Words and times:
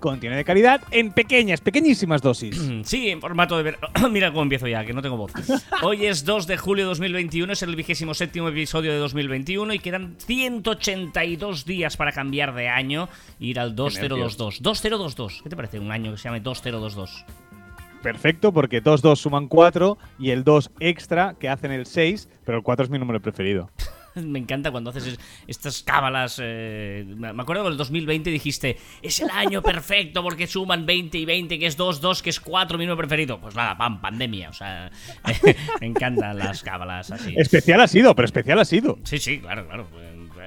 Contiene 0.00 0.36
de 0.36 0.44
calidad 0.44 0.82
en 0.90 1.12
pequeñas, 1.12 1.60
pequeñísimas 1.60 2.22
dosis. 2.22 2.58
Sí, 2.84 3.10
en 3.10 3.20
formato 3.20 3.56
de 3.56 3.62
ver... 3.64 3.78
Mira 4.10 4.30
cómo 4.30 4.42
empiezo 4.42 4.66
ya, 4.68 4.84
que 4.84 4.92
no 4.92 5.02
tengo 5.02 5.16
voz. 5.16 5.32
Hoy 5.82 6.06
es 6.06 6.24
2 6.24 6.46
de 6.46 6.56
julio 6.56 6.84
de 6.84 6.88
2021, 6.88 7.52
es 7.52 7.62
el 7.62 7.74
vigésimo 7.76 8.14
séptimo 8.14 8.48
episodio 8.48 8.92
de 8.92 8.98
2021 8.98 9.74
y 9.74 9.78
quedan 9.78 10.14
182 10.18 11.64
días 11.64 11.96
para 11.96 12.12
cambiar 12.12 12.54
de 12.54 12.68
año 12.68 13.08
e 13.40 13.46
ir 13.46 13.60
al 13.60 13.74
2022. 13.74 14.62
2022. 14.62 15.40
¿Qué 15.42 15.50
te 15.50 15.56
parece 15.56 15.78
un 15.78 15.90
año 15.90 16.12
que 16.12 16.18
se 16.18 16.24
llame 16.24 16.40
2022? 16.40 17.24
Perfecto, 18.02 18.52
porque 18.52 18.80
2, 18.80 19.02
2 19.02 19.18
suman 19.18 19.48
4 19.48 19.98
y 20.18 20.30
el 20.30 20.44
2 20.44 20.70
extra 20.78 21.34
que 21.38 21.48
hacen 21.48 21.72
el 21.72 21.86
6, 21.86 22.28
pero 22.44 22.58
el 22.58 22.64
4 22.64 22.84
es 22.84 22.90
mi 22.90 22.98
número 22.98 23.20
preferido. 23.20 23.70
Me 24.26 24.38
encanta 24.38 24.70
cuando 24.70 24.90
haces 24.90 25.06
es- 25.06 25.18
estas 25.46 25.82
cábalas. 25.82 26.40
eh, 26.42 27.04
me 27.06 27.32
me 27.32 27.42
acuerdo 27.42 27.62
que 27.62 27.66
en 27.68 27.72
el 27.72 27.78
2020 27.78 28.30
dijiste, 28.30 28.76
es 29.02 29.20
el 29.20 29.30
año 29.30 29.62
perfecto 29.62 30.22
porque 30.22 30.46
suman 30.46 30.86
20 30.86 31.18
y 31.18 31.24
20, 31.24 31.58
que 31.58 31.66
es 31.66 31.76
2, 31.76 32.00
2, 32.00 32.22
que 32.22 32.30
es 32.30 32.40
4, 32.40 32.78
mi 32.78 32.84
número 32.84 32.96
preferido. 32.98 33.40
Pues 33.40 33.54
nada, 33.54 33.76
pam, 33.76 34.00
pandemia. 34.00 34.50
O 34.50 34.52
sea, 34.52 34.90
me 35.80 35.86
encantan 35.86 36.38
las 36.38 36.62
cábalas 36.62 37.10
así. 37.10 37.34
Especial 37.36 37.80
ha 37.80 37.88
sido, 37.88 38.14
pero 38.14 38.26
especial 38.26 38.58
ha 38.58 38.64
sido. 38.64 38.98
Sí, 39.04 39.18
sí, 39.18 39.38
claro, 39.40 39.66
claro. 39.66 39.86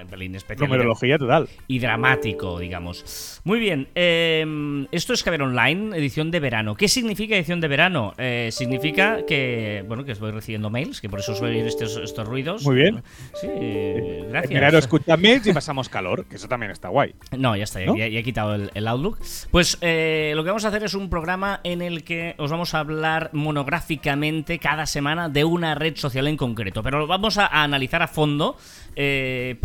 Pelín 0.08 0.36
especial. 0.36 0.68
Numerología 0.70 1.18
total. 1.18 1.48
y 1.68 1.80
dramático, 1.80 2.60
digamos. 2.60 3.40
Muy 3.44 3.60
bien, 3.60 3.88
eh, 3.96 4.86
esto 4.92 5.14
es 5.14 5.24
Caber 5.24 5.42
Online, 5.42 5.98
edición 5.98 6.32
de 6.32 6.40
verano. 6.40 6.76
¿Qué 6.76 6.88
significa 6.88 7.36
edición 7.36 7.62
de 7.62 7.68
verano? 7.68 8.14
Eh, 8.18 8.50
significa 8.52 9.26
que, 9.26 9.84
bueno, 9.88 10.04
que 10.04 10.12
estoy 10.14 10.32
recibiendo 10.32 10.70
mails, 10.70 11.02
que 11.02 11.10
por 11.10 11.20
eso 11.20 11.34
os 11.34 11.42
oír 11.42 11.66
estos, 11.66 11.98
estos 11.98 12.28
ruidos. 12.28 12.64
Muy 12.64 12.76
bien. 12.76 13.04
Sí, 13.40 13.48
eh, 13.50 14.26
gracias. 14.30 14.52
En 14.52 14.56
verano 14.60 14.78
escuchan 14.78 15.22
mails 15.22 15.48
y 15.48 15.54
pasamos 15.54 15.90
calor, 15.90 16.26
que 16.26 16.36
eso 16.36 16.48
también 16.48 16.72
está 16.72 16.90
guay. 16.90 17.14
No, 17.38 17.56
ya 17.56 17.64
está, 17.64 17.80
ya, 17.80 17.86
¿No? 17.88 17.96
ya- 17.98 18.08
ya 18.08 18.20
he 18.20 18.24
quitado 18.24 18.56
el, 18.56 18.72
el 18.74 18.88
Outlook. 18.88 19.20
Pues 19.52 19.78
eh, 19.82 20.34
lo 20.36 20.44
que 20.44 20.50
vamos 20.50 20.66
a 20.66 20.70
hacer 20.70 20.84
es 20.84 20.94
un 20.94 21.10
programa 21.10 21.60
en 21.64 21.82
el 21.82 22.04
que 22.04 22.36
os 22.38 22.52
vamos 22.52 22.74
a 22.74 22.80
hablar 22.80 23.30
monográficamente 23.34 24.60
cada 24.60 24.86
semana 24.86 25.30
de 25.30 25.44
una 25.44 25.76
red 25.76 25.96
social 25.96 26.28
en 26.28 26.38
concreto. 26.38 26.84
Pero 26.84 27.00
lo 27.00 27.08
vamos 27.08 27.38
a, 27.38 27.46
a 27.48 27.64
analizar 27.64 28.02
a 28.02 28.08
fondo 28.08 28.58
eh, 28.96 29.56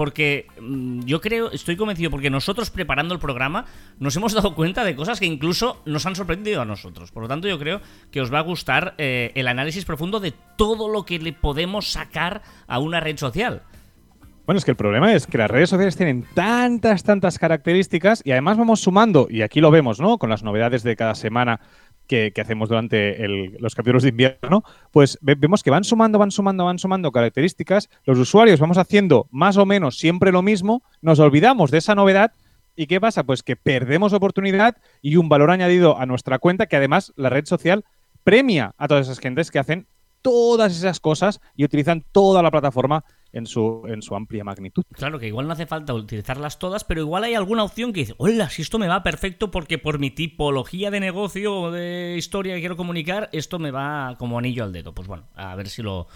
mm, 0.61 1.01
yo 1.05 1.21
creo, 1.21 1.51
estoy 1.51 1.77
convencido, 1.77 2.11
porque 2.11 2.31
nosotros 2.31 2.71
preparando 2.71 3.15
el 3.15 3.21
programa 3.21 3.67
nos 3.99 4.17
hemos 4.17 4.33
dado 4.33 4.55
cuenta 4.55 4.85
de 4.85 4.95
cosas 4.95 5.21
que 5.21 5.27
incluso 5.27 5.83
nos 5.85 6.07
han 6.07 6.17
sorprendido 6.17 6.63
a 6.63 6.65
nosotros. 6.65 7.11
Por 7.13 7.23
lo 7.23 7.29
tanto, 7.29 7.49
yo 7.49 7.59
creo 7.59 7.81
que 8.11 8.21
os 8.21 8.33
va 8.33 8.39
a 8.39 8.43
gustar 8.43 8.95
eh, 8.99 9.33
el 9.35 9.49
análisis 9.49 9.85
profundo 9.85 10.21
de 10.21 10.33
todo 10.57 10.89
lo 10.89 11.05
que 11.05 11.19
le 11.19 11.33
podemos 11.33 11.91
sacar 11.91 12.43
a 12.67 12.79
una 12.79 13.01
red 13.01 13.17
social. 13.17 13.63
Bueno, 14.47 14.59
es 14.59 14.65
que 14.65 14.71
el 14.71 14.77
problema 14.77 15.13
es 15.13 15.27
que 15.27 15.39
las 15.39 15.51
redes 15.51 15.71
sociales 15.71 15.97
tienen 15.97 16.25
tantas, 16.33 17.03
tantas 17.03 17.37
características 17.37 18.23
y 18.25 18.31
además 18.31 18.57
vamos 18.57 18.79
sumando, 18.81 19.27
y 19.29 19.43
aquí 19.43 19.61
lo 19.61 19.73
vemos, 19.73 19.99
¿no? 19.99 20.19
Con 20.19 20.31
las 20.31 20.45
novedades 20.45 20.85
de 20.85 20.95
cada 20.95 21.17
semana 21.17 21.59
que, 22.07 22.33
hacemos 22.41 22.69
durante 22.69 23.25
el- 23.25 23.57
los 23.61 23.75
capítulos 23.75 24.03
de 24.03 24.11
invierno, 24.11 24.63
pues 24.91 25.19
ve- 25.21 25.35
vemos 25.35 25.63
que 25.63 25.71
van 25.71 25.85
sumando, 25.85 26.19
van 26.19 26.31
sumando, 26.31 26.65
van 26.65 26.79
sumando 26.79 27.13
características. 27.13 27.89
Los 28.05 28.19
usuarios 28.19 28.61
vamos 28.61 28.79
haciendo 28.79 29.27
más 29.31 29.57
o 29.57 29.67
menos 29.67 29.99
siempre 29.99 30.33
lo 30.33 30.43
mismo, 30.43 30.83
nos 31.03 31.19
olvidamos 31.19 31.71
de 31.71 31.79
esa 31.79 31.95
novedad. 31.95 32.33
¿Y 32.77 32.87
qué 32.87 33.01
pasa? 33.01 33.25
Pues 33.25 33.43
que 33.43 33.57
perdemos 33.57 34.13
oportunidad 34.13 34.77
y 35.01 35.17
un 35.17 35.29
valor 35.29 35.51
añadido 35.51 35.99
a 35.99 36.05
nuestra 36.07 36.39
cuenta 36.39 36.67
que 36.67 36.77
además 36.77 37.13
la 37.17 37.31
red 37.31 37.47
social 37.47 37.85
premia 38.23 38.75
a 38.77 38.89
todas 38.89 39.07
esas 39.07 39.19
gentes 39.19 39.51
que 39.51 39.59
hacen 39.59 39.87
todas 40.21 40.77
esas 40.77 41.01
cosas 41.01 41.41
y 41.55 41.65
utilizan 41.65 42.05
toda 42.13 42.43
la 42.43 42.51
plataforma 42.51 43.05
en 43.33 43.47
su, 43.47 43.83
en 43.89 44.03
su 44.03 44.15
amplia 44.15 44.45
magnitud. 44.45 44.83
Claro 44.93 45.19
que 45.19 45.27
igual 45.27 45.47
no 45.47 45.53
hace 45.53 45.67
falta 45.67 45.95
utilizarlas 45.95 46.59
todas, 46.59 46.85
pero 46.85 47.01
igual 47.01 47.25
hay 47.25 47.35
alguna 47.35 47.65
opción 47.65 47.93
que 47.93 48.01
dice, 48.01 48.15
hola, 48.19 48.49
si 48.51 48.63
esto 48.63 48.79
me 48.79 48.89
va 48.89 49.03
perfecto 49.03 49.51
porque 49.51 49.79
por 49.79 49.99
mi 49.99 50.11
tipología 50.11 50.91
de 50.91 51.01
negocio 51.01 51.55
o 51.55 51.71
de 51.71 52.15
historia 52.17 52.55
que 52.55 52.61
quiero 52.61 52.77
comunicar, 52.77 53.29
esto 53.33 53.59
me 53.59 53.71
va 53.71 54.17
como 54.19 54.39
anillo 54.39 54.65
al 54.65 54.73
dedo. 54.73 54.95
Pues 54.95 55.09
bueno, 55.09 55.25
a 55.35 55.55
ver 55.57 55.69
si 55.69 55.83
lo, 55.83 56.09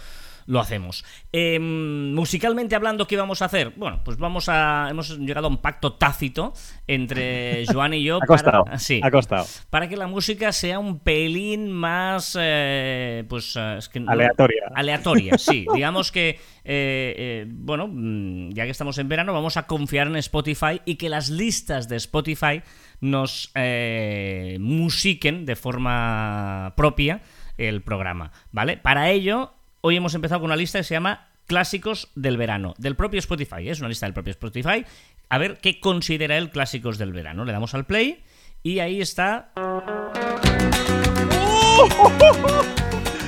lo 0.50 0.58
hacemos. 0.58 1.04
Em, 1.30 2.12
musicalmente 2.12 2.74
hablando, 2.74 3.06
¿qué 3.06 3.16
vamos 3.16 3.40
a 3.40 3.44
hacer? 3.44 3.72
Bueno, 3.76 4.00
pues 4.04 4.16
vamos 4.18 4.48
a... 4.48 4.88
Hemos 4.90 5.16
llegado 5.18 5.46
a 5.46 5.50
un 5.50 5.58
pacto 5.58 5.92
tácito 5.92 6.52
entre 6.88 7.64
Joan 7.72 7.94
y 7.94 8.02
yo. 8.02 8.18
Ha 8.20 8.26
costado. 8.26 8.64
Para, 8.64 8.78
sí, 8.78 9.00
Ha 9.02 9.10
costado. 9.12 9.46
para 9.70 9.88
que 9.88 9.96
la 9.96 10.08
música 10.08 10.50
sea 10.50 10.80
un 10.80 10.98
pelín 10.98 11.70
más... 11.70 12.36
eh, 12.40 13.24
pues... 13.28 13.54
eh, 13.56 13.76
es 13.78 13.88
que 13.88 14.00
no- 14.00 14.10
Aleatoria. 14.10 14.64
Aleatoria, 14.74 15.38
sí. 15.38 15.66
Digamos 15.74 16.10
que, 16.10 16.30
eh, 16.30 16.36
eh, 16.64 17.46
bueno, 17.48 17.86
mm, 17.88 18.50
ya 18.50 18.64
que 18.64 18.70
estamos 18.72 18.98
en 18.98 19.08
verano, 19.08 19.32
vamos 19.32 19.56
a 19.56 19.68
confiar 19.68 20.08
en 20.08 20.16
Spotify 20.16 20.80
y 20.84 20.96
que 20.96 21.08
las 21.08 21.30
listas 21.30 21.88
de 21.88 21.94
Spotify 21.96 22.62
nos 23.00 23.52
eh, 23.54 24.56
musiquen 24.60 25.46
de 25.46 25.54
forma 25.54 26.74
propia 26.76 27.22
el 27.56 27.82
programa, 27.82 28.32
¿vale? 28.52 28.78
Para 28.78 29.10
ello, 29.10 29.52
hoy 29.82 29.96
hemos 29.96 30.14
empezado 30.14 30.40
con 30.40 30.46
una 30.48 30.56
lista 30.56 30.78
que 30.78 30.84
se 30.84 30.94
llama 30.94 31.28
Clásicos 31.46 32.08
del 32.14 32.36
verano, 32.36 32.74
del 32.78 32.96
propio 32.96 33.18
Spotify. 33.18 33.68
¿eh? 33.68 33.70
Es 33.70 33.80
una 33.80 33.88
lista 33.88 34.06
del 34.06 34.12
propio 34.14 34.30
Spotify. 34.32 34.84
A 35.28 35.38
ver 35.38 35.58
qué 35.60 35.80
considera 35.80 36.36
él 36.36 36.50
clásicos 36.50 36.98
del 36.98 37.12
verano. 37.12 37.44
Le 37.44 37.52
damos 37.52 37.74
al 37.74 37.86
play 37.86 38.22
y 38.62 38.78
ahí 38.80 39.00
está. 39.00 39.52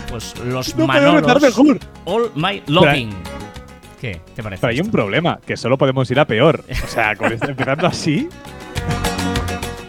Pues 0.09 0.39
los 0.45 0.77
No 0.77 0.87
Manolos. 0.87 1.41
mejor. 1.41 1.79
All 2.05 2.31
My 2.35 2.63
Loving. 2.67 3.11
¿Qué? 3.99 4.21
¿Te 4.35 4.43
parece? 4.43 4.61
Pero 4.61 4.71
hay 4.71 4.77
esto? 4.77 4.87
un 4.87 4.93
problema, 4.93 5.41
que 5.47 5.57
solo 5.57 5.79
podemos 5.79 6.11
ir 6.11 6.21
a 6.21 6.27
peor. 6.27 6.63
O 6.85 6.87
sea, 6.87 7.17
con 7.17 7.33
esto- 7.33 7.49
empezando 7.49 7.87
así, 7.87 8.29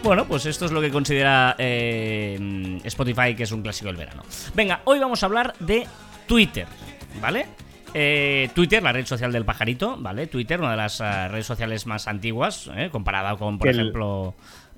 Bueno, 0.04 0.26
pues 0.26 0.44
esto 0.44 0.66
es 0.66 0.70
lo 0.72 0.80
que 0.82 0.90
considera 0.90 1.56
eh, 1.58 2.78
Spotify 2.84 3.34
que 3.34 3.44
es 3.44 3.52
un 3.52 3.62
clásico 3.62 3.86
del 3.88 3.96
verano. 3.96 4.22
Venga, 4.54 4.80
hoy 4.84 4.98
vamos 4.98 5.22
a 5.22 5.26
hablar 5.26 5.54
de 5.60 5.86
Twitter, 6.26 6.66
¿vale? 7.22 7.46
Eh, 7.94 8.50
Twitter, 8.54 8.82
la 8.82 8.92
red 8.92 9.06
social 9.06 9.32
del 9.32 9.44
pajarito, 9.46 9.96
¿vale? 9.98 10.26
Twitter, 10.26 10.60
una 10.60 10.72
de 10.72 10.76
las 10.76 11.00
eh, 11.00 11.28
redes 11.28 11.46
sociales 11.46 11.86
más 11.86 12.06
antiguas, 12.06 12.70
¿eh? 12.76 12.90
comparada 12.92 13.36
con, 13.36 13.58
por 13.58 13.68
el- 13.68 13.80
ejemplo, 13.80 14.34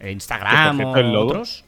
Instagram 0.06 0.76
por 0.78 0.86
o 0.86 1.00
el 1.00 1.12
logo- 1.12 1.26
otros. 1.30 1.64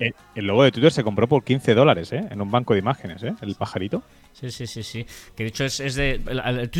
eh, 0.00 0.12
el 0.34 0.46
logo 0.46 0.64
de 0.64 0.72
Twitter 0.72 0.92
se 0.92 1.02
compró 1.02 1.26
por 1.28 1.44
15 1.44 1.74
dólares, 1.74 2.12
¿eh? 2.12 2.26
En 2.30 2.42
un 2.42 2.50
banco 2.50 2.74
de 2.74 2.80
imágenes, 2.80 3.22
¿eh? 3.22 3.32
El 3.40 3.54
pajarito. 3.54 4.02
Sí, 4.38 4.50
sí, 4.52 4.66
sí, 4.68 4.82
sí. 4.82 5.04
Que 5.36 5.42
de 5.44 5.48
hecho 5.48 5.64
es, 5.64 5.80
es 5.80 5.94
de. 5.96 6.12
el- 6.12 6.70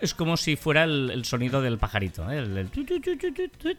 es 0.00 0.14
como 0.14 0.36
si 0.36 0.56
fuera 0.56 0.84
el, 0.84 1.10
el 1.10 1.24
sonido 1.24 1.62
del 1.62 1.78
pajarito. 1.78 2.30
¿eh? 2.30 2.38
El, 2.38 2.56
el 2.58 2.68
tuit, 2.68 2.86
tuit, 2.86 3.02
tuit, 3.02 3.34
tuit, 3.34 3.56
tuit. 3.56 3.78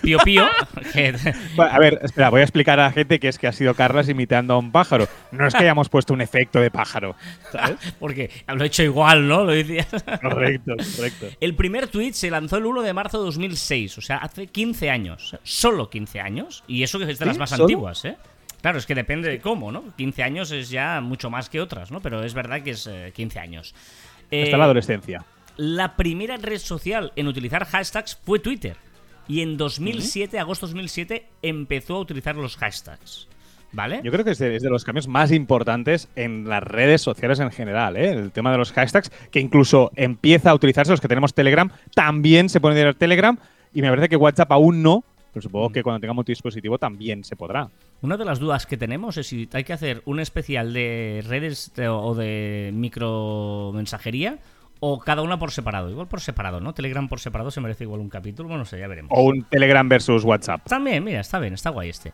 Pío 0.00 0.18
pío. 0.24 0.44
que- 0.92 1.12
Bueno, 1.54 1.72
a 1.72 1.78
ver, 1.78 2.00
espera, 2.02 2.30
voy 2.30 2.40
a 2.40 2.44
explicar 2.44 2.80
a 2.80 2.84
la 2.84 2.92
gente 2.92 3.20
que 3.20 3.28
es 3.28 3.38
que 3.38 3.46
ha 3.46 3.52
sido 3.52 3.74
Carlas 3.74 4.08
imitando 4.08 4.54
a 4.54 4.58
un 4.58 4.72
pájaro. 4.72 5.06
No 5.30 5.46
es 5.46 5.54
que 5.54 5.62
hayamos 5.62 5.88
puesto 5.88 6.12
un 6.12 6.20
efecto 6.20 6.60
de 6.60 6.70
pájaro, 6.70 7.14
¿sabes? 7.52 7.76
porque 8.00 8.30
lo 8.48 8.64
he 8.64 8.66
hecho 8.66 8.82
igual, 8.82 9.26
¿no? 9.28 9.44
Lo 9.44 9.52
decía. 9.52 9.86
correcto, 10.20 10.74
correcto. 10.96 11.26
El 11.40 11.54
primer 11.54 11.86
tweet 11.88 12.12
se 12.14 12.30
lanzó 12.30 12.56
el 12.56 12.66
1 12.66 12.82
de 12.82 12.92
marzo 12.92 13.18
de 13.18 13.24
2006, 13.26 13.98
o 13.98 14.00
sea, 14.00 14.16
hace 14.18 14.46
15 14.48 14.90
años. 14.90 15.36
Solo 15.44 15.88
15 15.88 16.20
años. 16.20 16.64
Y 16.66 16.82
eso 16.82 16.98
que 16.98 17.04
es 17.04 17.18
de 17.18 17.24
¿Sí? 17.24 17.28
las 17.28 17.38
más 17.38 17.50
¿Solo? 17.50 17.64
antiguas, 17.64 18.04
¿eh? 18.04 18.16
Claro, 18.62 18.78
es 18.78 18.86
que 18.86 18.94
depende 18.94 19.28
de 19.28 19.40
cómo, 19.40 19.70
¿no? 19.72 19.84
15 19.96 20.22
años 20.22 20.50
es 20.52 20.70
ya 20.70 21.00
mucho 21.00 21.28
más 21.30 21.50
que 21.50 21.60
otras, 21.60 21.90
¿no? 21.90 22.00
Pero 22.00 22.22
es 22.22 22.32
verdad 22.32 22.62
que 22.62 22.70
es 22.70 22.86
eh, 22.86 23.12
15 23.14 23.38
años. 23.38 23.74
Eh, 24.30 24.44
Hasta 24.44 24.56
la 24.56 24.64
adolescencia. 24.64 25.24
la 25.56 25.96
primera 25.96 26.36
red 26.38 26.58
social 26.58 27.12
en 27.16 27.26
utilizar 27.28 27.66
hashtags 27.66 28.16
fue 28.24 28.38
Twitter. 28.38 28.76
Y 29.28 29.40
en 29.42 29.56
2007, 29.56 30.38
agosto 30.38 30.66
2007, 30.66 31.26
empezó 31.42 31.96
a 31.96 32.00
utilizar 32.00 32.34
los 32.36 32.56
hashtags. 32.56 33.28
¿Vale? 33.74 34.00
Yo 34.04 34.12
creo 34.12 34.24
que 34.24 34.32
es 34.32 34.38
de, 34.38 34.54
es 34.54 34.62
de 34.62 34.68
los 34.68 34.84
cambios 34.84 35.08
más 35.08 35.32
importantes 35.32 36.08
en 36.14 36.46
las 36.46 36.62
redes 36.62 37.00
sociales 37.00 37.40
en 37.40 37.50
general, 37.50 37.96
¿eh? 37.96 38.10
El 38.10 38.30
tema 38.30 38.52
de 38.52 38.58
los 38.58 38.70
hashtags, 38.72 39.10
que 39.30 39.40
incluso 39.40 39.90
empieza 39.96 40.50
a 40.50 40.54
utilizarse 40.54 40.90
los 40.92 41.00
que 41.00 41.08
tenemos 41.08 41.32
Telegram, 41.32 41.70
también 41.94 42.50
se 42.50 42.60
puede 42.60 42.74
utilizar 42.74 42.94
Telegram, 42.96 43.38
y 43.72 43.80
me 43.80 43.88
parece 43.88 44.10
que 44.10 44.16
WhatsApp 44.16 44.52
aún 44.52 44.82
no, 44.82 45.04
pero 45.32 45.42
supongo 45.42 45.70
que 45.70 45.82
cuando 45.82 46.00
tengamos 46.00 46.26
dispositivo 46.26 46.76
también 46.76 47.24
se 47.24 47.34
podrá. 47.34 47.70
Una 48.02 48.16
de 48.16 48.24
las 48.24 48.38
dudas 48.40 48.66
que 48.66 48.76
tenemos 48.76 49.16
es 49.16 49.28
si 49.28 49.48
hay 49.52 49.64
que 49.64 49.72
hacer 49.72 50.02
un 50.06 50.20
especial 50.20 50.72
de 50.72 51.24
redes 51.26 51.72
de- 51.74 51.88
o 51.88 52.14
de 52.14 52.70
micromensajería 52.74 54.38
o 54.80 54.98
cada 54.98 55.22
una 55.22 55.38
por 55.38 55.52
separado. 55.52 55.88
Igual 55.90 56.08
por 56.08 56.20
separado, 56.20 56.60
¿no? 56.60 56.74
Telegram 56.74 57.08
por 57.08 57.20
separado 57.20 57.50
se 57.52 57.60
merece 57.60 57.84
igual 57.84 58.00
un 58.00 58.08
capítulo. 58.08 58.48
Bueno, 58.48 58.60
no 58.60 58.64
sé, 58.64 58.80
ya 58.80 58.88
veremos. 58.88 59.12
O 59.14 59.22
un 59.22 59.44
Telegram 59.44 59.88
versus 59.88 60.24
WhatsApp. 60.24 60.66
También, 60.66 61.04
mira, 61.04 61.20
está 61.20 61.38
bien, 61.38 61.54
está 61.54 61.70
guay 61.70 61.90
este. 61.90 62.12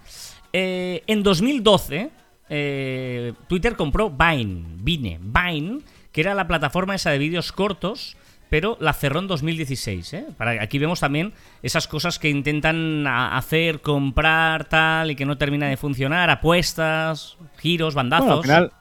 Eh, 0.52 1.02
en 1.06 1.23
2012, 1.23 2.11
eh, 2.50 3.32
Twitter 3.49 3.75
compró 3.75 4.11
Vine, 4.11 4.64
Vine, 4.82 5.19
Vine, 5.23 5.79
que 6.12 6.20
era 6.20 6.35
la 6.35 6.46
plataforma 6.46 6.94
esa 6.94 7.11
de 7.11 7.19
vídeos 7.19 7.52
cortos 7.52 8.17
pero 8.48 8.76
la 8.80 8.92
cerró 8.92 9.20
en 9.20 9.26
2016. 9.26 10.12
¿eh? 10.14 10.26
Para, 10.36 10.62
aquí 10.62 10.78
vemos 10.78 11.00
también 11.00 11.32
esas 11.62 11.86
cosas 11.88 12.18
que 12.18 12.28
intentan 12.28 13.06
hacer, 13.06 13.80
comprar, 13.80 14.66
tal, 14.66 15.10
y 15.10 15.16
que 15.16 15.26
no 15.26 15.38
termina 15.38 15.68
de 15.68 15.76
funcionar, 15.76 16.30
apuestas, 16.30 17.36
giros, 17.58 17.94
bandazos. 17.94 18.38
al 18.38 18.42
final, 18.42 18.72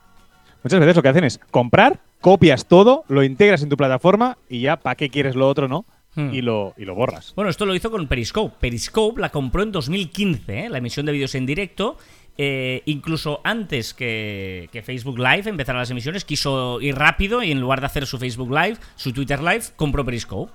muchas 0.63 0.79
veces 0.79 0.95
lo 0.95 1.01
que 1.01 1.09
hacen 1.09 1.23
es 1.23 1.39
comprar, 1.51 1.99
copias 2.21 2.67
todo, 2.67 3.03
lo 3.07 3.23
integras 3.23 3.61
en 3.63 3.69
tu 3.69 3.77
plataforma 3.77 4.37
y 4.49 4.61
ya, 4.61 4.77
¿para 4.77 4.95
qué 4.95 5.09
quieres 5.09 5.35
lo 5.35 5.47
otro, 5.47 5.67
no? 5.67 5.85
Hmm. 6.15 6.33
Y, 6.33 6.41
lo, 6.41 6.73
y 6.77 6.85
lo 6.85 6.95
borras. 6.95 7.33
Bueno, 7.35 7.51
esto 7.51 7.65
lo 7.65 7.75
hizo 7.75 7.91
con 7.91 8.07
Periscope. 8.07 8.55
Periscope 8.59 9.21
la 9.21 9.29
compró 9.29 9.61
en 9.61 9.71
2015, 9.71 10.65
¿eh? 10.65 10.69
la 10.69 10.79
emisión 10.79 11.05
de 11.05 11.11
vídeos 11.11 11.35
en 11.35 11.45
directo. 11.45 11.97
Eh, 12.39 12.83
incluso 12.85 13.41
antes 13.43 13.95
que, 13.95 14.69
Facebook 14.85 15.17
Live 15.17 15.49
empezara 15.49 15.79
las 15.79 15.89
emisiones, 15.89 16.23
quiso 16.23 16.79
ir 16.81 16.95
rápido 16.95 17.41
y 17.41 17.51
en 17.51 17.59
lugar 17.59 17.79
de 17.79 17.87
hacer 17.87 18.05
su 18.05 18.19
Facebook 18.19 18.51
Live, 18.51 18.77
su 18.95 19.11
Twitter 19.11 19.41
Live, 19.41 19.63
compró 19.75 20.05
Periscope. 20.05 20.51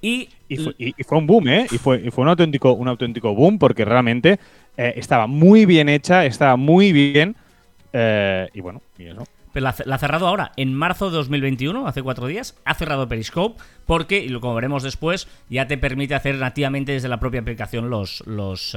Y, 0.00 0.28
fue, 1.06 1.18
un 1.18 1.26
boom, 1.26 1.48
¿eh? 1.48 1.66
Y 1.70 1.76
fue, 1.76 2.10
fue 2.10 2.22
un, 2.22 2.28
auténtico, 2.28 2.72
un 2.72 2.88
auténtico 2.88 3.34
boom 3.34 3.58
porque 3.58 3.84
realmente 3.84 4.38
eh, 4.76 4.94
estaba 4.96 5.26
muy 5.26 5.66
bien 5.66 5.88
hecha, 5.88 6.24
estaba 6.24 6.56
muy 6.56 6.92
bien. 6.92 7.36
Eh, 7.92 8.48
y 8.54 8.60
bueno, 8.60 8.80
y 8.96 9.06
eso. 9.06 9.24
Pero 9.52 9.64
la, 9.64 9.94
ha 9.94 9.98
cerrado 9.98 10.28
ahora, 10.28 10.52
en 10.56 10.72
marzo 10.72 11.10
de 11.10 11.16
2021, 11.16 11.86
hace 11.88 12.02
cuatro 12.02 12.26
días, 12.26 12.56
ha 12.64 12.74
cerrado 12.74 13.08
Periscope 13.08 13.60
porque, 13.86 14.20
y 14.20 14.28
lo 14.28 14.40
como 14.40 14.54
veremos 14.54 14.82
después, 14.82 15.26
ya 15.50 15.66
te 15.66 15.78
permite 15.78 16.14
hacer 16.14 16.36
nativamente 16.36 16.92
desde 16.92 17.08
la 17.08 17.18
propia 17.18 17.40
aplicación 17.40 17.90
los, 17.90 18.22
los 18.26 18.76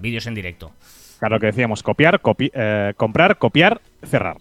vídeos 0.00 0.26
en 0.26 0.34
directo. 0.34 0.72
Claro 1.18 1.40
que 1.40 1.46
decíamos, 1.46 1.82
copiar, 1.82 2.20
eh, 2.38 2.92
comprar, 2.96 3.38
copiar, 3.38 3.80
cerrar. 4.04 4.36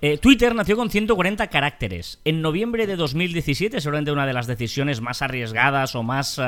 Eh, 0.00 0.18
Twitter 0.18 0.54
nació 0.54 0.76
con 0.76 0.90
140 0.90 1.46
caracteres. 1.46 2.20
En 2.24 2.42
noviembre 2.42 2.86
de 2.86 2.96
2017, 2.96 3.80
seguramente 3.80 4.10
una 4.10 4.26
de 4.26 4.32
las 4.32 4.46
decisiones 4.46 5.00
más 5.00 5.22
arriesgadas 5.22 5.94
o 5.94 6.02
más... 6.02 6.40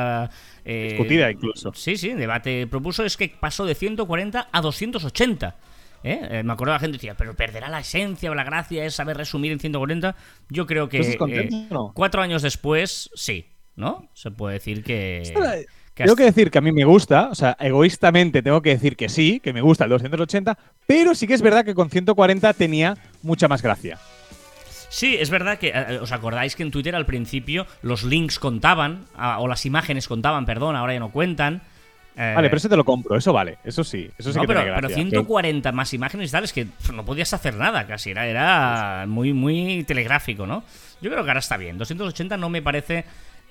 Discutida 0.64 1.30
incluso. 1.30 1.72
Sí, 1.74 1.96
sí, 1.96 2.14
debate 2.14 2.66
propuso 2.66 3.04
es 3.04 3.16
que 3.16 3.28
pasó 3.28 3.64
de 3.64 3.74
140 3.74 4.48
a 4.50 4.60
280. 4.60 5.56
¿Eh? 6.04 6.20
¿eh? 6.30 6.42
me 6.42 6.52
acuerdo 6.52 6.74
la 6.74 6.80
gente 6.80 6.98
decía, 6.98 7.14
pero 7.16 7.34
perderá 7.34 7.70
la 7.70 7.80
esencia 7.80 8.30
o 8.30 8.34
la 8.34 8.44
gracia 8.44 8.84
es 8.84 8.94
saber 8.94 9.16
resumir 9.16 9.52
en 9.52 9.58
140. 9.58 10.14
Yo 10.50 10.66
creo 10.66 10.90
que 10.90 11.00
eh, 11.00 11.68
cuatro 11.94 12.20
años 12.20 12.42
después, 12.42 13.10
sí, 13.14 13.46
¿no? 13.74 14.10
Se 14.12 14.30
puede 14.30 14.54
decir 14.54 14.84
que... 14.84 15.66
tengo 15.94 16.16
que 16.16 16.24
decir 16.24 16.50
que 16.50 16.58
a 16.58 16.60
mí 16.60 16.72
me 16.72 16.84
gusta, 16.84 17.28
o 17.30 17.34
sea, 17.34 17.56
egoístamente 17.60 18.42
tengo 18.42 18.60
que 18.62 18.70
decir 18.70 18.96
que 18.96 19.08
sí, 19.08 19.40
que 19.40 19.52
me 19.52 19.60
gusta 19.60 19.84
el 19.84 19.90
280, 19.90 20.58
pero 20.86 21.14
sí 21.14 21.26
que 21.26 21.34
es 21.34 21.42
verdad 21.42 21.64
que 21.64 21.74
con 21.74 21.90
140 21.90 22.52
tenía 22.54 22.96
mucha 23.22 23.48
más 23.48 23.62
gracia. 23.62 23.98
Sí, 24.88 25.16
es 25.18 25.30
verdad 25.30 25.58
que 25.58 25.72
eh, 25.74 25.98
os 26.00 26.12
acordáis 26.12 26.54
que 26.56 26.62
en 26.62 26.70
Twitter 26.70 26.94
al 26.94 27.06
principio 27.06 27.66
los 27.82 28.04
links 28.04 28.38
contaban, 28.38 29.06
ah, 29.16 29.38
o 29.40 29.48
las 29.48 29.66
imágenes 29.66 30.08
contaban, 30.08 30.46
perdón, 30.46 30.76
ahora 30.76 30.92
ya 30.92 31.00
no 31.00 31.10
cuentan. 31.10 31.62
Vale, 32.16 32.48
pero 32.48 32.58
ese 32.58 32.68
te 32.68 32.76
lo 32.76 32.84
compro, 32.84 33.16
eso 33.16 33.32
vale, 33.32 33.58
eso 33.64 33.82
sí, 33.82 34.08
eso 34.16 34.32
sí 34.32 34.38
no, 34.38 34.46
pero, 34.46 34.62
pero 34.76 34.88
140 34.88 35.72
más 35.72 35.92
imágenes 35.94 36.28
y 36.28 36.32
tal, 36.32 36.44
es 36.44 36.52
que 36.52 36.68
no 36.92 37.04
podías 37.04 37.34
hacer 37.34 37.56
nada 37.56 37.88
casi, 37.88 38.12
era, 38.12 38.24
era 38.28 39.04
muy, 39.08 39.32
muy 39.32 39.82
telegráfico, 39.82 40.46
¿no? 40.46 40.62
Yo 41.00 41.10
creo 41.10 41.24
que 41.24 41.30
ahora 41.30 41.40
está 41.40 41.56
bien, 41.56 41.76
280 41.76 42.36
no 42.36 42.50
me 42.50 42.62
parece 42.62 43.04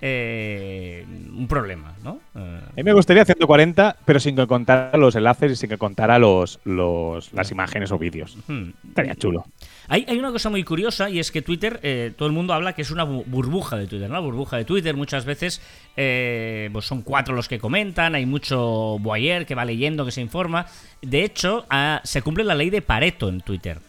eh, 0.06 1.06
un 1.34 1.48
problema, 1.48 1.96
¿no? 2.04 2.20
Eh, 2.36 2.60
a 2.72 2.76
mí 2.76 2.84
me 2.84 2.92
gustaría 2.92 3.24
140, 3.24 3.96
pero 4.04 4.20
sin 4.20 4.36
que 4.36 4.46
contara 4.46 4.98
los 4.98 5.16
enlaces 5.16 5.54
y 5.54 5.56
sin 5.56 5.70
que 5.70 5.78
contara 5.78 6.20
los, 6.20 6.60
los 6.66 7.32
las 7.32 7.52
imágenes 7.52 7.90
o 7.94 7.98
vídeos. 7.98 8.38
Estaría 8.86 9.16
chulo. 9.16 9.46
Hay, 9.88 10.06
hay, 10.10 10.20
una 10.20 10.34
cosa 10.34 10.50
muy 10.50 10.66
curiosa 10.66 11.10
y 11.10 11.20
es 11.20 11.32
que 11.32 11.42
Twitter, 11.42 11.80
eh, 11.84 12.12
todo 12.18 12.28
el 12.28 12.34
mundo 12.34 12.54
habla 12.54 12.74
que 12.74 12.82
es 12.82 12.92
una 12.92 13.06
burbuja 13.06 13.78
de 13.78 13.88
Twitter, 13.88 14.10
¿no? 14.10 14.22
burbuja 14.22 14.58
de 14.58 14.66
Twitter 14.66 14.98
muchas 14.98 15.24
veces 15.24 15.62
eh, 15.96 16.70
pues 16.74 16.84
son 16.84 17.02
cuatro 17.02 17.34
los 17.34 17.48
que 17.48 17.58
comentan, 17.58 18.14
hay 18.14 18.26
mucho 18.26 18.98
boyer 19.00 19.46
que 19.46 19.56
va 19.56 19.64
leyendo, 19.64 20.04
que 20.04 20.12
se 20.12 20.20
informa. 20.20 20.66
De 21.02 21.24
hecho, 21.24 21.66
ah, 21.70 22.02
se 22.04 22.22
cumple 22.22 22.44
la 22.44 22.56
ley 22.56 22.70
de 22.72 22.82
Pareto 22.82 23.30
en 23.30 23.40
Twitter. 23.40 23.80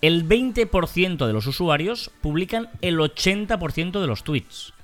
El 0.00 0.28
20% 0.28 1.26
de 1.26 1.32
los 1.32 1.48
usuarios 1.48 2.12
publican 2.20 2.68
el 2.82 2.98
80% 2.98 4.00
de 4.00 4.06
los 4.06 4.22
tweets. 4.22 4.75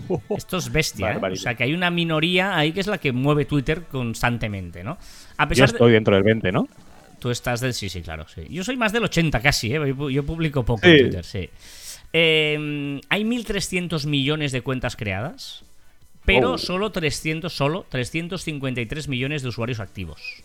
Esto 0.36 0.58
es 0.58 0.70
bestia, 0.70 1.12
¿eh? 1.12 1.20
O 1.20 1.36
sea, 1.36 1.54
que 1.54 1.64
hay 1.64 1.74
una 1.74 1.90
minoría 1.90 2.56
ahí 2.56 2.72
que 2.72 2.80
es 2.80 2.86
la 2.86 2.98
que 2.98 3.12
mueve 3.12 3.44
Twitter 3.44 3.84
constantemente, 3.84 4.82
¿no? 4.82 4.98
A 5.36 5.48
pesar 5.48 5.68
Yo 5.68 5.74
estoy 5.74 5.92
dentro 5.92 6.14
del 6.14 6.24
20, 6.24 6.52
¿no? 6.52 6.68
Tú 7.18 7.30
estás 7.30 7.60
del... 7.60 7.72
Sí, 7.72 7.88
sí, 7.88 8.02
claro, 8.02 8.26
sí. 8.28 8.46
Yo 8.50 8.64
soy 8.64 8.76
más 8.76 8.92
del 8.92 9.04
80 9.04 9.40
casi, 9.40 9.74
¿eh? 9.74 9.94
Yo 10.10 10.26
publico 10.26 10.64
poco 10.64 10.86
en 10.86 10.98
Twitter, 10.98 11.24
sí. 11.24 11.48
Em, 12.12 13.00
hay 13.08 13.24
1.300 13.24 14.06
millones 14.06 14.52
de 14.52 14.60
cuentas 14.60 14.96
creadas, 14.96 15.64
pero 16.24 16.52
oh. 16.52 16.58
solo 16.58 16.92
300, 16.92 17.52
solo 17.52 17.86
353 17.88 19.08
millones 19.08 19.42
de 19.42 19.48
usuarios 19.48 19.80
activos. 19.80 20.42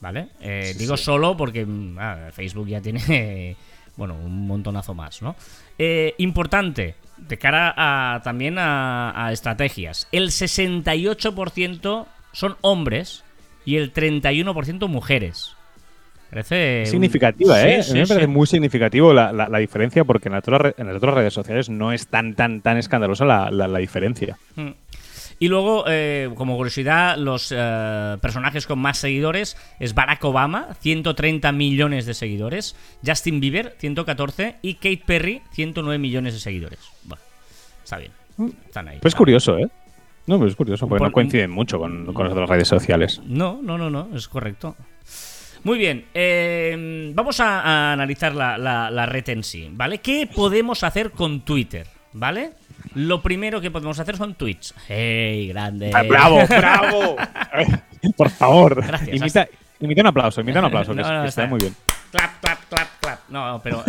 ¿Vale? 0.00 0.28
Eh, 0.40 0.74
digo 0.78 0.96
solo 0.96 1.36
porque 1.36 1.66
mm, 1.66 1.96
ah, 1.98 2.28
Facebook 2.32 2.68
ya 2.68 2.80
tiene, 2.80 3.56
bueno, 3.96 4.14
un 4.14 4.46
montonazo 4.46 4.94
más, 4.94 5.20
¿no? 5.20 5.34
Eh, 5.76 6.14
importante, 6.18 6.94
de 7.18 7.38
cara 7.38 7.74
a, 7.76 8.22
también 8.22 8.58
a, 8.58 9.26
a 9.26 9.32
estrategias. 9.32 10.08
El 10.12 10.28
68% 10.28 12.06
son 12.32 12.56
hombres 12.60 13.24
y 13.64 13.76
el 13.76 13.92
31% 13.92 14.88
mujeres. 14.88 15.56
Parece 16.30 16.84
significativa, 16.84 17.62
¿eh? 17.62 17.82
me 17.94 18.06
parece 18.06 18.26
muy 18.26 18.46
significativo 18.46 19.14
la, 19.14 19.32
la, 19.32 19.58
diferencia 19.58 20.04
porque 20.04 20.28
en 20.28 20.34
las, 20.34 20.46
otras, 20.46 20.74
en 20.76 20.86
las, 20.86 20.96
otras, 20.96 21.14
redes 21.14 21.32
sociales 21.32 21.70
no 21.70 21.90
es 21.90 22.06
tan, 22.08 22.34
tan, 22.34 22.60
tan 22.60 22.76
escandalosa 22.76 23.24
la, 23.24 23.50
la 23.50 23.78
diferencia. 23.78 24.36
Y 25.38 25.48
luego, 25.48 25.84
eh, 25.86 26.30
como 26.34 26.56
curiosidad, 26.56 27.16
los 27.16 27.52
eh, 27.56 28.16
personajes 28.20 28.66
con 28.66 28.78
más 28.78 28.98
seguidores 28.98 29.56
es 29.78 29.94
Barack 29.94 30.24
Obama, 30.24 30.74
130 30.80 31.52
millones 31.52 32.06
de 32.06 32.14
seguidores, 32.14 32.74
Justin 33.06 33.40
Bieber, 33.40 33.76
114 33.78 34.56
y 34.62 34.74
Kate 34.74 35.02
Perry, 35.06 35.42
109 35.52 35.98
millones 35.98 36.34
de 36.34 36.40
seguidores. 36.40 36.80
Bueno, 37.04 37.22
está 37.84 37.98
bien. 37.98 38.12
Están 38.66 38.88
ahí. 38.88 38.98
Pues 39.00 39.14
curioso, 39.14 39.58
¿eh? 39.58 39.68
No, 40.26 40.38
pues 40.38 40.50
es 40.50 40.56
curioso, 40.56 40.86
porque 40.86 41.04
no 41.04 41.12
coinciden 41.12 41.50
mucho 41.50 41.78
con, 41.78 42.12
con 42.12 42.24
las 42.24 42.32
otras 42.32 42.50
redes 42.50 42.68
sociales. 42.68 43.20
No, 43.24 43.60
no, 43.62 43.78
no, 43.78 43.88
no, 43.88 44.08
es 44.14 44.28
correcto. 44.28 44.76
Muy 45.64 45.78
bien, 45.78 46.06
eh, 46.14 47.12
vamos 47.14 47.40
a, 47.40 47.92
analizar 47.92 48.34
la, 48.34 49.06
red 49.06 49.28
en 49.28 49.42
sí, 49.42 49.68
¿vale? 49.72 49.98
¿Qué 49.98 50.28
podemos 50.32 50.84
hacer 50.84 51.10
con 51.10 51.40
Twitter? 51.40 51.86
¿Vale? 52.12 52.52
Lo 52.94 53.22
primero 53.22 53.60
que 53.60 53.70
podemos 53.70 53.98
hacer 53.98 54.16
son 54.16 54.34
tweets. 54.34 54.74
¡Hey, 54.88 55.48
grande! 55.48 55.90
Ah, 55.94 56.02
¡Bravo, 56.02 56.46
bravo! 56.46 57.16
Por 58.16 58.30
favor, 58.30 58.84
Gracias, 58.86 59.16
imita, 59.16 59.48
imita, 59.80 60.00
un 60.02 60.06
aplauso, 60.06 60.40
imita 60.40 60.60
un 60.60 60.66
aplauso, 60.66 60.94
que, 60.94 61.00
está, 61.26 61.46
muy 61.46 61.58
bien. 61.58 61.74
Clap, 62.10 62.40
clap, 62.40 62.68
clap, 62.68 62.88
clap. 63.00 63.20
No, 63.28 63.60
pero. 63.62 63.84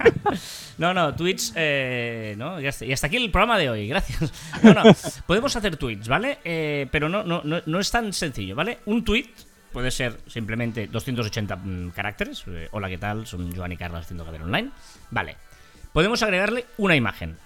no, 0.78 0.92
no, 0.92 1.14
tweets. 1.14 1.52
Eh, 1.56 2.34
¿no? 2.36 2.60
Y 2.60 2.66
hasta, 2.66 3.06
aquí 3.06 3.16
el 3.16 3.30
programa 3.30 3.58
de 3.58 3.70
hoy, 3.70 3.88
gracias. 3.88 4.32
No, 4.62 4.74
no, 4.74 4.82
podemos 5.26 5.54
hacer 5.56 5.76
tweets, 5.76 6.08
¿vale? 6.08 6.38
Eh, 6.44 6.86
pero 6.90 7.08
no, 7.08 7.22
no, 7.22 7.42
no, 7.44 7.80
es 7.80 7.90
tan 7.90 8.12
sencillo, 8.12 8.54
¿vale? 8.54 8.78
Un 8.86 9.04
tweet 9.04 9.28
puede 9.72 9.90
ser 9.90 10.18
simplemente 10.26 10.86
280 10.88 11.56
mm, 11.56 11.90
caracteres. 11.90 12.44
Eh, 12.48 12.68
hola, 12.72 12.88
¿qué 12.88 12.98
tal? 12.98 13.26
Son 13.26 13.54
Joan 13.54 13.72
y 13.72 13.76
Carlos 13.76 14.02
haciendo 14.02 14.24
Caber 14.24 14.42
Online. 14.42 14.70
Vale. 15.10 15.36
Podemos 15.92 16.22
agregarle 16.22 16.66
una 16.76 16.94
imagen. 16.94 17.38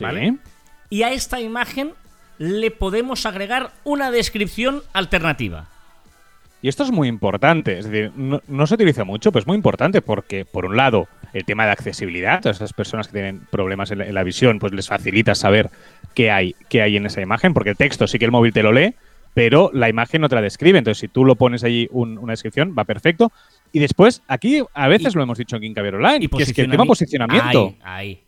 ¿Vale? 0.00 0.36
Y 0.90 1.02
a 1.02 1.12
esta 1.12 1.40
imagen 1.40 1.92
le 2.38 2.70
podemos 2.70 3.26
agregar 3.26 3.72
una 3.84 4.10
descripción 4.10 4.82
alternativa. 4.92 5.68
Y 6.60 6.68
esto 6.68 6.82
es 6.82 6.90
muy 6.90 7.06
importante, 7.06 7.78
es 7.78 7.88
decir, 7.88 8.12
no, 8.16 8.66
se 8.66 8.74
utiliza 8.74 9.04
mucho, 9.04 9.30
pero 9.30 9.42
es 9.42 9.46
muy 9.46 9.56
importante 9.56 10.02
porque, 10.02 10.44
por 10.44 10.66
un 10.66 10.76
lado, 10.76 11.06
el 11.32 11.44
tema 11.44 11.66
de 11.66 11.70
accesibilidad, 11.70 12.44
a 12.44 12.50
esas 12.50 12.72
personas 12.72 13.06
que 13.06 13.12
tienen 13.12 13.40
problemas 13.50 13.92
en 13.92 14.12
la, 14.12 14.24
visión, 14.24 14.58
pues 14.58 14.72
les 14.72 14.88
facilita 14.88 15.36
saber 15.36 15.70
qué 16.14 16.32
hay, 16.32 16.56
qué 16.68 16.82
hay 16.82 16.96
en 16.96 17.06
esa 17.06 17.20
imagen, 17.20 17.54
porque 17.54 17.70
el 17.70 17.76
texto 17.76 18.08
sí 18.08 18.18
que 18.18 18.24
el 18.24 18.32
móvil 18.32 18.52
te 18.52 18.64
lo 18.64 18.72
lee, 18.72 18.94
pero 19.34 19.70
la 19.72 19.88
imagen 19.88 20.20
no 20.20 20.28
te 20.28 20.34
la 20.34 20.42
describe. 20.42 20.78
Entonces, 20.78 20.98
si 20.98 21.06
tú 21.06 21.24
lo 21.24 21.36
pones 21.36 21.62
allí 21.62 21.88
una 21.92 22.32
descripción, 22.32 22.74
va 22.76 22.84
perfecto. 22.84 23.30
Y 23.70 23.78
después, 23.78 24.22
aquí 24.26 24.64
a 24.74 24.88
veces 24.88 25.14
lo 25.14 25.22
hemos 25.22 25.38
dicho 25.38 25.54
en 25.54 25.62
Kincavier 25.62 25.94
Online, 25.94 26.24
y 26.24 26.28
que 26.28 26.42
es 26.42 26.52
que 26.52 26.62
el 26.62 26.70
tema 26.72 26.86
posicionamiento. 26.86 27.76
Ahí, 27.84 28.20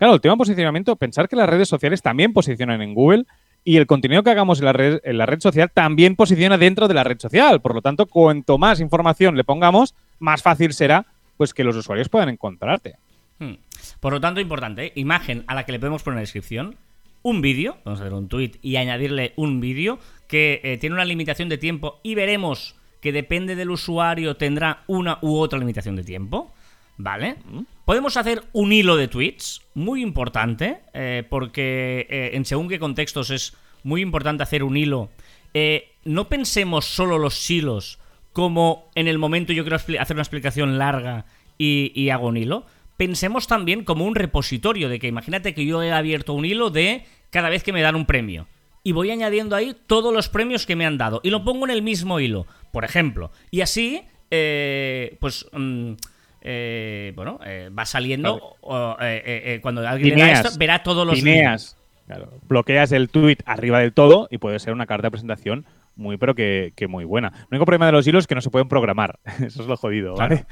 Claro, 0.00 0.14
el 0.14 0.22
tema 0.22 0.38
posicionamiento, 0.38 0.96
pensar 0.96 1.28
que 1.28 1.36
las 1.36 1.46
redes 1.46 1.68
sociales 1.68 2.00
también 2.00 2.32
posicionan 2.32 2.80
en 2.80 2.94
Google 2.94 3.26
y 3.64 3.76
el 3.76 3.86
contenido 3.86 4.22
que 4.22 4.30
hagamos 4.30 4.58
en 4.60 4.64
la 4.64 4.72
red, 4.72 4.98
en 5.04 5.18
la 5.18 5.26
red 5.26 5.40
social 5.40 5.70
también 5.74 6.16
posiciona 6.16 6.56
dentro 6.56 6.88
de 6.88 6.94
la 6.94 7.04
red 7.04 7.18
social. 7.18 7.60
Por 7.60 7.74
lo 7.74 7.82
tanto, 7.82 8.06
cuanto 8.06 8.56
más 8.56 8.80
información 8.80 9.36
le 9.36 9.44
pongamos, 9.44 9.94
más 10.18 10.42
fácil 10.42 10.72
será 10.72 11.04
pues 11.36 11.52
que 11.52 11.64
los 11.64 11.76
usuarios 11.76 12.08
puedan 12.08 12.30
encontrarte. 12.30 12.94
Hmm. 13.40 13.56
Por 14.00 14.14
lo 14.14 14.22
tanto, 14.22 14.40
importante, 14.40 14.86
¿eh? 14.86 14.92
imagen 14.94 15.44
a 15.48 15.54
la 15.54 15.66
que 15.66 15.72
le 15.72 15.78
podemos 15.78 16.02
poner 16.02 16.20
descripción, 16.20 16.76
un 17.20 17.42
vídeo, 17.42 17.76
vamos 17.84 18.00
a 18.00 18.04
hacer 18.04 18.14
un 18.14 18.28
tweet 18.28 18.52
y 18.62 18.76
añadirle 18.76 19.34
un 19.36 19.60
vídeo 19.60 19.98
que 20.28 20.62
eh, 20.64 20.78
tiene 20.78 20.94
una 20.94 21.04
limitación 21.04 21.50
de 21.50 21.58
tiempo 21.58 22.00
y 22.02 22.14
veremos 22.14 22.74
que 23.02 23.12
depende 23.12 23.54
del 23.54 23.68
usuario 23.68 24.38
tendrá 24.38 24.82
una 24.86 25.18
u 25.20 25.36
otra 25.36 25.58
limitación 25.58 25.94
de 25.94 26.04
tiempo, 26.04 26.54
¿vale? 27.02 27.36
Podemos 27.84 28.16
hacer 28.16 28.42
un 28.52 28.72
hilo 28.72 28.96
de 28.96 29.08
tweets, 29.08 29.62
muy 29.74 30.02
importante, 30.02 30.78
eh, 30.94 31.24
porque 31.28 32.06
eh, 32.08 32.30
en 32.34 32.44
según 32.44 32.68
qué 32.68 32.78
contextos 32.78 33.30
es 33.30 33.56
muy 33.82 34.02
importante 34.02 34.42
hacer 34.42 34.62
un 34.62 34.76
hilo. 34.76 35.10
Eh, 35.54 35.92
no 36.04 36.28
pensemos 36.28 36.84
solo 36.84 37.18
los 37.18 37.50
hilos 37.50 37.98
como 38.32 38.90
en 38.94 39.08
el 39.08 39.18
momento 39.18 39.52
yo 39.52 39.64
quiero 39.64 39.76
hacer 39.76 40.14
una 40.14 40.22
explicación 40.22 40.78
larga 40.78 41.26
y, 41.58 41.92
y 41.94 42.10
hago 42.10 42.28
un 42.28 42.36
hilo. 42.36 42.64
Pensemos 42.96 43.46
también 43.46 43.84
como 43.84 44.04
un 44.04 44.14
repositorio 44.14 44.88
de 44.88 44.98
que 44.98 45.08
imagínate 45.08 45.54
que 45.54 45.66
yo 45.66 45.82
he 45.82 45.90
abierto 45.90 46.34
un 46.34 46.44
hilo 46.44 46.70
de 46.70 47.04
cada 47.30 47.48
vez 47.48 47.64
que 47.64 47.72
me 47.72 47.80
dan 47.80 47.96
un 47.96 48.06
premio 48.06 48.46
y 48.82 48.92
voy 48.92 49.10
añadiendo 49.10 49.56
ahí 49.56 49.76
todos 49.86 50.12
los 50.12 50.28
premios 50.28 50.66
que 50.66 50.76
me 50.76 50.86
han 50.86 50.98
dado 50.98 51.20
y 51.22 51.30
lo 51.30 51.44
pongo 51.44 51.64
en 51.66 51.70
el 51.70 51.82
mismo 51.82 52.20
hilo, 52.20 52.46
por 52.72 52.84
ejemplo. 52.84 53.30
Y 53.50 53.60
así, 53.60 54.02
eh, 54.30 55.16
pues, 55.20 55.46
mm, 55.52 55.92
eh, 56.40 57.12
bueno, 57.14 57.38
eh, 57.44 57.70
va 57.76 57.84
saliendo. 57.84 58.56
cuando 58.60 59.86
alguien 59.86 60.18
lea 60.18 60.32
esto, 60.32 60.58
verá 60.58 60.82
todos 60.82 61.06
los. 61.06 61.16
Lineas. 61.16 61.76
Claro. 62.06 62.28
Bloqueas 62.48 62.90
el 62.90 63.08
tweet 63.08 63.38
arriba 63.44 63.78
del 63.78 63.92
todo 63.92 64.26
y 64.32 64.38
puede 64.38 64.58
ser 64.58 64.72
una 64.72 64.86
carta 64.86 65.06
de 65.06 65.10
presentación 65.12 65.64
muy, 65.94 66.16
pero 66.16 66.34
que, 66.34 66.72
muy 66.88 67.04
buena. 67.04 67.28
El 67.28 67.46
único 67.52 67.66
problema 67.66 67.86
de 67.86 67.92
los 67.92 68.06
hilos 68.06 68.24
es 68.24 68.26
que 68.26 68.34
no 68.34 68.40
se 68.40 68.50
pueden 68.50 68.68
programar. 68.68 69.20
Eso 69.44 69.62
es 69.62 69.68
lo 69.68 69.76
jodido, 69.76 70.16
¿vale? 70.16 70.44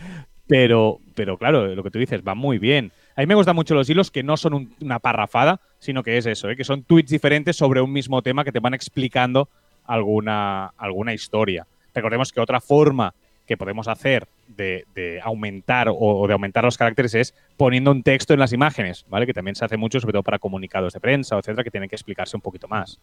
Pero, 0.47 1.01
pero 1.15 1.37
claro, 1.37 1.75
lo 1.75 1.83
que 1.83 1.91
tú 1.91 1.99
dices 1.99 2.23
va 2.27 2.35
muy 2.35 2.59
bien. 2.59 2.93
A 3.17 3.21
mí 3.21 3.27
me 3.27 3.35
gustan 3.35 3.57
mucho 3.57 3.75
los 3.75 3.91
hilos 3.91 4.11
que 4.11 4.23
no 4.23 4.37
son 4.37 4.71
una 4.81 4.99
parrafada, 4.99 5.61
sino 5.79 6.03
que 6.03 6.17
es 6.17 6.27
eso, 6.27 6.49
¿eh? 6.49 6.57
que 6.57 6.65
son 6.65 6.85
tweets 6.85 7.11
diferentes 7.11 7.57
sobre 7.57 7.81
un 7.81 7.93
mismo 7.93 8.23
tema 8.23 8.45
que 8.45 8.53
te 8.53 8.61
van 8.61 8.75
explicando 8.75 9.49
alguna, 9.85 10.69
alguna 10.79 11.13
historia. 11.13 11.67
Recordemos 11.95 12.33
que 12.33 12.41
otra 12.41 12.61
forma 12.61 13.13
que 13.49 13.57
podemos 13.57 13.89
hacer 13.89 14.29
de, 14.47 14.85
aumentar 15.25 15.89
o, 15.91 16.27
de 16.27 16.33
aumentar 16.35 16.63
los 16.63 16.77
caracteres 16.77 17.15
es 17.15 17.35
poniendo 17.57 17.91
un 17.91 18.03
texto 18.03 18.35
en 18.35 18.41
las 18.41 18.53
imágenes, 18.53 19.07
¿vale? 19.09 19.27
Que 19.27 19.33
también 19.33 19.57
se 19.57 19.65
hace 19.65 19.79
mucho, 19.79 19.99
sobre 20.01 20.13
todo 20.13 20.23
para 20.23 20.39
comunicados 20.39 20.93
de 20.93 21.01
prensa, 21.01 21.37
etcétera, 21.39 21.65
que 21.65 21.71
tienen 21.71 21.89
que 21.89 21.97
explicarse 21.97 22.37
un 22.37 22.43
poquito 22.43 22.69
más. 22.69 23.01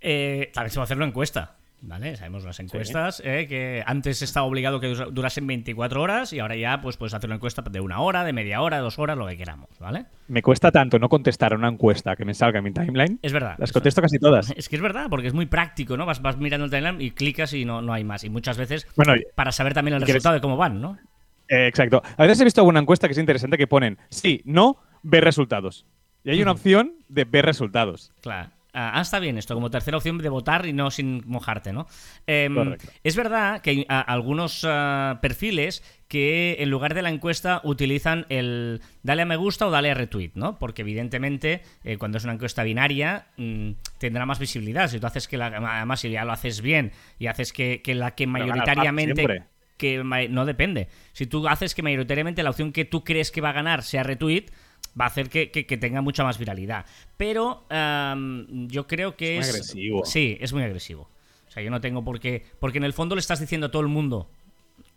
Eh, 0.00 0.50
también 0.54 0.70
se 0.70 0.78
va 0.78 0.82
a 0.82 0.84
hacer 0.84 0.96
una 0.96 1.06
encuesta. 1.06 1.56
¿Vale? 1.82 2.16
Sabemos 2.16 2.44
las 2.44 2.58
encuestas, 2.58 3.22
eh, 3.24 3.46
que 3.48 3.82
antes 3.86 4.22
estaba 4.22 4.46
obligado 4.46 4.80
que 4.80 4.88
durasen 4.88 5.46
24 5.46 6.00
horas 6.00 6.32
y 6.32 6.40
ahora 6.40 6.56
ya 6.56 6.80
pues 6.80 6.96
puedes 6.96 7.14
hacer 7.14 7.28
una 7.28 7.36
encuesta 7.36 7.62
de 7.62 7.80
una 7.80 8.00
hora, 8.00 8.24
de 8.24 8.32
media 8.32 8.62
hora, 8.62 8.78
dos 8.78 8.98
horas, 8.98 9.16
lo 9.16 9.26
que 9.26 9.36
queramos, 9.36 9.68
¿vale? 9.78 10.06
Me 10.28 10.42
cuesta 10.42 10.72
tanto 10.72 10.98
no 10.98 11.08
contestar 11.08 11.52
a 11.52 11.56
una 11.56 11.68
encuesta 11.68 12.16
que 12.16 12.24
me 12.24 12.34
salga 12.34 12.58
en 12.58 12.64
mi 12.64 12.72
timeline. 12.72 13.18
Es 13.22 13.32
verdad. 13.32 13.56
Las 13.58 13.72
contesto 13.72 14.00
casi 14.02 14.18
todas. 14.18 14.50
Es 14.56 14.68
que 14.68 14.76
es 14.76 14.82
verdad, 14.82 15.06
porque 15.10 15.28
es 15.28 15.34
muy 15.34 15.46
práctico, 15.46 15.96
¿no? 15.96 16.06
Vas, 16.06 16.22
vas 16.22 16.38
mirando 16.38 16.64
el 16.64 16.70
timeline 16.70 17.00
y 17.00 17.10
clicas 17.10 17.52
y 17.52 17.64
no, 17.64 17.82
no 17.82 17.92
hay 17.92 18.04
más. 18.04 18.24
Y 18.24 18.30
muchas 18.30 18.56
veces, 18.56 18.86
bueno, 18.96 19.14
para 19.34 19.52
saber 19.52 19.74
también 19.74 19.96
el 19.96 20.00
resultado 20.00 20.34
de 20.34 20.40
cómo 20.40 20.56
van, 20.56 20.80
¿no? 20.80 20.98
Eh, 21.48 21.66
exacto. 21.66 22.02
A 22.16 22.22
veces 22.22 22.40
he 22.40 22.44
visto 22.44 22.62
alguna 22.62 22.80
encuesta 22.80 23.06
que 23.06 23.12
es 23.12 23.18
interesante 23.18 23.58
que 23.58 23.66
ponen 23.66 23.98
sí, 24.08 24.42
no, 24.44 24.78
ver 25.02 25.24
resultados. 25.24 25.86
Y 26.24 26.30
hay 26.30 26.42
una 26.42 26.52
opción 26.52 26.94
de 27.08 27.24
ver 27.24 27.44
resultados. 27.44 28.12
Claro. 28.20 28.50
Ah, 28.78 29.00
está 29.00 29.20
bien 29.20 29.38
esto, 29.38 29.54
como 29.54 29.70
tercera 29.70 29.96
opción 29.96 30.18
de 30.18 30.28
votar 30.28 30.66
y 30.66 30.74
no 30.74 30.90
sin 30.90 31.22
mojarte, 31.24 31.72
¿no? 31.72 31.86
Em, 32.26 32.76
es 33.02 33.16
verdad 33.16 33.62
que 33.62 33.70
hay 33.70 33.86
algunos 33.88 34.66
ah, 34.68 35.18
perfiles 35.22 35.82
que 36.08 36.56
en 36.58 36.68
lugar 36.68 36.92
de 36.92 37.00
la 37.00 37.08
encuesta 37.08 37.62
utilizan 37.64 38.26
el 38.28 38.82
dale 39.02 39.22
a 39.22 39.24
me 39.24 39.36
gusta 39.36 39.66
o 39.66 39.70
dale 39.70 39.90
a 39.90 39.94
retweet, 39.94 40.32
¿no? 40.34 40.58
Porque 40.58 40.82
evidentemente 40.82 41.62
eh, 41.84 41.96
cuando 41.96 42.18
es 42.18 42.24
una 42.24 42.34
encuesta 42.34 42.64
binaria 42.64 43.28
mm, 43.38 43.70
tendrá 43.96 44.26
más 44.26 44.38
visibilidad. 44.38 44.88
Si 44.88 45.00
tú 45.00 45.06
haces 45.06 45.26
que 45.26 45.38
la, 45.38 45.46
además 45.46 46.00
si 46.00 46.10
ya 46.10 46.26
lo 46.26 46.32
haces 46.32 46.60
bien 46.60 46.92
y 47.18 47.28
haces 47.28 47.54
que, 47.54 47.80
la 47.94 48.14
que 48.14 48.26
mayoritariamente 48.26 49.46
que 49.78 50.02
no 50.28 50.44
depende. 50.44 50.88
Si 51.12 51.26
tú 51.26 51.48
haces 51.48 51.74
que 51.74 51.82
mayoritariamente 51.82 52.42
la 52.42 52.50
opción 52.50 52.72
que 52.72 52.84
tú 52.84 53.04
crees 53.04 53.30
que 53.30 53.40
va 53.40 53.50
a 53.50 53.52
ganar 53.52 53.82
sea 53.82 54.02
retweet, 54.02 54.46
va 54.98 55.04
a 55.04 55.08
hacer 55.08 55.28
que, 55.28 55.46
tenga 55.80 56.00
mucha 56.00 56.24
más 56.24 56.38
viralidad. 56.38 56.86
Pero 57.16 57.64
yo 58.68 58.86
creo 58.86 59.16
que 59.16 59.38
es... 59.38 59.46
Muy 59.46 59.50
agresivo. 59.50 60.04
Sí, 60.04 60.36
es 60.40 60.52
muy 60.52 60.62
agresivo. 60.62 61.08
O 61.48 61.50
sea, 61.50 61.62
yo 61.62 61.70
no 61.70 61.80
tengo 61.80 62.04
por 62.04 62.20
qué... 62.20 62.44
Porque 62.58 62.78
en 62.78 62.84
el 62.84 62.92
fondo 62.92 63.14
le 63.14 63.20
estás 63.20 63.40
diciendo 63.40 63.68
a 63.68 63.70
todo 63.70 63.82
el 63.82 63.88
mundo, 63.88 64.28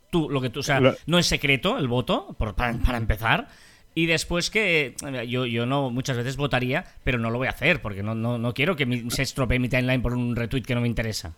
tú, 0.10 0.30
lo 0.30 0.42
que 0.42 0.50
tú... 0.50 0.60
O 0.60 0.64
sea, 0.64 0.82
no 1.06 1.20
es 1.20 1.26
secreto 1.26 1.78
el 1.78 1.88
voto, 1.88 2.36
para, 2.38 2.98
empezar. 2.98 3.48
Y 3.96 4.06
después 4.06 4.50
que 4.50 4.96
yo, 5.28 5.46
yo 5.46 5.66
no 5.66 5.90
muchas 5.90 6.18
veces 6.18 6.38
votaría, 6.38 6.86
pero 7.04 7.18
no 7.18 7.30
lo 7.30 7.38
voy 7.38 7.48
a 7.48 7.52
hacer, 7.52 7.82
porque 7.82 8.04
no, 8.04 8.16
no, 8.16 8.54
quiero 8.54 8.76
que 8.76 9.06
se 9.10 9.24
estropee 9.24 9.60
mi 9.60 9.70
timeline 9.70 10.02
por 10.02 10.14
un 10.14 10.36
retweet 10.36 10.64
que 10.64 10.76
no 10.76 10.82
me 10.82 10.88
interesa. 10.88 11.36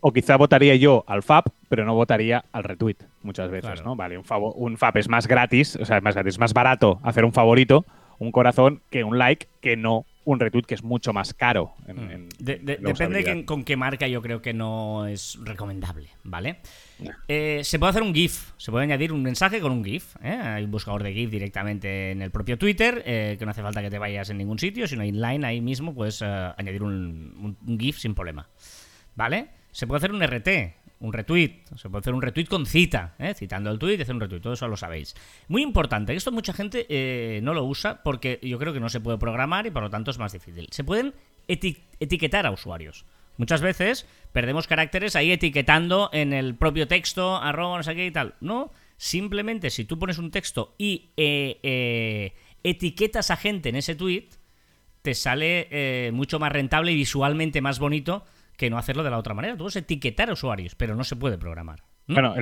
O 0.00 0.12
quizá 0.12 0.36
votaría 0.36 0.74
yo 0.76 1.04
al 1.06 1.22
FAP, 1.22 1.48
pero 1.68 1.84
no 1.84 1.94
votaría 1.94 2.44
al 2.52 2.64
retweet 2.64 2.96
muchas 3.22 3.50
veces, 3.50 3.84
¿no? 3.84 3.96
Vale, 3.96 4.16
un, 4.16 4.24
un 4.28 4.76
FAP 4.76 4.96
es 4.96 5.08
más 5.08 5.26
gratis, 5.26 5.76
o 5.76 5.84
sea, 5.84 5.98
es 5.98 6.02
más 6.02 6.14
gratis, 6.14 6.34
es 6.34 6.38
más 6.38 6.54
barato 6.54 7.00
hacer 7.02 7.24
un 7.24 7.32
favorito, 7.32 7.84
un 8.18 8.32
corazón, 8.32 8.82
que 8.90 9.04
un 9.04 9.18
like, 9.18 9.48
que 9.60 9.76
no 9.76 10.06
un 10.24 10.38
retweet 10.38 10.62
que 10.62 10.74
es 10.74 10.82
mucho 10.82 11.12
más 11.12 11.34
caro. 11.34 11.72
Mm. 11.88 12.28
depende 12.38 13.44
con 13.44 13.64
qué 13.64 13.76
marca 13.76 14.06
yo 14.06 14.22
creo 14.22 14.42
que 14.42 14.52
no 14.52 15.06
es 15.06 15.38
recomendable, 15.42 16.08
¿vale? 16.24 16.58
Eh, 17.28 17.62
se 17.64 17.78
puede 17.78 17.90
hacer 17.90 18.02
un 18.02 18.14
GIF, 18.14 18.52
se 18.56 18.70
puede 18.70 18.84
añadir 18.84 19.12
un 19.12 19.22
mensaje 19.22 19.60
con 19.60 19.72
un 19.72 19.84
GIF. 19.84 20.16
¿eh? 20.22 20.30
Hay 20.30 20.64
un 20.64 20.70
buscador 20.70 21.02
de 21.02 21.12
GIF 21.12 21.30
directamente 21.30 22.12
en 22.12 22.22
el 22.22 22.30
propio 22.30 22.58
Twitter, 22.58 23.02
eh, 23.06 23.36
que 23.38 23.44
no 23.44 23.50
hace 23.50 23.62
falta 23.62 23.82
que 23.82 23.90
te 23.90 23.98
vayas 23.98 24.30
en 24.30 24.38
ningún 24.38 24.58
sitio, 24.58 24.86
sino 24.86 25.04
inline 25.04 25.44
ahí 25.44 25.60
mismo 25.60 25.94
puedes 25.94 26.22
añadir 26.22 26.82
un, 26.82 27.56
un 27.66 27.78
GIF 27.78 27.98
sin 27.98 28.14
problema, 28.14 28.48
¿vale? 29.16 29.48
Se 29.72 29.86
puede 29.86 29.98
hacer 29.98 30.12
un 30.12 30.22
RT, 30.22 30.48
un 31.00 31.12
retweet. 31.12 31.62
Se 31.76 31.88
puede 31.88 32.00
hacer 32.00 32.14
un 32.14 32.22
retweet 32.22 32.46
con 32.46 32.66
cita, 32.66 33.14
¿eh? 33.18 33.34
citando 33.34 33.70
el 33.70 33.78
tweet 33.78 33.98
y 33.98 34.02
hacer 34.02 34.14
un 34.14 34.20
retweet. 34.20 34.40
Todo 34.40 34.52
eso 34.52 34.68
lo 34.68 34.76
sabéis. 34.76 35.14
Muy 35.48 35.62
importante, 35.62 36.14
esto 36.14 36.30
mucha 36.30 36.52
gente 36.52 36.86
eh, 36.88 37.40
no 37.42 37.54
lo 37.54 37.64
usa 37.64 38.02
porque 38.02 38.38
yo 38.42 38.58
creo 38.58 38.72
que 38.72 38.80
no 38.80 38.88
se 38.88 39.00
puede 39.00 39.18
programar 39.18 39.66
y 39.66 39.70
por 39.70 39.82
lo 39.82 39.90
tanto 39.90 40.10
es 40.10 40.18
más 40.18 40.32
difícil. 40.32 40.68
Se 40.70 40.84
pueden 40.84 41.14
etiquetar 41.48 42.46
a 42.46 42.50
usuarios. 42.50 43.04
Muchas 43.36 43.62
veces 43.62 44.06
perdemos 44.32 44.66
caracteres 44.66 45.16
ahí 45.16 45.32
etiquetando 45.32 46.10
en 46.12 46.34
el 46.34 46.54
propio 46.54 46.86
texto, 46.86 47.36
arroba, 47.36 47.78
no 47.78 47.82
sé 47.82 47.94
qué 47.94 48.06
y 48.06 48.10
tal. 48.10 48.34
No, 48.40 48.70
simplemente 48.98 49.70
si 49.70 49.86
tú 49.86 49.98
pones 49.98 50.18
un 50.18 50.30
texto 50.30 50.74
y 50.76 51.08
eh, 51.16 52.34
etiquetas 52.62 53.30
a 53.30 53.36
gente 53.36 53.70
en 53.70 53.76
ese 53.76 53.94
tweet, 53.94 54.28
te 55.00 55.14
sale 55.14 56.10
mucho 56.12 56.38
más 56.38 56.52
rentable 56.52 56.92
y 56.92 56.96
visualmente 56.96 57.62
más 57.62 57.78
bonito 57.78 58.26
que 58.60 58.68
no 58.68 58.76
hacerlo 58.76 59.02
de 59.02 59.08
la 59.08 59.16
otra 59.16 59.32
manera. 59.32 59.54
Tú 59.54 59.64
puedes 59.64 59.76
etiquetar 59.76 60.30
usuarios, 60.30 60.74
pero 60.74 60.94
no 60.94 61.02
se 61.02 61.16
puede 61.16 61.38
programar. 61.38 61.82
Bueno, 62.06 62.34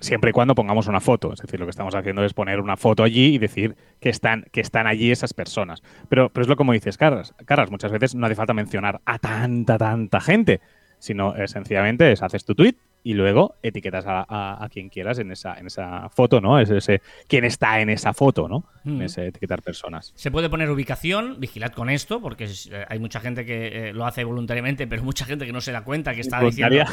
siempre 0.00 0.30
y 0.30 0.32
cuando 0.32 0.56
pongamos 0.56 0.88
una 0.88 0.98
foto. 0.98 1.32
Es 1.32 1.40
decir, 1.40 1.60
lo 1.60 1.66
que 1.66 1.70
estamos 1.70 1.94
haciendo 1.94 2.24
es 2.24 2.34
poner 2.34 2.58
una 2.58 2.76
foto 2.76 3.04
allí 3.04 3.36
y 3.36 3.38
decir 3.38 3.76
que 4.00 4.08
están, 4.08 4.46
que 4.50 4.60
están 4.60 4.88
allí 4.88 5.12
esas 5.12 5.32
personas. 5.32 5.84
Pero, 6.08 6.30
pero 6.30 6.42
es 6.42 6.48
lo 6.48 6.56
como 6.56 6.72
dices, 6.72 6.98
Carras. 6.98 7.32
Carras, 7.44 7.70
muchas 7.70 7.92
veces 7.92 8.16
no 8.16 8.26
hace 8.26 8.34
falta 8.34 8.54
mencionar 8.54 9.02
a 9.04 9.20
tanta, 9.20 9.78
tanta 9.78 10.20
gente, 10.20 10.60
sino 10.98 11.36
eh, 11.36 11.46
sencillamente 11.46 12.10
es 12.10 12.24
haces 12.24 12.44
tu 12.44 12.56
tweet 12.56 12.74
y 13.02 13.14
luego 13.14 13.56
etiquetas 13.62 14.04
a, 14.06 14.68
quien 14.70 14.88
quieras 14.88 15.18
en 15.18 15.30
esa, 15.30 15.54
en 15.54 15.66
esa 15.66 16.08
foto, 16.10 16.40
¿no? 16.40 16.58
Es 16.58 16.70
ese 16.70 17.00
quién 17.26 17.44
está 17.44 17.80
en 17.80 17.90
esa 17.90 18.12
foto, 18.12 18.48
¿no? 18.48 18.64
En 18.84 18.98
mm. 18.98 19.02
ese 19.02 19.26
etiquetar 19.28 19.62
personas. 19.62 20.12
Se 20.16 20.30
puede 20.30 20.48
poner 20.50 20.70
ubicación, 20.70 21.36
vigilad 21.38 21.72
con 21.72 21.90
esto, 21.90 22.20
porque 22.20 22.44
eh, 22.44 22.84
hay 22.88 22.98
mucha 22.98 23.20
gente 23.20 23.44
que 23.44 23.88
eh, 23.88 23.92
lo 23.92 24.06
hace 24.06 24.24
voluntariamente, 24.24 24.86
pero 24.86 25.02
mucha 25.02 25.24
gente 25.24 25.46
que 25.46 25.52
no 25.52 25.60
se 25.60 25.72
da 25.72 25.82
cuenta 25.82 26.14
que 26.14 26.20
está 26.20 26.40
diciendo 26.40 26.84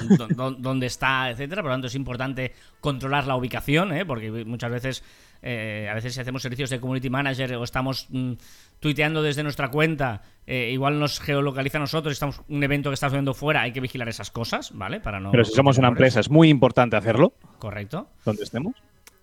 dónde 0.58 0.86
está, 0.88 1.30
etcétera. 1.30 1.62
Por 1.62 1.72
lo 1.72 1.76
tanto, 1.76 1.88
es 1.88 1.96
importante 1.96 2.54
controlar 2.80 3.28
la 3.28 3.36
ubicación, 3.36 3.94
¿eh? 3.94 4.06
porque 4.06 4.32
muchas 4.46 4.72
veces, 4.72 5.04
a 5.42 5.94
veces 5.94 6.14
si 6.14 6.22
hacemos 6.22 6.42
servicios 6.42 6.70
de 6.70 6.80
community 6.80 7.10
manager 7.10 7.56
o 7.56 7.64
estamos 7.64 8.08
mm, 8.10 8.34
tuiteando 8.80 9.22
desde 9.22 9.44
nuestra 9.44 9.70
cuenta, 9.70 10.22
eh, 10.46 10.70
igual 10.72 11.00
nos 11.00 11.20
geolocaliza 11.20 11.78
a 11.78 11.82
nosotros, 11.82 12.14
estamos 12.14 12.42
un 12.48 12.64
evento 12.64 12.90
que 12.90 12.96
está 12.96 13.08
sucediendo 13.08 13.34
fuera, 13.34 13.62
hay 13.62 13.72
que 13.72 13.82
vigilar 13.82 14.08
esas 14.10 14.32
cosas, 14.32 14.72
¿vale? 14.74 15.00
Para 15.00 15.20
no 15.20 15.32
Pero 15.32 15.46
si 15.46 15.54
somos 15.54 15.78
una 15.78 15.90
empresa 15.90 16.20
es 16.20 16.30
muy 16.30 16.50
importante 16.50 16.96
hacerlo. 16.96 17.34
Correcto. 17.60 18.10
Donde 18.26 18.44
estemos. 18.44 18.76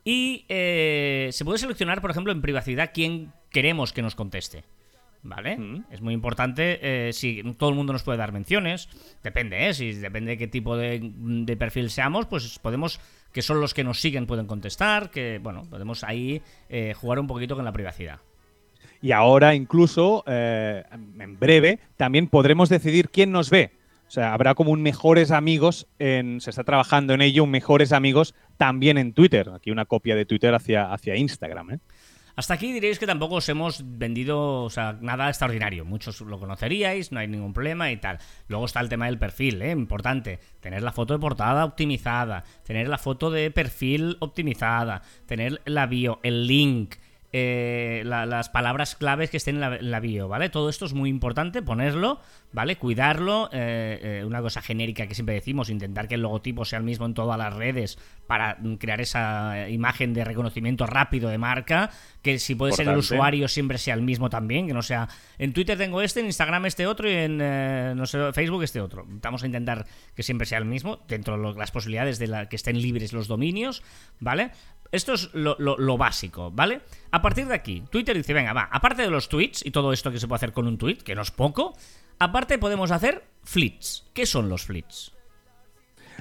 Y 0.05 0.45
eh, 0.49 1.31
se 1.33 1.45
puede 1.45 1.59
seleccionar, 1.59 2.01
por 2.01 2.11
ejemplo, 2.11 2.33
en 2.33 2.43
privacidad 2.43 2.91
quién 2.93 3.33
queremos 3.51 3.93
que 3.93 4.03
nos 4.03 4.15
conteste. 4.15 4.65
¿Vale? 5.25 5.57
Mm. 5.57 5.85
Es 5.91 6.03
muy 6.03 6.15
importante 6.15 7.09
eh, 7.09 7.13
si 7.13 7.43
todo 7.59 7.71
el 7.71 7.75
mundo 7.75 7.93
nos 7.93 8.03
puede 8.03 8.19
dar 8.19 8.33
menciones. 8.33 8.89
Depende, 9.23 9.69
¿eh? 9.69 9.75
Si 9.75 9.95
depende 9.95 10.33
de 10.33 10.39
qué 10.39 10.49
tipo 10.49 10.77
de, 10.77 11.01
de, 11.03 11.57
perfil 11.57 11.91
seamos, 11.91 12.27
pues 12.27 12.59
podemos, 12.59 13.01
que 13.33 13.41
son 13.41 13.61
los 13.61 13.73
que 13.73 13.85
nos 13.85 14.01
siguen, 14.01 14.27
pueden 14.27 14.47
contestar, 14.47 15.11
que, 15.11 15.41
bueno, 15.43 15.63
podemos 15.69 16.05
ahí 16.05 16.43
jugar 16.95 17.19
un 17.19 17.27
poquito 17.27 17.57
con 17.57 17.65
la 17.65 17.73
privacidad. 17.73 18.21
Y 19.05 19.13
ahora 19.13 19.55
incluso, 19.55 20.25
eh, 20.27 20.83
en 20.91 21.39
breve, 21.39 21.79
también 21.99 22.27
podremos 22.27 22.71
decidir 22.71 23.11
quién 23.11 23.33
nos 23.33 23.51
ve. 23.51 23.73
O 24.09 24.11
sea, 24.11 24.33
habrá 24.33 24.55
como 24.55 24.71
un 24.71 24.81
mejores 24.81 25.31
amigos, 25.31 25.87
en, 25.99 26.41
se 26.41 26.49
está 26.49 26.65
trabajando 26.65 27.13
en 27.13 27.21
ello, 27.21 27.45
un 27.45 27.51
mejores 27.51 27.93
amigos 27.93 28.35
también 28.57 28.97
en 28.97 29.13
Twitter. 29.13 29.51
Aquí 29.55 29.71
una 29.71 29.85
copia 29.85 30.17
de 30.17 30.25
Twitter 30.25 30.55
hacia, 30.55 30.91
hacia 30.91 31.17
Instagram. 31.17 31.73
¿eh? 31.73 31.79
Hasta 32.37 32.55
aquí 32.55 32.73
diréis 32.73 32.99
que 32.99 33.07
tampoco 33.07 33.37
os 33.37 33.49
hemos 33.49 33.83
vendido 33.85 34.69
nada 35.01 35.29
extraordinario. 35.29 35.85
Muchos 35.85 36.21
lo 36.21 36.41
conoceríais, 36.41 37.13
no 37.13 37.21
hay 37.21 37.29
ningún 37.29 37.53
problema 37.53 37.93
y 37.93 37.97
tal. 37.97 38.19
Luego 38.49 38.65
está 38.65 38.81
el 38.81 38.89
tema 38.89 39.07
del 39.07 39.19
perfil, 39.19 39.63
¿eh? 39.63 39.71
importante. 39.71 40.41
Tener 40.61 40.83
la 40.83 40.91
foto 40.91 41.15
de 41.15 41.21
portada 41.21 41.65
optimizada, 41.65 42.43
tener 42.65 42.89
la 42.89 42.99
foto 42.99 43.31
de 43.31 43.51
perfil 43.53 44.17
optimizada, 44.19 45.03
tener 45.27 45.61
la 45.65 45.87
bio, 45.87 46.19
el 46.25 46.47
link, 46.47 46.97
eh, 47.37 48.03
las 48.05 48.49
palabras 48.49 48.95
claves 48.95 49.29
que 49.29 49.39
estén 49.39 49.61
en 49.61 49.91
la, 49.91 49.99
bio, 49.99 50.29
¿vale? 50.29 50.51
Todo 50.51 50.69
esto 50.69 50.87
es 50.87 50.93
muy 50.93 51.11
importante, 51.11 51.63
ponerlo, 51.63 52.21
¿vale? 52.53 52.77
Cuidarlo, 52.77 53.51
eh, 53.53 54.21
eh, 54.21 54.25
una 54.25 54.41
cosa 54.41 54.63
genérica 54.63 55.09
que 55.09 55.17
siempre 55.17 55.35
decimos, 55.35 55.69
intentar 55.69 56.07
que 56.07 56.15
el 56.15 56.23
logotipo 56.23 56.65
sea 56.65 56.79
el 56.79 56.85
mismo 56.85 57.07
en 57.07 57.15
todas 57.15 57.37
las 57.37 57.53
redes 57.53 57.99
para 58.29 58.59
crear 58.79 59.01
esa 59.01 59.69
imagen 59.69 60.15
de 60.15 60.23
reconocimiento 60.23 60.87
rápido 60.87 61.29
de 61.29 61.39
marca, 61.39 61.91
que 62.23 62.39
si 62.39 62.55
puede 62.55 62.73
ser 62.73 62.87
el 62.87 62.99
usuario 62.99 63.49
siempre 63.49 63.79
sea 63.79 63.95
el 63.95 64.03
mismo 64.03 64.31
también, 64.31 64.69
que 64.69 64.73
no 64.73 64.83
sea 64.83 65.09
en 65.37 65.53
Twitter 65.53 65.77
tengo 65.77 66.03
este, 66.03 66.21
en 66.21 66.27
Instagram 66.27 66.67
este 66.67 66.87
otro 66.87 67.11
y 67.11 67.15
en 67.15 67.39
no 67.97 68.07
sé, 68.07 68.33
Facebook 68.33 68.63
este 68.63 68.81
otro. 68.81 69.07
Vamos 69.09 69.43
a 69.43 69.47
intentar 69.47 69.87
que 70.15 70.23
siempre 70.23 70.47
sea 70.47 70.59
el 70.59 70.67
mismo, 70.67 71.01
dentro 71.09 71.37
de 71.37 71.59
las 71.59 71.73
posibilidades 71.73 72.21
de 72.21 72.29
la, 72.29 72.49
que 72.49 72.55
estén 72.55 72.81
libres 72.81 73.13
los 73.13 73.27
dominios, 73.27 73.83
¿vale? 74.21 74.53
Esto 74.95 75.15
es 75.15 75.31
lo, 75.35 75.99
básico, 75.99 76.53
¿vale? 76.53 76.83
A 77.11 77.21
partir 77.21 77.47
de 77.47 77.55
aquí, 77.55 77.83
Twitter 77.91 78.17
dice, 78.17 78.33
venga, 78.33 78.53
va, 78.53 78.69
aparte 78.71 79.03
de 79.03 79.11
los 79.11 79.29
tweets 79.29 79.67
y 79.67 79.73
todo 79.73 79.93
esto 79.93 80.13
que 80.13 80.21
se 80.21 80.29
puede 80.29 80.37
hacer 80.37 80.53
con 80.53 80.69
un 80.69 80.79
tweet, 80.79 80.99
que 80.99 81.17
no 81.17 81.23
es 81.23 81.33
poco, 81.33 81.75
aparte 82.21 82.59
podemos 82.59 82.93
hacer 82.93 83.25
flits. 83.43 84.09
¿Qué 84.15 84.25
son 84.25 84.49
los 84.49 84.67
flits? 84.67 85.11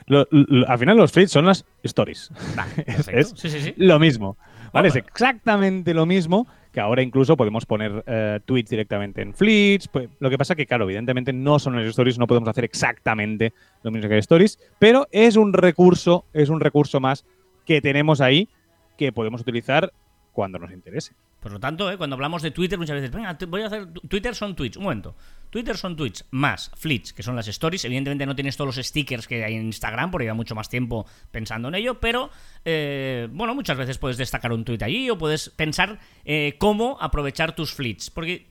al 0.10 0.80
final 0.80 0.98
los 0.98 1.12
flits 1.12 1.32
son 1.32 1.46
las 1.46 1.66
stories. 1.84 2.32
es, 3.12 3.76
lo 3.78 4.00
mismo. 4.00 4.38
¿Vale? 4.74 4.88
Es 4.88 4.96
exactamente 4.96 5.94
lo 5.94 6.08
mismo 6.08 6.48
que 6.72 6.80
ahora 6.80 7.04
incluso 7.04 7.38
podemos 7.38 7.68
poner 7.68 8.04
eh, 8.08 8.40
tweets 8.44 8.72
directamente 8.72 9.22
en 9.22 9.36
Flits. 9.36 9.88
Pues, 9.88 10.10
lo 10.20 10.32
que 10.32 10.38
pasa 10.40 10.56
que, 10.56 10.66
claro, 10.66 10.86
evidentemente 10.86 11.32
no 11.32 11.60
son 11.60 11.76
las 11.76 11.86
stories, 11.86 12.18
no 12.18 12.26
podemos 12.26 12.50
hacer 12.50 12.64
exactamente 12.64 13.54
lo 13.84 13.92
mismo 13.92 14.10
que 14.10 14.18
stories, 14.18 14.58
pero 14.80 15.08
es 15.12 15.36
un 15.36 15.54
recurso, 15.54 16.26
es 16.34 16.50
un 16.50 16.60
recurso 16.60 17.00
más 17.00 17.24
que 17.68 17.80
tenemos 17.80 18.20
ahí 18.20 18.50
que 18.98 19.12
podemos 19.12 19.42
utilizar 19.42 19.94
cuando 20.34 20.60
nos 20.60 20.72
interese. 20.72 21.16
Por 21.40 21.52
lo 21.52 21.60
tanto, 21.60 21.92
¿eh? 21.92 21.98
cuando 21.98 22.16
hablamos 22.16 22.42
de 22.42 22.52
Twitter 22.52 22.80
muchas 22.80 22.96
veces, 22.96 23.12
venga, 23.12 23.38
voy 23.48 23.62
a 23.62 23.68
hacer 23.68 23.88
Twitter 24.08 24.34
son 24.34 24.56
tweets, 24.56 24.78
un 24.78 24.84
momento. 24.84 25.14
Twitter 25.50 25.76
son 25.76 25.96
tweets 25.96 26.26
más 26.32 26.72
flits, 26.78 27.12
que 27.12 27.22
son 27.22 27.36
las 27.36 27.50
stories. 27.50 27.84
Evidentemente 27.84 28.26
no 28.26 28.34
tienes 28.34 28.56
todos 28.56 28.76
los 28.76 28.86
stickers 28.86 29.28
que 29.28 29.44
hay 29.44 29.56
en 29.56 29.66
Instagram, 29.66 30.10
porque 30.10 30.24
lleva 30.24 30.36
mucho 30.36 30.56
más 30.56 30.70
tiempo 30.70 31.06
pensando 31.32 31.68
en 31.68 31.76
ello, 31.76 32.00
pero 32.00 32.30
eh, 32.64 33.28
bueno, 33.32 33.54
muchas 33.56 33.78
veces 33.78 33.98
puedes 33.98 34.18
destacar 34.18 34.54
un 34.54 34.64
tweet 34.64 34.80
allí 34.84 35.10
o 35.10 35.18
puedes 35.18 35.50
pensar 35.50 36.00
eh, 36.24 36.56
cómo 36.58 36.98
aprovechar 37.02 37.56
tus 37.56 37.74
flits. 37.74 38.10
Porque 38.10 38.48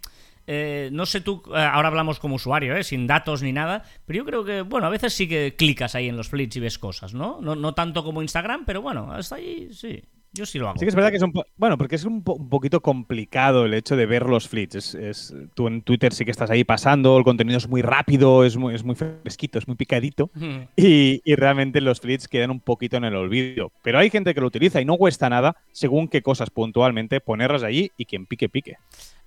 no 0.93 1.07
sé 1.07 1.23
tú, 1.23 1.43
ahora 1.55 1.89
hablamos 1.89 2.21
como 2.21 2.35
usuario, 2.35 2.83
sin 2.85 3.07
datos 3.07 3.43
ni 3.43 3.53
nada, 3.53 3.85
pero 4.05 4.19
yo 4.19 4.25
creo 4.27 4.45
que, 4.45 4.61
bueno, 4.61 4.87
a 4.87 4.91
veces 4.91 5.15
sí 5.15 5.27
que 5.27 5.55
clicas 5.57 5.95
ahí 5.95 6.11
en 6.11 6.17
los 6.19 6.29
flits 6.29 6.57
y 6.57 6.61
ves 6.61 6.79
cosas, 6.79 7.15
¿no? 7.15 7.41
No, 7.41 7.55
no 7.55 7.73
tanto 7.73 8.05
como 8.05 8.21
Instagram, 8.21 8.67
pero 8.67 8.83
bueno, 8.83 9.11
hasta 9.13 9.37
ahí 9.37 9.71
sí. 9.73 10.03
Yo 10.35 10.47
sí 10.47 10.59
lo 10.59 10.69
hago. 10.69 10.79
Sí 10.79 10.87
que 10.87 10.89
es 10.89 10.95
verdad 10.95 11.11
que 11.11 11.17
es 11.17 11.23
un 11.23 11.33
bueno, 11.57 11.77
porque 11.77 11.97
es 11.97 12.05
un, 12.05 12.23
poquito 12.23 12.81
complicado 12.81 13.67
el 13.67 13.75
hecho 13.75 13.97
de 13.97 14.07
ver 14.07 14.27
los 14.27 14.49
flits. 14.49 14.95
Es, 14.95 15.35
tú 15.55 15.67
en 15.67 15.83
Twitter 15.83 16.15
sí 16.15 16.25
que 16.25 16.31
estás 16.31 16.51
ahí 16.51 16.65
pasando, 16.65 17.19
el 17.19 17.25
contenido 17.25 17.59
es 17.59 17.69
muy 17.69 17.83
rápido, 17.83 18.45
es 18.45 18.57
muy, 18.57 18.75
es 18.75 18.83
muy 18.83 18.95
fresquito, 18.95 19.59
es 19.59 19.69
muy 19.69 19.77
picadito 19.77 20.31
y, 20.75 21.21
y, 21.25 21.35
realmente 21.35 21.81
los 21.83 22.01
flits 22.01 22.29
quedan 22.29 22.51
un 22.51 22.61
poquito 22.61 22.97
en 22.97 23.05
el 23.05 23.15
olvido. 23.15 23.73
Pero 23.83 23.99
hay 23.99 24.09
gente 24.09 24.33
que 24.33 24.41
lo 24.41 24.47
utiliza 24.47 24.81
y 24.81 24.85
no 24.87 24.97
cuesta 24.97 25.29
nada, 25.29 25.57
según 25.73 26.09
qué 26.09 26.23
cosas 26.23 26.51
puntualmente, 26.51 27.21
ponerlas 27.21 27.63
allí 27.63 27.91
y 27.99 28.07
quien 28.07 28.27
pique, 28.27 28.49
pique. 28.49 28.77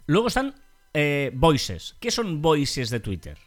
Luego 0.08 0.28
están 0.28 0.56
eh, 0.94 1.32
voices. 1.34 1.96
¿Qué 2.00 2.10
son 2.10 2.42
voices 2.42 2.90
de 2.90 3.00
Twitter? 3.00 3.38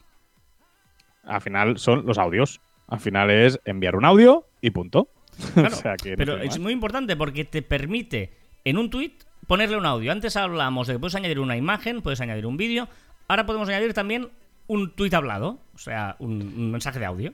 Al 1.25 1.41
final 1.41 1.79
son 1.79 2.07
los 2.07 2.19
audios. 2.19 2.61
Al 2.87 3.01
final 3.01 3.31
es 3.31 3.61
enviar 3.65 3.97
un 3.97 4.05
audio 4.05 4.47
y 4.61 4.71
punto. 4.71 5.09
pero 6.17 6.39
es 6.39 6.59
muy 6.59 6.73
importante 6.73 7.17
porque 7.17 7.45
te 7.45 7.63
permite 7.63 8.33
en 8.65 8.79
un 8.79 8.91
tweet 8.91 9.13
ponerle 9.49 9.77
un 9.77 9.87
audio. 9.87 10.13
Antes 10.13 10.37
hablamos 10.37 10.87
de 10.87 10.95
que 10.95 10.99
puedes 11.01 11.15
añadir 11.15 11.41
una 11.41 11.57
imagen, 11.57 12.03
puedes 12.03 12.21
añadir 12.21 12.47
un 12.47 12.57
vídeo. 12.57 12.89
Ahora 13.27 13.47
podemos 13.47 13.69
añadir 13.69 13.95
también 13.95 14.29
un 14.69 14.93
tweet 14.95 15.15
hablado, 15.15 15.59
o 15.75 15.79
sea, 15.79 16.17
un, 16.19 16.71
mensaje 16.71 16.99
de 16.99 17.07
audio. 17.07 17.33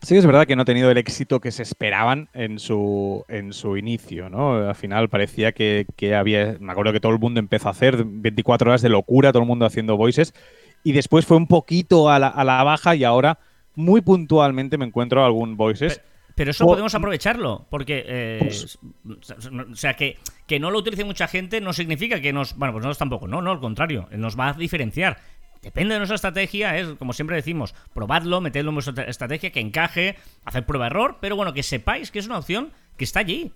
Sí, 0.00 0.16
es 0.16 0.24
verdad 0.24 0.46
que 0.46 0.54
no 0.54 0.62
ha 0.62 0.64
tenido 0.64 0.90
el 0.92 0.96
éxito 0.96 1.40
que 1.40 1.50
se 1.50 1.64
esperaban 1.64 2.28
en 2.32 2.60
su, 2.60 3.24
en 3.26 3.52
su 3.52 3.76
inicio, 3.76 4.30
¿no? 4.30 4.68
Al 4.68 4.76
final 4.76 5.08
parecía 5.08 5.50
que, 5.50 5.86
había. 6.16 6.56
Me 6.60 6.70
acuerdo 6.70 6.92
que 6.92 7.00
todo 7.00 7.12
el 7.12 7.18
mundo 7.18 7.40
empezó 7.40 7.66
a 7.66 7.72
hacer 7.72 8.04
24 8.04 8.70
horas 8.70 8.82
de 8.82 8.90
locura, 8.90 9.32
todo 9.32 9.42
el 9.42 9.48
mundo 9.48 9.66
haciendo 9.66 9.96
voices. 9.96 10.34
Y 10.84 10.92
después 10.92 11.26
fue 11.26 11.36
un 11.36 11.48
poquito 11.48 12.08
a 12.08 12.20
la, 12.20 12.28
a 12.28 12.44
la 12.44 12.62
baja 12.62 12.94
y 12.94 13.02
ahora 13.02 13.40
muy 13.74 14.00
puntualmente 14.00 14.78
me 14.78 14.84
encuentro 14.84 15.24
algún 15.24 15.56
voices. 15.56 16.00
Pero 16.00 16.08
eso 16.46 16.64
podemos 16.66 16.94
aprovecharlo, 16.94 17.66
porque, 17.70 18.04
eh, 18.06 18.38
pues 18.40 18.78
o 19.04 19.74
sea, 19.74 19.94
que, 19.94 20.18
que 20.46 20.60
no 20.60 20.70
lo 20.70 20.78
utilice 20.78 21.04
mucha 21.04 21.26
gente 21.26 21.60
no 21.60 21.72
significa 21.72 22.20
que 22.20 22.32
nos, 22.32 22.54
bueno, 22.56 22.72
pues 22.72 22.82
nosotros 22.82 22.98
tampoco, 22.98 23.26
no, 23.26 23.42
no, 23.42 23.50
al 23.50 23.60
contrario, 23.60 24.08
nos 24.12 24.38
va 24.38 24.50
a 24.50 24.52
diferenciar. 24.52 25.18
Depende 25.62 25.94
de 25.94 25.98
nuestra 25.98 26.14
estrategia, 26.14 26.78
es 26.78 26.90
como 26.98 27.12
siempre 27.12 27.34
decimos, 27.34 27.74
probadlo, 27.92 28.40
metedlo 28.40 28.70
en 28.70 28.76
vuestra 28.76 29.04
estrategia, 29.04 29.50
que 29.50 29.60
encaje, 29.60 30.16
hacer 30.44 30.64
prueba-error, 30.64 31.18
pero 31.20 31.34
bueno, 31.34 31.52
que 31.52 31.64
sepáis 31.64 32.12
que 32.12 32.20
es 32.20 32.26
una 32.26 32.38
opción 32.38 32.72
que 32.96 33.04
está 33.04 33.20
allí, 33.20 33.52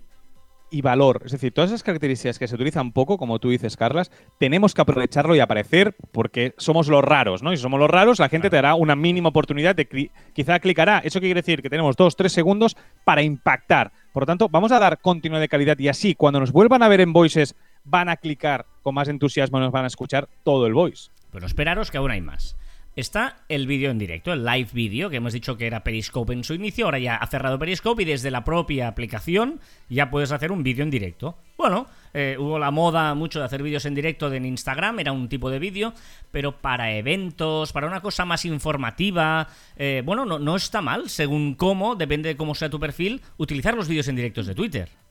y 0.73 0.81
valor. 0.81 1.21
Es 1.23 1.31
decir, 1.31 1.53
todas 1.53 1.69
esas 1.69 1.83
características 1.83 2.39
que 2.39 2.47
se 2.47 2.55
utilizan 2.55 2.91
poco, 2.93 3.19
como 3.19 3.37
tú 3.37 3.51
dices, 3.51 3.77
Carlas, 3.77 4.11
tenemos 4.39 4.73
que 4.73 4.81
aprovecharlo 4.81 5.35
y 5.35 5.39
aparecer 5.39 5.95
porque 6.11 6.55
somos 6.57 6.87
los 6.87 7.03
raros, 7.03 7.43
¿no? 7.43 7.53
Y 7.53 7.57
si 7.57 7.61
somos 7.61 7.79
los 7.79 7.89
raros, 7.89 8.19
la 8.19 8.27
gente 8.27 8.49
te 8.49 8.55
dará 8.55 8.73
una 8.73 8.95
mínima 8.95 9.29
oportunidad 9.29 9.75
de 9.75 10.09
quizá 10.33 10.59
clicará. 10.59 10.97
Eso 10.99 11.19
quiere 11.19 11.41
decir 11.41 11.61
que 11.61 11.69
tenemos 11.69 11.95
dos, 11.95 12.15
tres 12.15 12.33
segundos 12.33 12.75
para 13.05 13.21
impactar. 13.21 13.91
Por 14.11 14.23
lo 14.23 14.27
tanto, 14.27 14.49
vamos 14.49 14.71
a 14.71 14.79
dar 14.79 14.99
continuidad 14.99 15.41
de 15.41 15.47
calidad 15.47 15.77
y 15.77 15.89
así, 15.89 16.15
cuando 16.15 16.39
nos 16.39 16.51
vuelvan 16.51 16.81
a 16.81 16.87
ver 16.87 17.01
en 17.01 17.13
voices, 17.13 17.55
van 17.83 18.09
a 18.09 18.17
clicar 18.17 18.65
con 18.81 18.95
más 18.95 19.07
entusiasmo 19.09 19.59
nos 19.59 19.71
van 19.71 19.83
a 19.83 19.87
escuchar 19.87 20.27
todo 20.43 20.65
el 20.65 20.73
voice. 20.73 21.11
Pero 21.31 21.45
esperaros 21.45 21.91
que 21.91 21.97
aún 21.97 22.09
hay 22.09 22.21
más 22.21 22.57
está 22.95 23.37
el 23.49 23.67
vídeo 23.67 23.91
en 23.91 23.99
directo, 23.99 24.33
el 24.33 24.45
live 24.45 24.69
vídeo, 24.73 25.09
que 25.09 25.17
hemos 25.17 25.33
dicho 25.33 25.57
que 25.57 25.67
era 25.67 25.83
Periscope 25.83 26.33
en 26.33 26.43
su 26.43 26.53
inicio, 26.53 26.85
ahora 26.85 26.99
ya 26.99 27.15
ha 27.15 27.27
cerrado 27.27 27.59
Periscope 27.59 28.03
y 28.03 28.05
desde 28.05 28.31
la 28.31 28.43
propia 28.43 28.87
aplicación 28.87 29.59
ya 29.89 30.09
puedes 30.09 30.31
hacer 30.31 30.51
un 30.51 30.63
vídeo 30.63 30.83
en 30.83 30.91
directo. 30.91 31.37
Bueno, 31.57 31.87
eh, 32.13 32.35
hubo 32.39 32.59
la 32.59 32.71
moda 32.71 33.13
mucho 33.15 33.39
de 33.39 33.45
hacer 33.45 33.63
vídeos 33.63 33.85
en 33.85 33.95
directo 33.95 34.31
en 34.31 34.45
Instagram, 34.45 34.99
era 34.99 35.11
un 35.11 35.29
tipo 35.29 35.49
de 35.49 35.59
vídeo, 35.59 35.93
pero 36.31 36.61
para 36.61 36.91
eventos, 36.91 37.71
para 37.71 37.87
una 37.87 38.01
cosa 38.01 38.25
más 38.25 38.45
informativa, 38.45 39.47
eh, 39.75 40.01
bueno, 40.05 40.25
no, 40.25 40.39
no 40.39 40.55
está 40.55 40.81
mal, 40.81 41.09
según 41.09 41.55
cómo, 41.55 41.95
depende 41.95 42.29
de 42.29 42.37
cómo 42.37 42.55
sea 42.55 42.69
tu 42.69 42.79
perfil, 42.79 43.21
utilizar 43.37 43.73
los 43.73 43.87
vídeos 43.87 44.07
en 44.07 44.15
directos 44.15 44.45
de 44.45 44.55
Twitter 44.55 45.02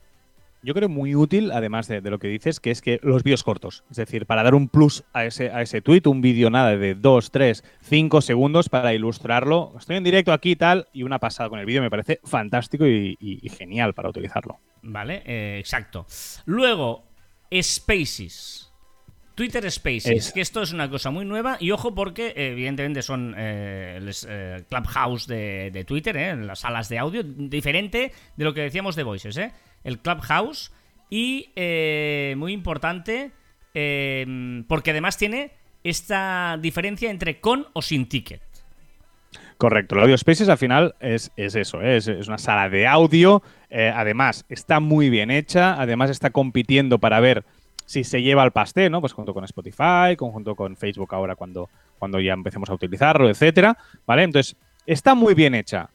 yo 0.63 0.73
creo 0.73 0.89
muy 0.89 1.15
útil, 1.15 1.51
además 1.51 1.87
de, 1.87 2.01
lo 2.01 2.19
que 2.19 2.27
dices, 2.27 2.59
que 2.59 2.71
es 2.71 2.81
que 2.81 2.99
los 3.03 3.23
vídeos 3.23 3.43
cortos. 3.43 3.83
Es 3.91 3.97
decir, 3.97 4.25
para 4.25 4.43
dar 4.43 4.55
un 4.55 4.69
plus 4.69 5.03
a 5.13 5.25
ese, 5.25 5.51
a 5.51 5.61
ese 5.61 5.81
tweet, 5.81 6.03
un 6.05 6.21
vídeo 6.21 6.49
nada 6.49 6.75
de 6.77 6.95
2, 6.95 7.31
3, 7.31 7.63
5 7.81 8.21
segundos 8.21 8.69
para 8.69 8.93
ilustrarlo. 8.93 9.73
Estoy 9.77 9.97
en 9.97 10.03
directo 10.03 10.31
aquí 10.31 10.51
y 10.51 10.55
tal, 10.55 10.87
y 10.93 11.03
una 11.03 11.19
pasada 11.19 11.49
con 11.49 11.59
el 11.59 11.65
vídeo 11.65 11.81
me 11.81 11.89
parece 11.89 12.19
fantástico 12.23 12.87
y, 12.87 13.17
genial 13.57 13.93
para 13.93 14.09
utilizarlo. 14.09 14.59
Vale, 14.81 15.21
eh, 15.25 15.57
exacto. 15.59 16.05
Luego, 16.45 17.03
Spaces. 17.61 18.69
Twitter 19.35 19.69
Spaces, 19.71 20.31
que 20.31 20.41
esto 20.41 20.61
es 20.61 20.73
una 20.73 20.89
cosa 20.89 21.09
muy 21.09 21.25
nueva 21.25 21.57
y 21.59 21.71
ojo 21.71 21.95
porque 21.95 22.33
evidentemente 22.35 23.01
son 23.01 23.33
eh, 23.35 23.99
eh 24.27 24.63
Clubhouse 24.69 25.25
de, 25.25 25.71
de 25.71 25.83
Twitter, 25.85 26.15
eh, 26.17 26.35
las 26.35 26.59
salas 26.59 26.87
de 26.87 26.99
audio, 26.99 27.23
diferente 27.23 28.11
de 28.35 28.43
lo 28.45 28.53
que 28.53 28.61
decíamos 28.61 28.95
de 28.95 29.01
Voices, 29.01 29.35
¿eh? 29.37 29.51
El 29.83 29.99
Clubhouse. 29.99 30.71
Y 31.09 31.51
eh, 31.55 32.33
muy 32.37 32.53
importante, 32.53 33.31
eh, 33.73 34.63
porque 34.67 34.91
además 34.91 35.17
tiene 35.17 35.51
esta 35.83 36.57
diferencia 36.59 37.11
entre 37.11 37.39
con 37.39 37.67
o 37.73 37.81
sin 37.81 38.07
ticket. 38.07 38.41
Correcto, 39.57 39.95
el 39.95 40.01
Audio 40.01 40.17
Spaces 40.17 40.49
al 40.49 40.57
final 40.57 40.95
es, 40.99 41.31
eso, 41.35 41.81
¿eh? 41.81 41.97
es, 41.97 42.07
una 42.07 42.37
sala 42.37 42.67
de 42.69 42.87
audio, 42.87 43.43
además 43.69 44.45
está 44.49 44.79
muy 44.79 45.09
bien 45.09 45.31
hecha, 45.31 45.79
además 45.79 46.09
está 46.09 46.31
compitiendo 46.31 46.99
para 46.99 47.19
ver 47.19 47.45
si 47.85 48.03
se 48.03 48.21
lleva 48.21 48.43
al 48.43 48.51
pastel, 48.51 48.91
¿no? 48.91 48.99
Pues 48.99 49.13
junto 49.13 49.33
con 49.33 49.43
Spotify, 49.45 50.15
conjunto 50.17 50.55
con 50.55 50.75
Facebook 50.75 51.13
ahora 51.13 51.35
cuando, 51.35 51.69
cuando 51.99 52.19
ya 52.19 52.33
empecemos 52.33 52.69
a 52.69 52.73
utilizarlo, 52.73 53.29
etcétera, 53.29 53.77
¿vale? 54.05 54.23
Entonces, 54.23 54.57
Está 54.85 55.15
muy 55.15 55.33
bien 55.33 55.55
hecha 55.55 55.89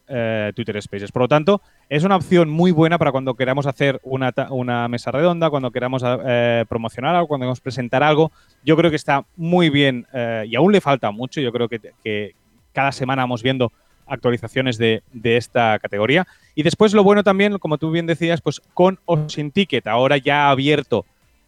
Twitter 0.54 0.80
Spaces, 0.80 1.12
por 1.12 1.22
lo 1.22 1.28
tanto, 1.28 1.60
es 1.88 2.04
una 2.04 2.16
opción 2.16 2.50
muy 2.50 2.70
buena 2.70 2.98
para 2.98 3.12
cuando 3.12 3.34
queramos 3.34 3.66
hacer 3.66 4.00
una, 4.02 4.88
mesa 4.88 5.10
redonda, 5.10 5.48
cuando 5.48 5.70
queramos 5.70 6.02
eh, 6.04 6.64
promocionar 6.68 7.14
algo, 7.14 7.28
cuando 7.28 7.44
queramos 7.44 7.60
presentar 7.60 8.02
algo. 8.02 8.30
Yo 8.62 8.76
creo 8.76 8.90
que 8.90 8.96
está 8.96 9.24
muy 9.36 9.70
bien 9.70 10.06
eh, 10.12 10.44
y 10.48 10.56
aún 10.56 10.72
le 10.72 10.80
falta 10.80 11.10
mucho. 11.10 11.40
Yo 11.40 11.50
creo 11.50 11.68
que, 11.68 12.34
cada 12.72 12.92
semana 12.92 13.22
vamos 13.22 13.42
viendo 13.42 13.72
actualizaciones 14.06 14.78
de, 14.78 15.02
de, 15.12 15.36
esta 15.36 15.78
categoría. 15.78 16.26
Y 16.54 16.62
después 16.62 16.92
lo 16.92 17.02
bueno 17.02 17.24
también, 17.24 17.58
como 17.58 17.78
tú 17.78 17.90
bien 17.90 18.06
decías, 18.06 18.40
pues 18.40 18.60
con 18.74 18.98
o 19.06 19.28
sin 19.28 19.50
ticket. 19.50 19.86
Ahora 19.86 20.18
ya 20.18 20.46
ha 20.46 20.50
abierto 20.50 21.06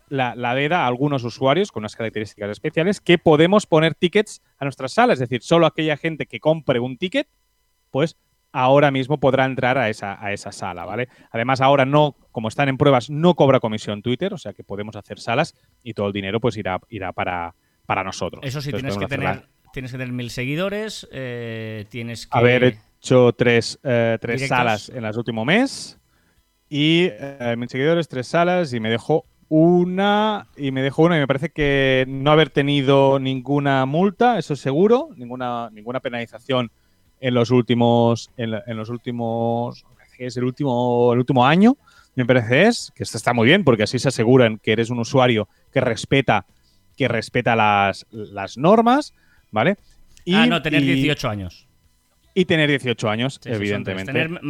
la, 0.09 0.35
la 0.35 0.55
veda 0.55 0.85
a 0.85 0.87
algunos 0.87 1.23
usuarios 1.23 1.71
con 1.71 1.83
unas 1.83 1.95
características 1.95 2.51
especiales 2.51 3.01
que 3.01 3.19
podemos 3.19 3.67
poner 3.67 3.95
tickets 3.95 4.43
a 4.59 4.65
nuestras 4.65 4.93
salas. 4.93 5.15
Es 5.15 5.29
decir, 5.29 5.43
solo 5.43 5.67
aquella 5.67 5.97
gente 5.97 6.27
que 6.27 6.41
compre 6.41 6.81
un 6.81 6.97
ticket, 6.97 7.29
pues 7.91 8.17
ahora 8.53 8.91
mismo 8.91 9.19
podrá 9.19 9.45
entrar 9.45 9.79
a 9.79 9.89
esa, 9.89 10.23
a 10.25 10.33
esa 10.33 10.53
sala, 10.53 10.85
¿vale? 10.85 11.09
Además, 11.31 11.61
ahora 11.61 11.85
no, 11.85 12.17
como 12.33 12.49
están 12.49 12.69
en 12.69 12.79
pruebas, 12.79 13.11
no 13.11 13.35
cobra 13.35 13.61
comisión 13.61 14.03
Twitter, 14.03 14.33
o 14.35 14.39
sea 14.39 14.53
que 14.53 14.65
podemos 14.65 14.97
hacer 14.97 15.21
salas 15.21 15.55
y 15.83 15.95
todo 15.95 16.09
el 16.09 16.13
dinero 16.13 16.41
pues 16.41 16.57
irá, 16.57 16.81
irá 16.89 17.13
para, 17.13 17.55
para 17.87 18.05
nosotros. 18.05 18.43
Eso 18.45 18.61
sí, 18.61 18.73
tienes 18.73 18.97
que, 18.97 19.07
tener, 19.07 19.47
tienes 19.73 19.93
que 19.93 19.99
tener 19.99 20.13
mil 20.13 20.31
seguidores, 20.31 21.09
eh, 21.13 21.87
tienes 21.89 22.27
que... 22.27 22.39
Haber 22.39 22.79
hecho 23.01 23.33
tres, 23.33 23.79
eh, 23.83 24.19
tres 24.21 24.49
salas 24.49 24.89
en 24.89 25.03
los 25.03 25.17
últimos 25.17 25.47
mes 25.47 25.99
y 26.69 27.09
eh, 27.11 27.55
mil 27.57 27.69
seguidores, 27.69 28.09
tres 28.09 28.27
salas 28.27 28.73
y 28.73 28.81
me 28.81 28.91
dejó 28.91 29.27
una 29.49 30.47
y 30.57 30.71
me 30.71 30.81
dejó 30.81 31.03
una 31.03 31.17
y 31.17 31.21
me 31.21 31.27
parece 31.27 31.51
que 31.51 32.05
no 32.07 32.31
haber 32.31 32.51
tenido 32.51 33.19
ninguna 33.19 33.85
multa, 33.85 34.39
eso 34.39 34.55
es 34.55 34.61
seguro, 34.61 35.09
ninguna, 35.17 35.71
ninguna 35.73 35.99
penalización 35.99 36.71
en 37.21 37.35
los 37.35 37.51
últimos, 37.51 38.31
en, 38.37 38.77
los 38.77 38.89
últimos, 38.89 39.85
es 40.19 40.37
el 40.37 40.45
último, 40.45 41.13
el 41.13 41.19
último 41.19 41.47
año, 41.47 41.77
me 42.15 42.27
parece 42.27 42.67
es, 42.67 42.93
que 42.95 43.03
esto 43.05 43.17
está 43.17 43.33
muy 43.33 43.47
bien 43.47 43.65
porque 43.65 43.85
así 43.85 43.99
se 43.99 44.09
aseguran 44.09 44.59
que 44.59 44.73
eres 44.73 44.91
un 44.91 44.99
usuario 44.99 45.49
que 45.73 45.81
respeta, 45.81 46.47
que 46.97 47.09
respeta 47.09 47.55
las, 47.55 48.07
las 48.11 48.59
normas, 48.59 49.15
¿vale? 49.51 49.77
Y, 50.25 50.35
ah, 50.35 50.47
no, 50.47 50.61
tener 50.61 50.83
18 50.83 51.29
años. 51.29 51.67
Y 52.35 52.45
tener 52.45 52.69
18 52.69 53.11
años, 53.11 53.41
evidentemente. 53.45 54.13
Tener 54.13 54.41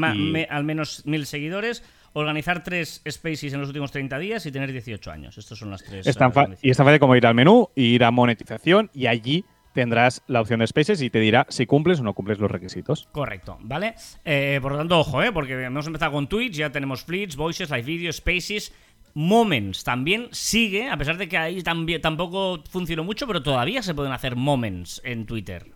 al 0.51 0.65
menos 0.65 1.07
mil 1.07 1.27
seguidores 1.27 1.83
organizar 2.13 2.63
tres 2.63 3.03
spaces 3.09 3.53
en 3.53 3.61
los 3.61 3.69
últimos 3.69 3.93
30 3.93 4.19
días 4.19 4.45
y 4.47 4.53
tener 4.53 4.73
18 4.73 5.11
años. 5.11 5.39
Estas 5.39 5.59
son 5.59 5.71
las 5.71 5.83
tres. 5.83 6.07
y 6.07 6.11
es 6.11 6.17
tan 6.17 6.33
fácil 6.33 6.99
como 6.99 7.17
ir 7.17 7.27
al 7.27 7.35
menú, 7.35 7.71
ir 7.75 8.05
a 8.05 8.11
monetización 8.11 8.91
y 8.95 9.07
allí 9.07 9.45
tendrás 9.73 10.23
la 10.27 10.41
opción 10.41 10.61
de 10.61 10.67
Spaces 10.67 11.03
y 11.03 11.11
te 11.11 11.21
dirá 11.21 11.47
si 11.49 11.67
cumples 11.67 12.01
o 12.01 12.03
no 12.03 12.15
cumples 12.15 12.39
los 12.39 12.51
requisitos. 12.51 13.09
Correcto, 13.13 13.59
¿vale? 13.61 13.95
Eh, 14.25 14.59
por 14.63 14.73
lo 14.73 14.79
tanto, 14.79 14.99
ojo, 14.99 15.23
¿eh? 15.23 15.33
porque 15.33 15.65
hemos 15.65 15.87
empezado 15.87 16.13
con 16.13 16.29
Twitch, 16.29 16.55
ya 16.55 16.71
tenemos 16.71 17.05
Fleets, 17.05 17.37
Voices, 17.37 17.71
Live 17.71 17.83
Video, 17.83 18.13
Spaces. 18.13 18.73
Moments 19.13 19.83
también 19.83 20.29
sigue, 20.31 20.89
a 20.89 20.97
pesar 20.97 21.17
de 21.17 21.29
que 21.29 21.37
ahí 21.37 21.63
también, 21.63 22.01
tampoco 22.01 22.63
funcionó 22.71 23.03
mucho, 23.03 23.27
pero 23.27 23.43
todavía 23.43 23.83
se 23.83 23.95
pueden 23.95 24.13
hacer 24.13 24.37
moments 24.37 25.01
en 25.05 25.27
Twitter. 25.27 25.67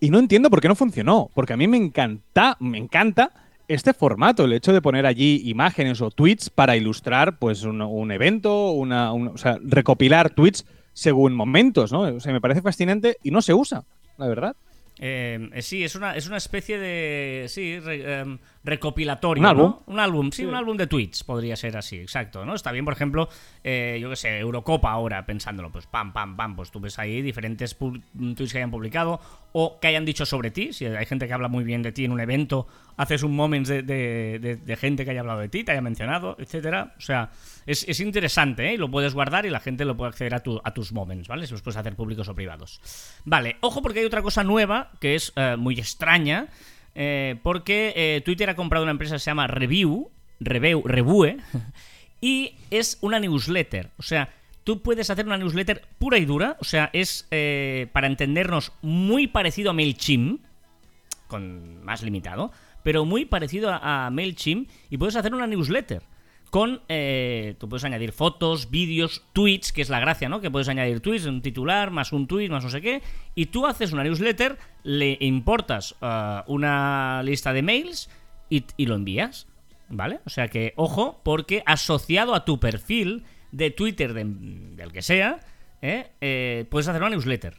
Y 0.00 0.10
no 0.10 0.18
entiendo 0.18 0.50
por 0.50 0.60
qué 0.60 0.68
no 0.68 0.76
funcionó, 0.76 1.30
porque 1.34 1.52
a 1.52 1.56
mí 1.56 1.66
me 1.66 1.76
encanta, 1.76 2.56
me 2.60 2.78
encanta 2.78 3.32
este 3.66 3.92
formato, 3.92 4.44
el 4.44 4.52
hecho 4.52 4.72
de 4.72 4.82
poner 4.82 5.06
allí 5.06 5.42
imágenes 5.44 6.00
o 6.00 6.10
tweets 6.10 6.50
para 6.50 6.76
ilustrar 6.76 7.38
pues 7.38 7.62
un, 7.64 8.10
evento, 8.10 8.70
una, 8.72 9.12
o 9.12 9.36
sea, 9.36 9.58
recopilar 9.62 10.30
tweets 10.30 10.64
según 11.00 11.34
momentos, 11.34 11.92
¿no? 11.92 12.00
O 12.02 12.20
sea, 12.20 12.30
me 12.30 12.42
parece 12.42 12.60
fascinante 12.60 13.16
y 13.22 13.30
no 13.30 13.40
se 13.40 13.54
usa, 13.54 13.84
la 14.18 14.28
verdad. 14.28 14.54
Eh, 14.98 15.48
eh, 15.54 15.62
sí, 15.62 15.82
es 15.82 15.94
una, 15.94 16.14
es 16.14 16.26
una 16.26 16.36
especie 16.36 16.78
de. 16.78 17.46
Sí, 17.48 17.78
em, 17.86 18.36
recopilatorio. 18.62 19.40
¿Un 19.40 19.46
álbum? 19.46 19.74
Un 19.86 19.98
álbum, 19.98 20.30
sí, 20.32 20.44
un 20.44 20.54
álbum 20.54 20.76
de 20.76 20.86
tweets, 20.86 21.24
podría 21.24 21.56
ser 21.56 21.76
así, 21.76 21.98
exacto, 21.98 22.44
¿no? 22.44 22.54
Está 22.54 22.72
bien, 22.72 22.84
por 22.84 22.92
ejemplo, 22.92 23.28
eh, 23.64 23.98
yo 24.00 24.10
qué 24.10 24.16
sé, 24.16 24.38
Eurocopa 24.38 24.90
ahora, 24.90 25.24
pensándolo, 25.24 25.70
pues 25.70 25.86
pam, 25.86 26.12
pam, 26.12 26.36
pam, 26.36 26.56
pues 26.56 26.70
tú 26.70 26.80
ves 26.80 26.98
ahí 26.98 27.22
diferentes 27.22 27.76
tweets 27.76 28.52
que 28.52 28.58
hayan 28.58 28.70
publicado 28.70 29.20
o 29.52 29.80
que 29.80 29.88
hayan 29.88 30.04
dicho 30.04 30.26
sobre 30.26 30.50
ti. 30.50 30.72
Si 30.72 30.84
hay 30.84 31.06
gente 31.06 31.26
que 31.26 31.32
habla 31.32 31.48
muy 31.48 31.64
bien 31.64 31.82
de 31.82 31.92
ti 31.92 32.04
en 32.04 32.12
un 32.12 32.20
evento, 32.20 32.66
haces 32.96 33.22
un 33.22 33.34
moment 33.34 33.66
de, 33.66 34.76
gente 34.78 35.04
que 35.04 35.10
haya 35.10 35.20
hablado 35.20 35.40
de 35.40 35.48
ti, 35.48 35.64
te 35.64 35.72
haya 35.72 35.80
mencionado, 35.80 36.36
etcétera. 36.38 36.94
O 36.98 37.00
sea, 37.00 37.30
es, 37.66 38.00
interesante, 38.00 38.74
¿eh? 38.74 38.78
Lo 38.78 38.90
puedes 38.90 39.14
guardar 39.14 39.46
y 39.46 39.50
la 39.50 39.60
gente 39.60 39.84
lo 39.84 39.96
puede 39.96 40.10
acceder 40.10 40.34
a, 40.34 40.42
a 40.64 40.74
tus 40.74 40.92
moments, 40.92 41.28
¿vale? 41.28 41.46
Si 41.46 41.52
los 41.52 41.62
puedes 41.62 41.78
hacer 41.78 41.96
públicos 41.96 42.28
o 42.28 42.34
privados. 42.34 42.80
Vale, 43.24 43.56
ojo 43.60 43.80
porque 43.82 44.00
hay 44.00 44.04
otra 44.04 44.22
cosa 44.22 44.44
nueva 44.44 44.90
que 45.00 45.14
es 45.14 45.32
eh, 45.36 45.56
muy 45.56 45.78
extraña 45.78 46.48
eh, 46.94 47.36
porque 47.42 47.92
eh, 47.96 48.20
Twitter 48.24 48.50
ha 48.50 48.56
comprado 48.56 48.82
una 48.82 48.92
empresa 48.92 49.14
que 49.16 49.20
se 49.20 49.30
llama 49.30 49.46
Review, 49.46 50.10
Revue, 50.40 51.36
y 52.20 52.54
es 52.70 52.98
una 53.00 53.20
newsletter. 53.20 53.90
O 53.98 54.02
sea, 54.02 54.30
tú 54.64 54.82
puedes 54.82 55.10
hacer 55.10 55.26
una 55.26 55.38
newsletter 55.38 55.82
pura 55.98 56.18
y 56.18 56.24
dura, 56.24 56.56
o 56.60 56.64
sea, 56.64 56.90
es, 56.92 57.26
eh, 57.30 57.88
para 57.92 58.06
entendernos, 58.06 58.72
muy 58.82 59.26
parecido 59.26 59.70
a 59.70 59.74
MailChimp, 59.74 60.42
con 61.28 61.84
más 61.84 62.02
limitado, 62.02 62.52
pero 62.82 63.04
muy 63.04 63.24
parecido 63.24 63.70
a 63.72 64.10
MailChimp, 64.10 64.68
y 64.90 64.96
puedes 64.96 65.16
hacer 65.16 65.34
una 65.34 65.46
newsletter 65.46 66.02
con, 66.50 66.80
eh, 66.88 67.54
tú 67.58 67.68
puedes 67.68 67.84
añadir 67.84 68.12
fotos, 68.12 68.70
vídeos, 68.70 69.24
tweets, 69.32 69.72
que 69.72 69.82
es 69.82 69.88
la 69.88 70.00
gracia, 70.00 70.28
¿no? 70.28 70.40
Que 70.40 70.50
puedes 70.50 70.68
añadir 70.68 71.00
tweets, 71.00 71.26
un 71.26 71.42
titular, 71.42 71.90
más 71.92 72.12
un 72.12 72.26
tweet, 72.26 72.48
más 72.48 72.64
no 72.64 72.70
sé 72.70 72.80
qué, 72.80 73.02
y 73.36 73.46
tú 73.46 73.66
haces 73.66 73.92
una 73.92 74.02
newsletter, 74.02 74.58
le 74.82 75.16
importas 75.20 75.94
uh, 76.02 76.42
una 76.52 77.22
lista 77.22 77.52
de 77.52 77.62
mails 77.62 78.10
y, 78.48 78.64
lo 78.84 78.96
envías, 78.96 79.46
¿vale? 79.88 80.18
O 80.26 80.30
sea 80.30 80.48
que, 80.48 80.72
ojo, 80.74 81.20
porque 81.22 81.62
asociado 81.66 82.34
a 82.34 82.44
tu 82.44 82.58
perfil 82.58 83.22
de 83.52 83.70
Twitter, 83.70 84.12
del 84.12 84.92
que 84.92 85.02
sea, 85.02 85.38
¿eh? 85.82 86.08
Eh, 86.20 86.66
puedes 86.68 86.88
hacer 86.88 87.00
una 87.00 87.10
newsletter. 87.10 87.54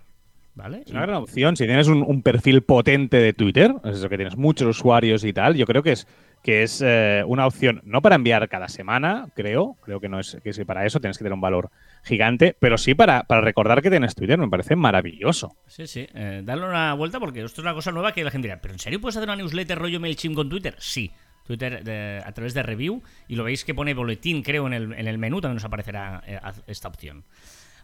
¿Vale? 0.53 0.83
Es 0.85 0.91
una 0.91 1.03
gran 1.03 1.15
opción. 1.15 1.55
Si 1.55 1.65
tienes 1.65 1.87
un, 1.87 2.03
un 2.03 2.21
perfil 2.21 2.61
potente 2.61 3.15
de 3.17 3.31
Twitter, 3.31 3.73
es 3.85 3.95
eso 3.95 4.09
que 4.09 4.17
tienes 4.17 4.35
muchos 4.35 4.67
usuarios 4.67 5.23
y 5.23 5.31
tal, 5.31 5.55
yo 5.55 5.65
creo 5.65 5.81
que 5.81 5.93
es 5.93 6.07
que 6.41 6.63
es 6.63 6.81
eh, 6.83 7.23
una 7.25 7.45
opción 7.45 7.81
no 7.83 8.01
para 8.01 8.15
enviar 8.15 8.47
cada 8.49 8.67
semana, 8.67 9.27
creo, 9.35 9.77
creo 9.81 9.99
que 9.99 10.09
no 10.09 10.19
es 10.19 10.37
que 10.43 10.65
para 10.65 10.85
eso 10.85 10.99
tienes 10.99 11.17
que 11.17 11.23
tener 11.23 11.33
un 11.33 11.41
valor 11.41 11.69
gigante, 12.03 12.55
pero 12.59 12.77
sí 12.77 12.95
para, 12.95 13.23
para 13.23 13.41
recordar 13.41 13.81
que 13.81 13.89
tienes 13.89 14.15
Twitter, 14.15 14.37
me 14.37 14.49
parece 14.49 14.75
maravilloso. 14.75 15.55
Sí, 15.67 15.87
sí, 15.87 16.07
eh, 16.13 16.43
una 16.45 16.93
vuelta 16.93 17.19
porque 17.19 17.43
esto 17.43 17.61
es 17.61 17.65
una 17.65 17.73
cosa 17.73 17.91
nueva 17.91 18.13
que 18.13 18.23
la 18.23 18.31
gente 18.31 18.47
dirá, 18.47 18.61
¿pero 18.61 18.73
en 18.73 18.79
serio 18.79 18.99
puedes 18.99 19.17
hacer 19.17 19.29
una 19.29 19.35
newsletter 19.35 19.77
rollo 19.77 19.99
MailChimp 19.99 20.35
con 20.35 20.49
Twitter? 20.49 20.75
Sí. 20.79 21.11
Twitter 21.43 22.21
a 22.23 22.31
través 22.33 22.53
de 22.53 22.63
review 22.63 23.01
y 23.27 23.35
lo 23.35 23.43
veis 23.43 23.65
que 23.65 23.73
pone 23.73 23.93
boletín, 23.93 24.43
creo, 24.43 24.67
en 24.67 24.73
el, 24.73 24.93
en 24.93 25.07
el 25.07 25.17
menú 25.17 25.41
también 25.41 25.55
nos 25.55 25.65
aparecerá 25.65 26.23
eh, 26.25 26.39
esta 26.67 26.87
opción. 26.87 27.25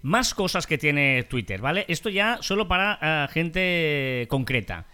Más 0.04 0.36
cosas 0.36 0.68
que 0.68 0.78
tiene 0.78 1.24
Twitter, 1.24 1.60
¿vale? 1.60 1.84
Esto 1.88 2.10
ya 2.10 2.38
solo 2.42 2.68
para 2.68 3.28
gente 3.34 4.28
concreta 4.30 4.86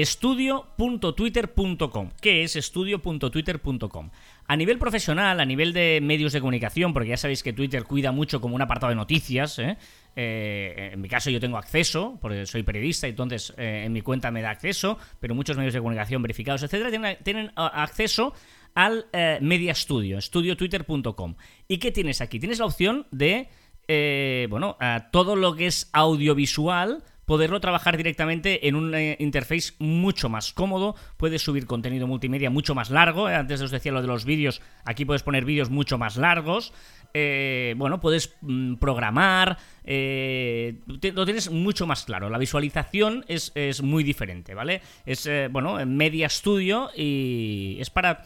estudio.twitter.com. 0.00 2.10
¿Qué 2.20 2.42
es 2.42 2.56
estudio.twitter.com? 2.56 4.10
A 4.46 4.56
nivel 4.56 4.78
profesional, 4.78 5.40
a 5.40 5.44
nivel 5.44 5.72
de 5.72 6.00
medios 6.02 6.32
de 6.32 6.40
comunicación, 6.40 6.92
porque 6.92 7.10
ya 7.10 7.16
sabéis 7.16 7.42
que 7.42 7.52
Twitter 7.52 7.84
cuida 7.84 8.12
mucho 8.12 8.40
como 8.40 8.54
un 8.54 8.62
apartado 8.62 8.90
de 8.90 8.96
noticias, 8.96 9.58
¿eh? 9.58 9.76
Eh, 10.16 10.90
en 10.92 11.00
mi 11.00 11.08
caso 11.08 11.30
yo 11.30 11.38
tengo 11.38 11.58
acceso, 11.58 12.18
porque 12.20 12.46
soy 12.46 12.62
periodista, 12.62 13.06
entonces 13.06 13.52
eh, 13.56 13.84
en 13.86 13.92
mi 13.92 14.00
cuenta 14.00 14.30
me 14.30 14.42
da 14.42 14.50
acceso, 14.50 14.98
pero 15.20 15.34
muchos 15.34 15.56
medios 15.56 15.74
de 15.74 15.80
comunicación 15.80 16.22
verificados, 16.22 16.62
etcétera, 16.62 17.16
tienen, 17.22 17.52
acceso 17.54 18.32
al 18.74 19.06
Media 19.40 19.74
Studio, 19.74 20.18
estudiotwitter.com. 20.18 21.34
¿Y 21.66 21.78
qué 21.78 21.92
tienes 21.92 22.20
aquí? 22.20 22.38
Tienes 22.38 22.58
la 22.58 22.66
opción 22.66 23.06
de, 23.10 23.48
bueno, 24.48 24.76
todo 25.10 25.36
lo 25.36 25.54
que 25.54 25.66
es 25.66 25.88
audiovisual 25.92 27.02
poderlo 27.28 27.60
trabajar 27.60 27.98
directamente 27.98 28.68
en 28.68 28.74
un 28.74 28.94
eh, 28.94 29.14
interface 29.20 29.74
mucho 29.78 30.30
más 30.30 30.54
cómodo, 30.54 30.96
puedes 31.18 31.42
subir 31.42 31.66
contenido 31.66 32.06
multimedia 32.06 32.48
mucho 32.48 32.74
más 32.74 32.88
largo, 32.88 33.28
eh, 33.28 33.34
antes 33.34 33.60
os 33.60 33.70
decía 33.70 33.92
lo 33.92 34.00
de 34.00 34.08
los 34.08 34.24
vídeos, 34.24 34.62
aquí 34.86 35.04
puedes 35.04 35.22
poner 35.22 35.44
vídeos 35.44 35.68
mucho 35.68 35.98
más 35.98 36.16
largos, 36.16 36.72
eh, 37.12 37.74
bueno, 37.76 38.00
puedes 38.00 38.34
mm, 38.40 38.76
programar, 38.76 39.58
lo 39.84 41.24
tienes 41.26 41.50
mucho 41.50 41.86
más 41.86 42.04
claro, 42.06 42.30
la 42.30 42.38
visualización 42.38 43.26
es, 43.28 43.52
es 43.54 43.82
muy 43.82 44.04
diferente, 44.04 44.54
¿vale? 44.54 44.80
Es, 45.04 45.28
bueno, 45.50 45.84
Media 45.84 46.30
Studio 46.30 46.88
y 46.96 47.76
es 47.78 47.90
para 47.90 48.24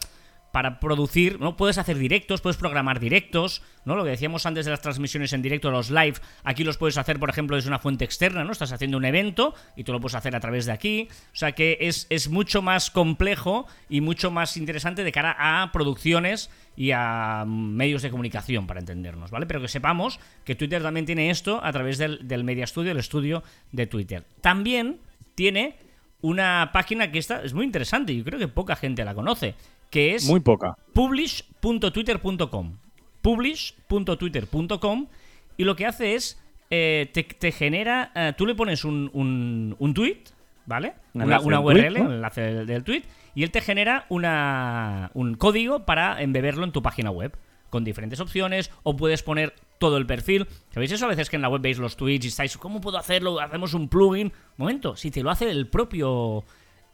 para 0.53 0.79
producir, 0.79 1.39
¿no? 1.39 1.57
Puedes 1.57 1.79
hacer 1.79 1.97
directos, 1.97 2.39
puedes 2.39 2.57
programar 2.57 2.99
directos, 2.99 3.63
¿no? 3.85 3.95
Lo 3.95 4.03
que 4.03 4.11
decíamos 4.11 4.45
antes 4.45 4.65
de 4.65 4.71
las 4.71 4.81
transmisiones 4.81 5.33
en 5.33 5.41
directo, 5.41 5.71
los 5.71 5.89
live, 5.89 6.13
aquí 6.43 6.63
los 6.63 6.77
puedes 6.77 6.95
hacer, 6.99 7.17
por 7.17 7.31
ejemplo, 7.31 7.55
desde 7.55 7.69
una 7.69 7.79
fuente 7.79 8.05
externa, 8.05 8.43
¿no? 8.43 8.51
Estás 8.51 8.71
haciendo 8.71 8.97
un 8.97 9.05
evento 9.05 9.55
y 9.75 9.83
tú 9.83 9.91
lo 9.91 9.99
puedes 9.99 10.13
hacer 10.13 10.35
a 10.35 10.39
través 10.39 10.67
de 10.67 10.71
aquí. 10.71 11.07
O 11.33 11.35
sea 11.35 11.53
que 11.53 11.79
es, 11.81 12.05
es 12.11 12.29
mucho 12.29 12.61
más 12.61 12.91
complejo 12.91 13.65
y 13.89 14.01
mucho 14.01 14.29
más 14.29 14.55
interesante 14.55 15.03
de 15.03 15.11
cara 15.11 15.35
a 15.39 15.71
producciones 15.71 16.51
y 16.77 16.91
a 16.91 17.45
medios 17.47 18.03
de 18.03 18.11
comunicación, 18.11 18.67
para 18.67 18.79
entendernos, 18.79 19.31
¿vale? 19.31 19.47
Pero 19.47 19.59
que 19.59 19.67
sepamos 19.67 20.19
que 20.45 20.53
Twitter 20.53 20.83
también 20.83 21.07
tiene 21.07 21.31
esto 21.31 21.61
a 21.63 21.71
través 21.71 21.97
del, 21.97 22.27
del 22.27 22.43
Media 22.43 22.67
Studio, 22.67 22.91
el 22.91 22.99
estudio 22.99 23.41
de 23.71 23.87
Twitter. 23.87 24.23
También 24.41 24.99
tiene 25.33 25.77
una 26.21 26.69
página 26.71 27.11
que 27.11 27.17
está, 27.19 27.43
es 27.43 27.53
muy 27.53 27.65
interesante, 27.65 28.15
yo 28.15 28.23
creo 28.23 28.39
que 28.39 28.47
poca 28.47 28.75
gente 28.75 29.03
la 29.03 29.13
conoce, 29.13 29.55
que 29.93 30.15
es 30.15 30.27
muy 30.27 30.39
poca. 30.39 30.75
publish.twitter.com. 30.93 32.77
Publish.twitter.com 33.21 35.07
y 35.55 35.63
lo 35.65 35.75
que 35.75 35.85
hace 35.85 36.15
es 36.15 36.41
eh, 36.71 37.11
te, 37.13 37.51
genera, 37.51 38.11
eh, 38.15 38.33
tú 38.35 38.47
le 38.47 38.55
pones 38.55 38.85
un, 38.85 39.75
un, 39.77 39.93
tweet, 39.93 40.23
¿vale? 40.65 40.95
Una, 41.13 41.39
URL, 41.39 42.01
un 42.01 42.11
enlace 42.13 42.65
del, 42.65 42.83
tweet, 42.83 43.03
y 43.35 43.43
él 43.43 43.51
te 43.51 43.61
genera 43.61 44.07
una, 44.09 45.11
un 45.13 45.35
código 45.35 45.85
para 45.85 46.23
embeberlo 46.23 46.63
en 46.63 46.71
tu 46.71 46.81
página 46.81 47.11
web 47.11 47.37
con 47.69 47.83
diferentes 47.83 48.19
opciones 48.19 48.71
o 48.81 48.95
puedes 48.95 49.21
poner 49.21 49.53
todo 49.77 49.97
el 49.97 50.07
perfil. 50.07 50.47
¿Sabéis 50.71 50.93
eso? 50.93 51.05
A 51.05 51.09
veces 51.09 51.29
que 51.29 51.35
en 51.35 51.43
la 51.43 51.49
web 51.49 51.61
veis 51.61 51.77
los 51.77 51.95
tweets 51.97 52.25
y 52.25 52.29
estáis, 52.29 52.57
¿cómo 52.57 52.81
puedo 52.81 52.97
hacerlo? 52.97 53.39
Hacemos 53.39 53.75
un 53.75 53.89
plugin. 53.89 54.33
Momento, 54.57 54.95
si 54.95 55.11
te 55.11 55.21
lo 55.21 55.29
hace 55.29 55.51
el 55.51 55.67
propio 55.67 56.43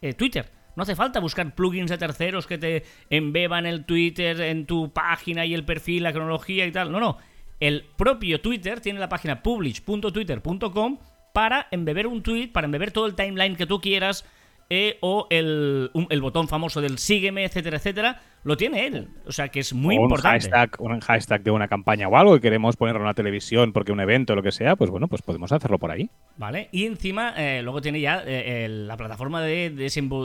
eh, 0.02 0.12
Twitter. 0.12 0.59
No 0.76 0.82
hace 0.82 0.94
falta 0.94 1.20
buscar 1.20 1.54
plugins 1.54 1.90
de 1.90 1.98
terceros 1.98 2.46
que 2.46 2.58
te 2.58 2.84
embeban 3.10 3.66
el 3.66 3.84
Twitter 3.84 4.40
en 4.40 4.66
tu 4.66 4.92
página 4.92 5.44
y 5.46 5.54
el 5.54 5.64
perfil, 5.64 6.04
la 6.04 6.12
cronología 6.12 6.66
y 6.66 6.72
tal. 6.72 6.92
No, 6.92 7.00
no. 7.00 7.18
El 7.58 7.84
propio 7.96 8.40
Twitter 8.40 8.80
tiene 8.80 9.00
la 9.00 9.08
página 9.08 9.42
publish.twitter.com 9.42 10.98
para 11.32 11.68
embeber 11.70 12.06
un 12.06 12.22
tweet, 12.22 12.48
para 12.48 12.64
embeber 12.64 12.90
todo 12.90 13.06
el 13.06 13.14
timeline 13.14 13.56
que 13.56 13.66
tú 13.66 13.80
quieras, 13.80 14.24
eh, 14.72 14.98
o 15.00 15.26
el, 15.30 15.90
el, 16.10 16.20
botón 16.20 16.46
famoso 16.46 16.80
del 16.80 16.98
sígueme, 16.98 17.44
etcétera, 17.44 17.78
etcétera, 17.78 18.22
lo 18.44 18.56
tiene 18.56 18.86
él. 18.86 19.08
O 19.26 19.32
sea 19.32 19.48
que 19.48 19.58
es 19.58 19.72
muy 19.72 19.96
un 19.96 20.04
importante. 20.04 20.48
Hashtag, 20.48 20.80
un 20.80 21.00
hashtag 21.00 21.42
de 21.42 21.50
una 21.50 21.66
campaña 21.66 22.06
o 22.06 22.16
algo 22.16 22.36
y 22.36 22.40
queremos 22.40 22.76
ponerlo 22.76 23.00
en 23.00 23.06
la 23.06 23.14
televisión 23.14 23.72
porque 23.72 23.90
un 23.90 23.98
evento 23.98 24.32
o 24.32 24.36
lo 24.36 24.44
que 24.44 24.52
sea, 24.52 24.76
pues 24.76 24.88
bueno, 24.88 25.08
pues 25.08 25.22
podemos 25.22 25.50
hacerlo 25.50 25.80
por 25.80 25.90
ahí. 25.90 26.08
Vale, 26.36 26.68
y 26.70 26.86
encima 26.86 27.34
eh, 27.36 27.62
luego 27.64 27.80
tiene 27.80 28.00
ya 28.00 28.22
eh, 28.24 28.68
la 28.68 28.96
plataforma 28.96 29.42
de, 29.42 29.70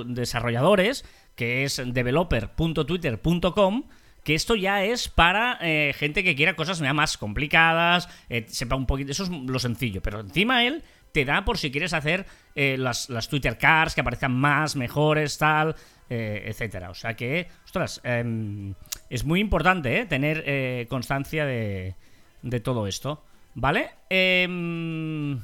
desarrolladores 0.05 1.05
que 1.34 1.63
es 1.63 1.81
developer.twitter.com 1.84 3.84
que 4.23 4.36
esto 4.36 4.55
ya 4.55 4.84
es 4.84 5.08
para 5.08 5.60
gente 5.93 6.23
que 6.23 6.36
quiera 6.36 6.55
cosas 6.55 6.81
más 6.81 7.15
complicadas, 7.15 8.10
sepa 8.47 8.75
un 8.75 8.88
poquito, 8.88 9.12
eso 9.12 9.23
es 9.23 9.29
lo 9.29 9.60
sencillo, 9.60 10.01
pero 10.01 10.21
encima 10.21 10.65
él 10.65 10.81
te 11.15 11.23
da 11.23 11.45
por 11.45 11.58
si 11.58 11.71
quieres 11.71 11.93
hacer 11.93 12.25
eh, 12.56 12.75
las, 12.78 13.08
Twitter 13.30 13.58
cards 13.58 13.95
que 13.95 14.01
aparezcan 14.01 14.34
más, 14.34 14.75
mejores, 14.75 15.38
tal, 15.38 15.73
eh, 16.10 16.43
etcétera. 16.47 16.89
O 16.89 16.93
sea 16.93 17.15
que, 17.15 17.47
ostras, 17.63 18.01
em, 18.04 18.73
es 19.10 19.23
muy 19.23 19.39
importante 19.39 20.01
eh, 20.01 20.06
tener 20.06 20.88
constancia 20.89 21.45
de, 21.45 21.95
de, 22.41 22.60
todo 22.60 22.86
esto. 22.86 23.23
¿Vale? 23.54 23.91
Em, 24.10 25.39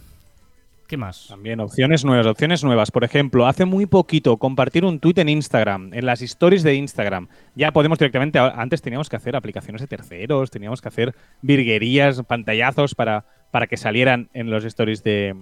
¿Qué 0.89 0.97
más? 0.97 1.27
También 1.29 1.62
opciones 1.62 2.03
nuevas, 2.03 2.27
opciones 2.27 2.65
nuevas. 2.65 2.91
Por 2.91 3.05
ejemplo, 3.05 3.47
hace 3.47 3.63
muy 3.63 3.86
poquito 3.86 4.36
compartir 4.36 4.84
un 4.84 4.99
tweet 4.99 5.19
en 5.19 5.29
Instagram, 5.29 5.93
en 5.93 6.05
las 6.05 6.21
stories 6.21 6.63
de 6.63 6.75
Instagram. 6.75 7.29
Ya 7.55 7.71
podemos 7.71 7.97
directamente, 7.97 8.39
antes 8.39 8.81
teníamos 8.81 9.07
que 9.07 9.15
hacer 9.15 9.38
aplicaciones 9.38 9.79
de 9.79 9.88
terceros, 9.88 10.51
teníamos 10.51 10.81
que 10.81 10.89
hacer 10.89 11.15
virguerías, 11.41 12.21
pantallazos 12.23 12.93
para 12.93 13.23
para 13.51 13.67
que 13.67 13.77
salieran 13.77 14.29
en 14.33 14.49
los 14.49 14.63
stories 14.65 15.03
de, 15.03 15.35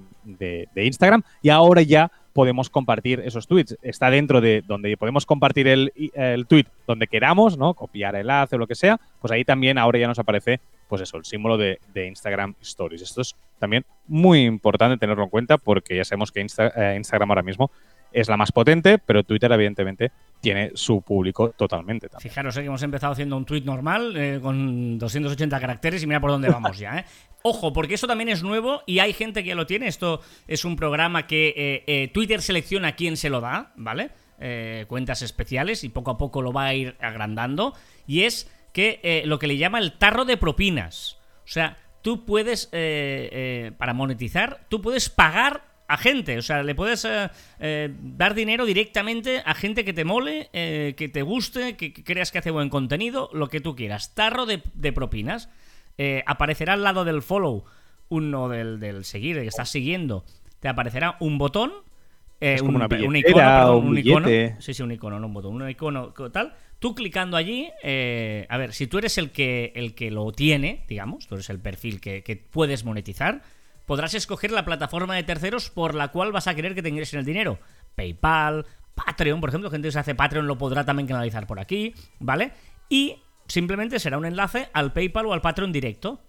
Instagram 0.76 1.24
y 1.42 1.50
ahora 1.50 1.82
ya 1.82 2.12
podemos 2.34 2.70
compartir 2.70 3.22
esos 3.22 3.48
tweets. 3.48 3.78
Está 3.82 4.10
dentro 4.10 4.42
de 4.42 4.64
donde 4.66 4.96
podemos 4.98 5.26
compartir 5.26 5.68
el, 5.68 5.94
el 6.14 6.46
tweet 6.48 6.66
donde 6.88 7.08
queramos, 7.08 7.58
¿no? 7.58 7.74
Copiar 7.74 8.16
el 8.16 8.22
enlace 8.22 8.56
o 8.56 8.60
lo 8.60 8.68
que 8.68 8.76
sea, 8.76 9.00
pues 9.22 9.32
ahí 9.32 9.46
también 9.46 9.78
ahora 9.78 10.00
ya 10.00 10.08
nos 10.08 10.20
aparece, 10.20 10.60
pues 10.88 11.02
eso, 11.02 11.18
el 11.18 11.26
símbolo 11.26 11.58
de, 11.58 11.80
Instagram 11.96 12.56
Stories. 12.62 13.02
Esto 13.02 13.22
es 13.22 13.36
también 13.60 13.86
muy 14.08 14.46
importante 14.46 14.98
tenerlo 14.98 15.24
en 15.24 15.30
cuenta 15.30 15.58
porque 15.58 15.96
ya 15.96 16.06
sabemos 16.06 16.32
que 16.32 16.42
eh, 16.42 16.94
Instagram 16.98 17.30
ahora 17.30 17.44
mismo 17.44 17.72
es 18.12 18.28
la 18.28 18.38
más 18.38 18.52
potente, 18.52 18.98
pero 18.98 19.24
Twitter 19.24 19.52
evidentemente 19.52 20.12
tiene 20.42 20.72
su 20.74 21.02
público 21.02 21.50
totalmente. 21.50 22.08
Fijaros 22.20 22.56
eh, 22.58 22.62
que 22.62 22.68
hemos 22.68 22.84
empezado 22.84 23.14
haciendo 23.14 23.38
un 23.38 23.46
tweet 23.46 23.62
normal 23.62 24.16
eh, 24.16 24.40
con 24.42 24.98
280 24.98 25.60
caracteres 25.60 26.04
y 26.04 26.08
mira 26.08 26.22
por 26.22 26.32
dónde 26.32 26.50
vamos 26.52 26.78
ya. 26.78 27.00
¿eh? 27.00 27.06
Ojo, 27.44 27.74
porque 27.74 27.96
eso 27.96 28.08
también 28.08 28.30
es 28.30 28.44
nuevo 28.44 28.82
y 28.86 29.00
hay 29.00 29.14
gente 29.14 29.44
que 29.44 29.56
lo 29.56 29.66
tiene. 29.66 29.88
Esto 29.88 30.22
es 30.48 30.66
un 30.66 30.76
programa 30.76 31.28
que 31.28 32.10
Twitter 32.14 32.42
selecciona 32.42 32.90
a 32.90 32.96
quién 32.96 33.16
se 33.16 33.30
lo 33.30 33.40
da, 33.40 33.72
¿vale? 33.76 34.12
cuentas 34.88 35.22
especiales 35.22 35.84
y 35.84 35.90
poco 35.90 36.12
a 36.12 36.18
poco 36.18 36.42
lo 36.42 36.52
va 36.52 36.66
a 36.66 36.74
ir 36.74 36.98
agrandando. 37.00 37.74
Y 38.08 38.24
es 38.24 38.52
que 38.74 39.24
lo 39.26 39.40
que 39.40 39.48
le 39.48 39.56
llama 39.56 39.80
el 39.80 39.94
tarro 39.94 40.26
de 40.26 40.36
propinas. 40.36 41.18
O 41.46 41.48
sea, 41.48 41.78
tú 42.02 42.26
puedes, 42.26 42.70
para 43.78 43.94
monetizar, 43.94 44.66
tú 44.68 44.82
puedes 44.82 45.10
pagar 45.10 45.69
a 45.90 45.98
gente. 45.98 46.38
O 46.38 46.42
sea, 46.42 46.64
le 46.64 46.76
puedes 46.76 47.04
eh, 47.04 47.30
eh, 47.60 47.90
dar 48.00 48.36
dinero 48.36 48.66
directamente 48.66 49.42
a 49.44 49.56
gente 49.56 49.84
que 49.84 49.92
te 49.92 50.06
mole, 50.06 50.50
eh, 50.54 50.94
que 50.96 51.10
te 51.10 51.24
guste, 51.24 51.76
que, 51.76 51.92
creas 51.92 52.32
que 52.32 52.38
hace 52.38 52.52
buen 52.52 52.70
contenido, 52.70 53.30
lo 53.34 53.50
que 53.50 53.60
tú 53.60 53.76
quieras. 53.76 54.14
Tarro 54.14 54.46
de, 54.46 54.60
propinas. 54.94 55.50
aparecerá 56.26 56.74
al 56.74 56.84
lado 56.84 57.04
del 57.06 57.24
follow, 57.24 57.66
uno 58.08 58.50
del, 58.50 58.80
del 58.80 59.04
seguir, 59.04 59.38
que 59.38 59.48
estás 59.48 59.70
siguiendo. 59.70 60.24
Te 60.60 60.68
aparecerá 60.68 61.18
un 61.20 61.40
botón. 61.40 61.74
un, 62.40 62.76
un, 62.76 63.16
icono, 63.16 63.78
un, 63.78 63.98
icono. 63.98 64.28
Sí, 64.60 64.74
sí, 64.76 64.84
un 64.84 64.92
icono, 64.92 65.20
no 65.20 65.26
un 65.26 65.34
botón. 65.34 65.60
Un 65.60 65.70
icono 65.70 66.14
tal. 66.32 66.54
Tú 66.78 66.94
clicando 66.94 67.36
allí, 67.36 67.68
a 67.84 68.58
ver, 68.58 68.74
si 68.74 68.86
tú 68.86 69.00
eres 69.00 69.18
el 69.18 69.32
que, 69.32 69.74
el 69.76 69.96
que 69.96 70.12
lo 70.12 70.32
tiene, 70.34 70.86
digamos, 70.88 71.28
tú 71.28 71.34
eres 71.34 71.50
el 71.50 71.60
perfil 71.60 72.00
que, 72.00 72.22
que 72.22 72.36
puedes 72.36 72.86
monetizar 72.86 73.42
podrás 73.90 74.14
escoger 74.14 74.52
la 74.52 74.66
plataforma 74.66 75.16
de 75.16 75.24
terceros 75.24 75.72
por 75.72 75.96
la 75.96 76.10
cual 76.10 76.32
vas 76.32 76.46
a 76.46 76.54
querer 76.54 76.76
que 76.76 76.84
te 76.84 76.90
ingresen 76.90 77.22
el 77.22 77.26
dinero. 77.26 77.58
PayPal, 77.96 78.68
Patreon, 78.94 79.42
por 79.42 79.50
ejemplo, 79.50 79.72
gente 79.72 79.88
que 79.88 79.92
se 79.92 79.98
hace 79.98 80.14
Patreon 80.14 80.46
lo 80.46 80.60
podrá 80.60 80.86
también 80.86 81.08
canalizar 81.08 81.48
por 81.48 81.60
aquí, 81.60 81.96
¿vale? 82.20 82.52
Y 82.88 83.16
simplemente 83.48 83.98
será 83.98 84.20
un 84.20 84.28
enlace 84.28 84.70
al 84.74 84.94
PayPal 84.94 85.26
o 85.26 85.34
al 85.34 85.42
Patreon 85.42 85.72
directo. 85.72 86.22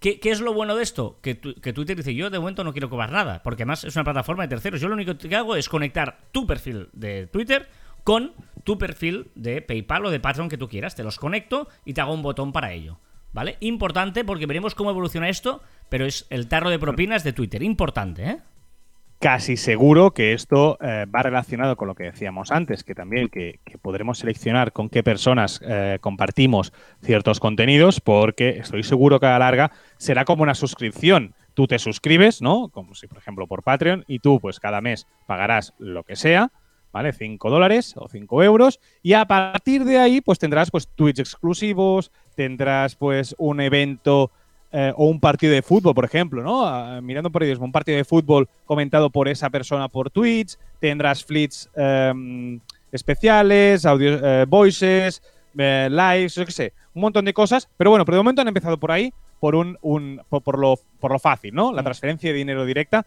¿Qué, 0.00 0.18
es 0.24 0.40
lo 0.40 0.54
bueno 0.54 0.74
de 0.74 0.82
esto? 0.82 1.20
Que, 1.22 1.38
que 1.38 1.72
Twitter 1.72 1.96
dice, 1.96 2.16
yo 2.16 2.30
de 2.30 2.40
momento 2.40 2.64
no 2.64 2.72
quiero 2.72 2.90
cobrar 2.90 3.12
nada, 3.12 3.44
porque 3.44 3.62
además 3.62 3.84
es 3.84 3.94
una 3.94 4.02
plataforma 4.02 4.42
de 4.42 4.48
terceros. 4.48 4.80
Yo 4.80 4.88
lo 4.88 4.94
único 4.94 5.16
que 5.16 5.36
hago 5.36 5.54
es 5.54 5.68
conectar 5.68 6.18
tu 6.32 6.48
perfil 6.48 6.88
de 6.94 7.28
Twitter 7.28 7.68
con 8.02 8.32
tu 8.64 8.76
perfil 8.76 9.30
de 9.36 9.62
PayPal 9.62 10.06
o 10.06 10.10
de 10.10 10.18
Patreon 10.18 10.48
que 10.48 10.58
tú 10.58 10.68
quieras. 10.68 10.96
Te 10.96 11.04
los 11.04 11.20
conecto 11.20 11.68
y 11.84 11.94
te 11.94 12.00
hago 12.00 12.12
un 12.12 12.22
botón 12.22 12.50
para 12.50 12.72
ello. 12.72 12.98
¿Vale? 13.34 13.58
Importante 13.60 14.24
porque 14.24 14.46
veremos 14.46 14.74
cómo 14.74 14.90
evoluciona 14.90 15.28
esto 15.28 15.60
pero 15.88 16.06
es 16.06 16.26
el 16.30 16.48
tarro 16.48 16.70
de 16.70 16.78
propinas 16.78 17.24
de 17.24 17.32
Twitter. 17.32 17.62
Importante, 17.62 18.24
¿eh? 18.24 18.38
Casi 19.20 19.56
seguro 19.56 20.10
que 20.10 20.32
esto 20.32 20.76
eh, 20.82 21.06
va 21.06 21.22
relacionado 21.22 21.76
con 21.76 21.88
lo 21.88 21.94
que 21.94 22.04
decíamos 22.04 22.50
antes, 22.50 22.84
que 22.84 22.94
también 22.94 23.28
que, 23.28 23.60
podremos 23.80 24.18
seleccionar 24.18 24.72
con 24.72 24.90
qué 24.90 25.02
personas 25.02 25.60
eh, 25.64 25.98
compartimos 26.00 26.72
ciertos 27.00 27.40
contenidos, 27.40 28.00
porque 28.00 28.50
estoy 28.58 28.82
seguro 28.82 29.20
que 29.20 29.26
a 29.26 29.30
la 29.30 29.38
larga 29.38 29.70
será 29.96 30.24
como 30.24 30.42
una 30.42 30.54
suscripción. 30.54 31.34
Tú 31.54 31.66
te 31.66 31.78
suscribes, 31.78 32.42
¿no? 32.42 32.68
Como 32.68 32.94
si, 32.94 33.06
por 33.06 33.18
ejemplo, 33.18 33.46
por 33.46 33.62
Patreon, 33.62 34.04
y 34.08 34.18
tú, 34.18 34.40
pues 34.40 34.60
cada 34.60 34.80
mes 34.80 35.06
pagarás 35.26 35.72
lo 35.78 36.02
que 36.02 36.16
sea, 36.16 36.50
¿vale? 36.94 37.12
5 37.12 37.50
dólares 37.50 37.94
o 37.96 38.08
5 38.08 38.44
euros, 38.44 38.78
y 39.02 39.14
a 39.14 39.24
partir 39.24 39.84
de 39.84 39.98
ahí, 39.98 40.20
pues 40.20 40.38
tendrás 40.38 40.70
pues 40.70 40.86
tweets 40.86 41.18
exclusivos, 41.18 42.12
tendrás 42.36 42.94
pues 42.94 43.34
un 43.36 43.60
evento 43.60 44.30
eh, 44.70 44.92
o 44.96 45.06
un 45.06 45.18
partido 45.18 45.52
de 45.52 45.62
fútbol, 45.62 45.92
por 45.92 46.04
ejemplo, 46.04 46.40
¿no? 46.40 46.64
Ah, 46.64 47.00
mirando 47.02 47.30
por 47.30 47.40
periodismo, 47.40 47.66
un 47.66 47.72
partido 47.72 47.96
de 47.96 48.04
fútbol 48.04 48.48
comentado 48.64 49.10
por 49.10 49.26
esa 49.26 49.50
persona 49.50 49.88
por 49.88 50.08
tweets, 50.08 50.56
tendrás 50.78 51.24
fleets 51.24 51.68
em, 51.74 52.60
especiales, 52.92 53.84
audio, 53.84 54.24
eh, 54.24 54.44
voices, 54.46 55.20
eh, 55.58 55.88
lives, 55.90 56.36
yo 56.36 56.46
qué 56.46 56.52
sé, 56.52 56.72
un 56.94 57.02
montón 57.02 57.24
de 57.24 57.34
cosas, 57.34 57.68
pero 57.76 57.90
bueno, 57.90 58.04
por 58.04 58.14
de 58.14 58.20
momento 58.20 58.40
han 58.40 58.48
empezado 58.48 58.78
por 58.78 58.92
ahí, 58.92 59.12
por 59.40 59.56
un, 59.56 59.76
un 59.82 60.22
por, 60.28 60.58
lo, 60.60 60.78
por 61.00 61.10
lo 61.10 61.18
fácil, 61.18 61.54
¿no? 61.54 61.72
La 61.72 61.82
transferencia 61.82 62.30
de 62.30 62.38
dinero 62.38 62.64
directa 62.64 63.04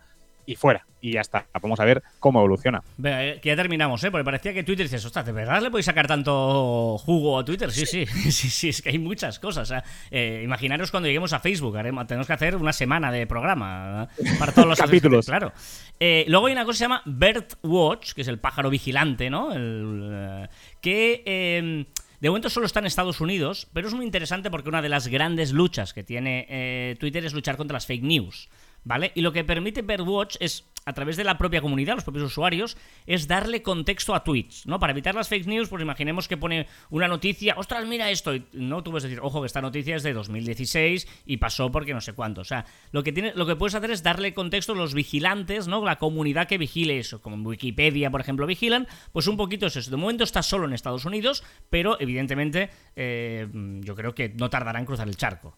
y 0.48 0.56
fuera. 0.56 0.86
Y 1.00 1.12
ya 1.12 1.22
está. 1.22 1.46
Vamos 1.62 1.80
a 1.80 1.86
ver 1.86 2.02
cómo 2.20 2.40
evoluciona. 2.40 2.82
que 3.00 3.42
ya 3.44 3.56
terminamos, 3.56 4.04
¿eh? 4.04 4.10
Porque 4.10 4.24
parecía 4.24 4.54
que 4.54 4.64
Twitter 4.64 4.86
dices, 4.86 5.06
ostras, 5.06 5.26
¿de 5.26 5.34
verdad 5.34 5.62
le 5.62 5.70
podéis 5.70 5.86
sacar 5.86 6.08
tanto 6.08 6.98
jugo 6.98 7.38
a 7.38 7.46
Twitter? 7.46 7.70
Sí, 7.72 7.86
sí, 7.86 8.06
sí, 8.32 8.50
sí, 8.50 8.70
es 8.70 8.82
que 8.82 8.90
hay 8.90 8.98
muchas 8.98 9.38
cosas. 9.40 9.72
Eh, 10.10 10.42
imaginaros 10.44 10.90
cuando 10.90 11.08
lleguemos 11.08 11.34
a 11.34 11.40
Facebook, 11.40 11.78
tenemos 12.08 12.26
que 12.26 12.34
hacer 12.34 12.56
una 12.56 12.74
semana 12.74 13.12
de 13.12 13.28
programa 13.28 14.08
¿eh? 14.18 14.24
para 14.40 14.54
todos 14.54 14.68
los 14.68 14.80
capítulos. 14.80 15.28
Claro. 15.28 15.52
Eh, 16.00 16.26
luego 16.30 16.48
hay 16.48 16.54
una 16.54 16.64
cosa 16.64 16.74
que 16.74 16.78
se 16.78 16.84
llama 16.86 17.02
Birdwatch, 17.06 18.14
que 18.14 18.22
es 18.22 18.28
el 18.28 18.40
pájaro 18.40 18.70
vigilante, 18.72 19.30
¿no? 19.30 19.50
que. 20.82 21.86
De 22.20 22.30
momento 22.30 22.50
solo 22.50 22.66
está 22.66 22.80
en 22.80 22.88
Estados 22.88 23.22
Unidos, 23.22 23.68
pero 23.74 23.88
es 23.88 23.94
muy 23.94 24.04
interesante 24.04 24.50
porque 24.50 24.70
una 24.70 24.82
de 24.82 24.90
las 24.90 25.08
grandes 25.08 25.52
luchas 25.52 25.94
que 25.94 26.04
tiene 26.04 26.96
Twitter 27.00 27.24
es 27.24 27.34
luchar 27.34 27.58
contra 27.58 27.76
las 27.76 27.86
fake 27.86 28.02
news. 28.02 28.50
¿Vale? 28.88 29.12
Y 29.16 29.22
lo 29.22 29.34
que 29.34 29.44
permite 29.44 29.82
Birdwatch 29.82 30.38
es, 30.40 30.66
a 30.86 30.94
través 30.94 31.18
de 31.18 31.26
la 31.26 31.38
propia 31.38 31.62
comunidad, 31.62 31.96
los 31.96 32.06
propios 32.06 32.26
usuarios, 32.26 32.78
es 33.06 33.28
darle 33.28 33.62
contexto 33.62 34.16
a 34.16 34.24
tweets, 34.24 34.66
¿no? 34.66 34.80
Para 34.80 34.92
evitar 34.92 35.14
las 35.14 35.28
fake 35.28 35.46
news, 35.46 35.68
pues 35.68 35.84
imaginemos 35.84 36.28
que 36.28 36.38
pone 36.38 36.68
una 36.90 37.08
noticia, 37.08 37.56
ostras, 37.58 37.86
mira 37.86 38.10
esto, 38.10 38.34
y 38.34 38.48
no 38.54 38.82
tú 38.84 38.92
puedes 38.92 39.04
decir, 39.04 39.20
ojo, 39.22 39.42
que 39.42 39.48
esta 39.48 39.62
noticia 39.62 39.98
es 39.98 40.04
de 40.04 40.14
2016 40.14 41.08
y 41.26 41.38
pasó 41.38 41.70
porque 41.70 41.94
no 41.94 42.00
sé 42.00 42.14
cuánto. 42.14 42.42
O 42.42 42.46
sea, 42.46 42.66
lo 42.92 43.04
que, 43.04 43.12
tiene, 43.12 43.34
lo 43.36 43.46
que 43.46 43.58
puedes 43.58 43.76
hacer 43.76 43.92
es 43.92 44.04
darle 44.04 44.34
contexto 44.34 44.72
a 44.72 44.76
los 44.76 44.94
vigilantes, 44.94 45.68
¿no? 45.68 45.84
La 45.84 45.98
comunidad 45.98 46.48
que 46.48 46.58
vigile 46.58 46.98
eso, 46.98 47.22
como 47.22 47.36
en 47.36 47.46
Wikipedia, 47.46 48.10
por 48.10 48.22
ejemplo, 48.22 48.48
vigilan, 48.48 48.88
pues 49.12 49.28
un 49.28 49.36
poquito 49.36 49.68
es 49.68 49.76
eso. 49.76 49.92
De 49.92 49.98
momento 49.98 50.24
está 50.24 50.42
solo 50.42 50.66
en 50.66 50.74
Estados 50.74 51.04
Unidos, 51.04 51.44
pero 51.70 52.00
evidentemente 52.00 52.70
eh, 52.96 53.48
yo 53.82 53.96
creo 53.96 54.16
que 54.16 54.30
no 54.30 54.50
tardará 54.50 54.80
en 54.80 54.86
cruzar 54.86 55.10
el 55.10 55.18
charco. 55.18 55.58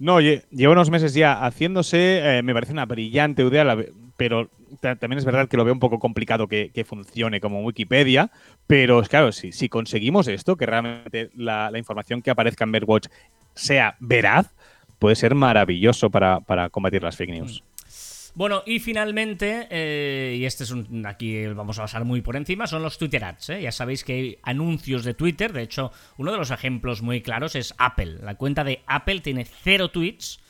No, 0.00 0.18
lleva 0.20 0.72
unos 0.72 0.88
meses 0.88 1.12
ya 1.12 1.44
haciéndose, 1.44 2.38
eh, 2.38 2.42
me 2.42 2.54
parece 2.54 2.72
una 2.72 2.86
brillante 2.86 3.42
idea, 3.42 3.76
pero 4.16 4.48
también 4.80 5.18
es 5.18 5.26
verdad 5.26 5.46
que 5.46 5.58
lo 5.58 5.64
veo 5.64 5.74
un 5.74 5.78
poco 5.78 5.98
complicado 5.98 6.48
que, 6.48 6.84
funcione 6.88 7.38
como 7.38 7.60
Wikipedia, 7.60 8.30
pero 8.66 9.02
claro, 9.02 9.30
si, 9.30 9.52
si 9.52 9.68
conseguimos 9.68 10.26
esto, 10.26 10.56
que 10.56 10.64
realmente 10.64 11.30
la, 11.34 11.70
información 11.76 12.22
que 12.22 12.30
aparezca 12.30 12.64
en 12.64 12.72
Birdwatch 12.72 13.08
sea 13.54 13.96
veraz, 14.00 14.54
puede 14.98 15.16
ser 15.16 15.34
maravilloso 15.34 16.08
para, 16.08 16.40
para 16.40 16.70
combatir 16.70 17.02
las 17.02 17.16
fake 17.16 17.30
news. 17.30 17.62
Bueno, 18.34 18.62
y 18.64 18.78
finalmente, 18.78 19.66
eh, 19.70 20.36
y 20.38 20.44
este 20.44 20.64
es 20.64 20.70
un, 20.70 21.04
aquí 21.06 21.46
vamos 21.46 21.78
a 21.78 21.82
pasar 21.82 22.04
muy 22.04 22.20
por 22.20 22.36
encima, 22.36 22.66
son 22.66 22.82
los 22.82 22.96
Twitter 22.96 23.24
Ads. 23.24 23.50
¿eh? 23.50 23.62
Ya 23.62 23.72
sabéis 23.72 24.04
que 24.04 24.12
hay 24.12 24.38
anuncios 24.42 25.04
de 25.04 25.14
Twitter, 25.14 25.52
de 25.52 25.62
hecho, 25.62 25.92
uno 26.16 26.32
de 26.32 26.38
los 26.38 26.50
ejemplos 26.50 27.02
muy 27.02 27.22
claros 27.22 27.56
es 27.56 27.74
Apple. 27.78 28.18
La 28.22 28.36
cuenta 28.36 28.64
de 28.64 28.82
Apple 28.86 29.20
tiene 29.20 29.44
cero 29.44 29.90
tweets 29.90 30.40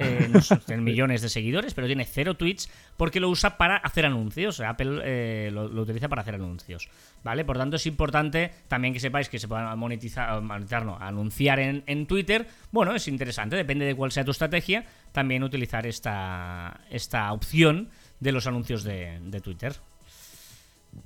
eh, 0.00 0.28
no 0.30 0.40
tiene 0.60 0.82
millones 0.90 1.22
de 1.22 1.28
seguidores, 1.28 1.74
pero 1.74 1.88
tiene 1.88 2.04
cero 2.04 2.34
tweets 2.34 2.70
porque 2.96 3.18
lo 3.18 3.28
usa 3.28 3.56
para 3.56 3.76
hacer 3.76 4.06
anuncios. 4.06 4.60
Apple 4.60 5.00
eh, 5.02 5.50
lo, 5.52 5.64
utiliza 5.64 6.08
para 6.08 6.22
hacer 6.22 6.36
anuncios. 6.36 6.88
¿Vale? 7.24 7.44
Por 7.44 7.58
tanto, 7.58 7.76
es 7.76 7.86
importante 7.86 8.52
también 8.68 8.94
que 8.94 9.00
sepáis 9.00 9.28
que 9.28 9.40
se 9.40 9.48
puedan 9.48 9.76
monetizar, 9.76 10.40
monetizar 10.40 10.84
no, 10.84 10.96
anunciar 10.96 11.58
en, 11.58 12.06
Twitter. 12.06 12.46
Bueno, 12.70 12.94
es 12.94 13.08
interesante, 13.08 13.56
depende 13.56 13.84
de 13.84 13.96
cuál 13.96 14.12
sea 14.12 14.24
tu 14.24 14.30
estrategia, 14.30 14.84
también 15.10 15.42
utilizar 15.42 15.84
esta, 15.84 16.80
esta 16.90 17.32
opción 17.32 17.88
de 18.20 18.32
los 18.32 18.46
anuncios 18.46 18.84
de, 18.84 19.40
Twitter. 19.42 19.74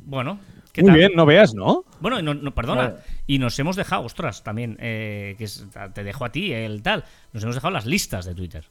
Bueno, 0.05 0.39
¿qué 0.73 0.83
Muy 0.83 0.93
bien, 0.93 1.13
no 1.15 1.25
veas, 1.25 1.55
¿no? 1.55 1.85
Bueno, 2.01 2.21
no, 2.21 2.55
perdona. 2.55 2.97
Y 3.27 3.39
nos 3.39 3.59
hemos 3.59 3.75
dejado, 3.77 4.05
ostras, 4.05 4.45
también, 4.45 4.77
eh, 4.81 5.35
que 5.39 5.47
te 5.95 6.05
dejo 6.05 6.27
a 6.27 6.33
ti 6.33 6.53
el 6.53 6.83
tal. 6.83 7.05
Nos 7.33 7.43
hemos 7.43 7.55
dejado 7.55 7.73
las 7.73 7.87
listas 7.87 8.27
de 8.27 8.35
Twitter. 8.35 8.67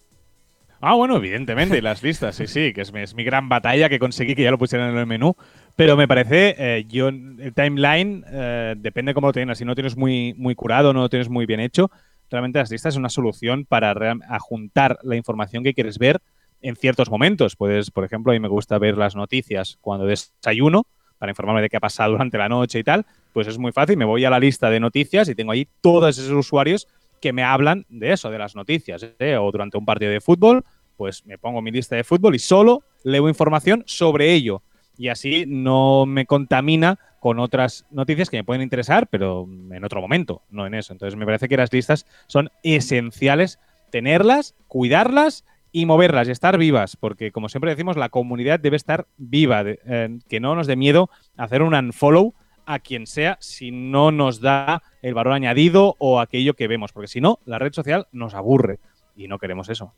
Ah, 0.84 0.96
bueno, 0.96 1.18
evidentemente, 1.18 1.80
las 1.82 2.02
listas, 2.02 2.36
sí, 2.36 2.48
sí, 2.48 2.74
que 2.74 2.82
es, 2.82 2.92
mi 3.14 3.24
gran 3.24 3.50
batalla 3.50 3.88
que 3.88 4.00
conseguí 4.00 4.34
que 4.34 4.42
ya 4.42 4.50
lo 4.50 4.58
pusieran 4.58 4.90
en 4.90 4.98
el 4.98 5.06
menú. 5.06 5.36
Pero 5.76 5.96
me 5.96 6.08
parece, 6.08 6.56
eh, 6.58 6.86
yo, 6.88 7.10
el 7.10 7.54
timeline, 7.56 8.26
eh, 8.28 8.74
depende 8.78 9.14
cómo 9.14 9.28
lo 9.28 9.34
tienes. 9.34 9.60
Si 9.60 9.66
no 9.66 9.76
tienes 9.76 9.96
muy, 9.96 10.34
muy 10.38 10.56
curado, 10.56 10.92
no 10.92 11.02
lo 11.02 11.10
tienes 11.10 11.30
muy 11.30 11.46
bien 11.46 11.60
hecho, 11.60 11.92
realmente 12.32 12.60
las 12.60 12.72
listas 12.72 12.96
es 12.96 12.98
una 12.98 13.10
solución 13.10 13.66
para 13.66 13.94
juntar 14.40 14.98
la 15.04 15.16
información 15.16 15.64
que 15.64 15.74
quieres 15.74 16.00
ver 16.00 16.20
en 16.62 16.76
ciertos 16.76 17.12
momentos. 17.12 17.56
Puedes, 17.56 17.92
por 17.92 18.04
ejemplo, 18.04 18.32
a 18.32 18.34
mí 18.34 18.40
me 18.40 18.48
gusta 18.48 18.80
ver 18.80 18.98
las 18.98 19.16
noticias 19.16 19.78
cuando 19.82 20.06
desayuno 20.06 20.88
para 21.18 21.32
informarme 21.32 21.62
de 21.62 21.70
qué 21.70 21.78
ha 21.78 21.82
pasado 21.82 22.14
durante 22.14 22.38
la 22.38 22.50
noche 22.50 22.80
y 22.80 22.84
tal. 22.84 23.06
Pues 23.34 23.48
es 23.48 23.58
muy 23.58 23.72
fácil, 23.72 23.98
me 23.98 24.06
voy 24.06 24.26
a 24.26 24.30
la 24.30 24.40
lista 24.40 24.70
de 24.70 24.80
noticias 24.80 25.30
y 25.30 25.36
tengo 25.36 25.52
ahí 25.52 25.68
todos 25.82 26.18
esos 26.18 26.32
usuarios 26.32 26.88
que 27.22 27.32
me 27.32 27.44
hablan 27.44 27.86
de 27.88 28.12
eso, 28.12 28.30
de 28.30 28.40
las 28.40 28.56
noticias. 28.56 29.06
¿eh? 29.20 29.38
O 29.38 29.52
durante 29.52 29.78
un 29.78 29.86
partido 29.86 30.12
de 30.12 30.20
fútbol, 30.20 30.66
pues 30.98 31.26
me 31.26 31.38
pongo 31.38 31.62
mi 31.62 31.72
lista 31.72 31.96
de 31.96 32.04
fútbol 32.04 32.36
y 32.36 32.40
solo 32.40 32.84
leo 33.04 33.30
información 33.30 33.84
sobre 33.88 34.34
ello. 34.34 34.62
Y 34.98 35.08
así 35.08 35.46
no 35.48 36.06
me 36.06 36.26
contamina 36.26 37.00
con 37.20 37.40
otras 37.40 37.86
noticias 37.92 38.30
que 38.30 38.38
me 38.38 38.44
pueden 38.44 38.62
interesar, 38.62 39.08
pero 39.08 39.48
en 39.72 39.84
otro 39.84 40.02
momento, 40.02 40.42
no 40.50 40.66
en 40.66 40.74
eso. 40.74 40.92
Entonces 40.92 41.18
me 41.18 41.26
parece 41.26 41.48
que 41.48 41.58
las 41.58 41.72
listas 41.72 42.06
son 42.28 42.50
esenciales 42.64 43.60
tenerlas, 43.92 44.56
cuidarlas 44.68 45.46
y 45.72 45.86
moverlas 45.86 46.28
y 46.28 46.32
estar 46.32 46.58
vivas, 46.58 46.96
porque 46.96 47.32
como 47.32 47.48
siempre 47.48 47.72
decimos, 47.72 47.96
la 47.96 48.10
comunidad 48.10 48.60
debe 48.60 48.78
estar 48.78 49.08
viva, 49.18 49.64
eh, 49.66 50.20
que 50.28 50.40
no 50.40 50.56
nos 50.56 50.68
dé 50.68 50.76
miedo 50.76 51.10
hacer 51.38 51.62
un 51.62 51.76
unfollow 51.76 52.34
a 52.66 52.80
quien 52.80 53.08
sea 53.08 53.38
si 53.40 53.72
no 53.72 54.12
nos 54.12 54.42
da 54.42 54.84
el 55.02 55.14
valor 55.14 55.34
añadido 55.34 55.96
o 56.00 56.20
aquello 56.20 56.54
que 56.54 56.68
vemos, 56.68 56.92
porque 56.92 57.08
si 57.08 57.22
no, 57.22 57.40
la 57.46 57.60
red 57.60 57.74
social 57.74 58.08
nos 58.12 58.34
aburre 58.34 58.80
y 59.16 59.28
no 59.28 59.40
queremos 59.40 59.70
eso. 59.70 59.94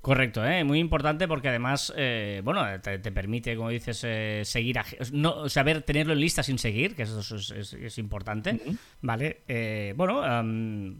Correcto, 0.00 0.46
¿eh? 0.46 0.62
muy 0.62 0.78
importante 0.78 1.26
porque 1.26 1.48
además, 1.48 1.92
eh, 1.96 2.40
bueno, 2.44 2.64
te, 2.80 2.98
permite, 3.10 3.56
como 3.56 3.70
dices, 3.70 4.04
eh, 4.04 4.42
seguir, 4.44 4.78
a, 4.78 4.84
no, 5.12 5.48
saber 5.48 5.82
tenerlo 5.82 6.12
en 6.12 6.20
lista 6.20 6.44
sin 6.44 6.58
seguir, 6.58 6.94
que 6.94 7.02
eso 7.02 7.20
es, 7.20 7.98
importante, 7.98 8.60
¿vale? 9.02 9.42
Eh, 9.48 9.94
bueno, 9.96 10.22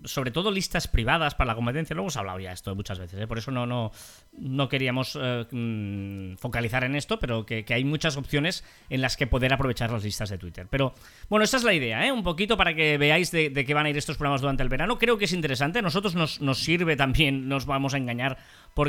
sobre 0.05 0.33
todo 0.33 0.51
listas 0.51 0.89
privadas 0.89 1.37
para 1.37 1.49
la 1.49 1.55
competencia, 1.55 1.95
lo 1.95 2.03
hemos 2.03 2.17
hablado 2.17 2.41
ya 2.41 2.53
esto 2.53 2.75
muchas 2.75 2.99
veces, 2.99 3.25
por 3.29 3.39
eso 3.39 3.53
no, 3.53 3.67
no, 3.67 3.93
no 4.33 4.69
queríamos 4.69 5.17
mm, 5.17 6.35
focalizar 6.35 6.83
en 6.83 6.97
esto, 6.97 7.21
pero 7.21 7.47
que, 7.47 7.65
hay 7.69 7.85
muchas 7.85 8.17
opciones 8.17 8.65
en 8.91 9.01
las 9.01 9.17
que 9.17 9.29
poder 9.29 9.53
aprovechar 9.53 9.93
las 9.93 10.03
listas 10.03 10.31
de 10.31 10.39
Twitter. 10.39 10.67
Pero 10.69 10.95
bueno, 11.29 11.45
esta 11.45 11.57
es 11.57 11.63
la 11.63 11.73
idea, 11.73 12.05
¿eh? 12.05 12.11
un 12.11 12.25
poquito 12.25 12.57
para 12.57 12.75
que 12.75 12.99
veáis 12.99 13.31
de, 13.31 13.53
qué 13.53 13.75
van 13.75 13.87
a 13.87 13.91
ir 13.91 13.97
estos 13.97 14.17
programas 14.17 14.41
durante 14.41 14.65
el 14.65 14.69
verano. 14.69 14.99
Creo 14.99 15.19
que 15.19 15.27
es 15.27 15.33
interesante, 15.33 15.79
a 15.79 15.83
nosotros 15.83 16.17
nos, 16.17 16.41
nos 16.41 16.59
sirve 16.59 16.97
también, 16.97 17.49
nos 17.49 17.65
vamos 17.65 17.95
a 17.95 17.99
engañar 17.99 18.39
porque, 18.75 18.88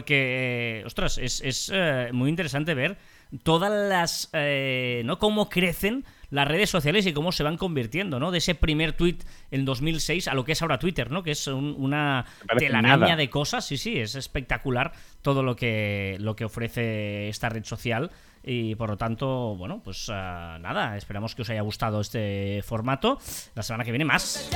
ostras, 0.85 1.17
es, 1.17 1.71
eh, 1.73 2.09
muy 2.11 2.29
interesante 2.29 2.73
ver 2.73 2.97
todas 3.43 3.71
las, 3.71 4.29
eh, 4.33 5.03
¿no? 5.05 5.19
Cómo 5.19 5.49
crecen 5.49 6.05
las 6.31 6.47
redes 6.47 6.69
sociales 6.69 7.05
y 7.05 7.13
cómo 7.13 7.31
se 7.31 7.43
van 7.43 7.57
convirtiendo, 7.57 8.19
¿no? 8.19 8.31
De 8.31 8.39
ese 8.39 8.55
primer 8.55 8.93
tweet 8.93 9.17
en 9.51 9.65
2006 9.65 10.27
a 10.27 10.33
lo 10.33 10.45
que 10.45 10.53
es 10.53 10.61
ahora 10.61 10.79
Twitter, 10.79 11.11
¿no? 11.11 11.23
Que 11.23 11.31
es 11.31 11.47
una 11.47 12.25
telaraña 12.57 13.15
de 13.15 13.29
cosas, 13.29 13.65
sí, 13.65 13.77
sí, 13.77 13.99
es 13.99 14.15
espectacular 14.15 14.91
todo 15.21 15.43
lo 15.43 15.55
que, 15.55 16.17
lo 16.19 16.35
que 16.35 16.45
ofrece 16.45 17.29
esta 17.29 17.49
red 17.49 17.63
social 17.63 18.11
y 18.43 18.75
por 18.75 18.89
lo 18.89 18.97
tanto, 18.97 19.55
bueno, 19.55 19.81
pues 19.83 20.09
eh, 20.09 20.11
nada, 20.13 20.97
esperamos 20.97 21.35
que 21.35 21.41
os 21.41 21.49
haya 21.49 21.61
gustado 21.61 22.01
este 22.01 22.61
formato. 22.63 23.19
La 23.55 23.63
semana 23.63 23.83
que 23.83 23.91
viene 23.91 24.05
más. 24.05 24.49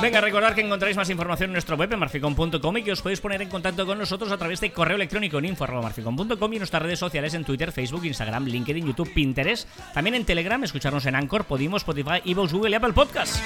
Venga, 0.00 0.22
recordad 0.22 0.54
que 0.54 0.62
encontráis 0.62 0.96
más 0.96 1.10
información 1.10 1.50
en 1.50 1.52
nuestro 1.52 1.76
web 1.76 1.92
en 1.92 1.98
marficon.com 1.98 2.76
y 2.78 2.82
que 2.82 2.92
os 2.92 3.02
podéis 3.02 3.20
poner 3.20 3.42
en 3.42 3.50
contacto 3.50 3.84
con 3.84 3.98
nosotros 3.98 4.32
a 4.32 4.38
través 4.38 4.58
de 4.60 4.72
correo 4.72 4.96
electrónico 4.96 5.38
en 5.38 5.44
info.marficon.com 5.44 6.52
y 6.52 6.56
en 6.56 6.60
nuestras 6.60 6.82
redes 6.82 6.98
sociales 6.98 7.34
en 7.34 7.44
Twitter, 7.44 7.70
Facebook, 7.70 8.06
Instagram, 8.06 8.46
LinkedIn, 8.46 8.86
YouTube, 8.86 9.12
Pinterest. 9.12 9.68
También 9.92 10.14
en 10.14 10.24
Telegram, 10.24 10.62
escucharnos 10.64 11.04
en 11.04 11.16
Anchor, 11.16 11.44
Podimo, 11.44 11.76
Spotify, 11.76 12.22
Evox, 12.24 12.50
Google 12.50 12.70
y 12.70 12.74
Apple 12.76 12.94
Podcasts. 12.94 13.42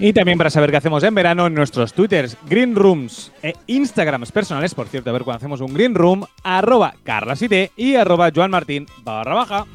Y 0.00 0.12
también 0.12 0.38
para 0.38 0.50
saber 0.50 0.70
qué 0.70 0.76
hacemos 0.76 1.02
en 1.02 1.14
verano 1.14 1.48
en 1.48 1.54
nuestros 1.54 1.92
Twitters, 1.92 2.36
Green 2.48 2.76
Rooms 2.76 3.32
e 3.42 3.54
Instagrams 3.66 4.30
personales, 4.30 4.72
por 4.72 4.86
cierto, 4.86 5.10
a 5.10 5.12
ver 5.12 5.24
cuando 5.24 5.38
hacemos 5.38 5.60
un 5.60 5.74
Green 5.74 5.96
Room, 5.96 6.24
arroba 6.44 6.94
carlasite 7.02 7.72
y 7.76 7.96
arroba 7.96 8.30
joanmartin 8.32 8.86
barra 9.02 9.34
baja. 9.34 9.66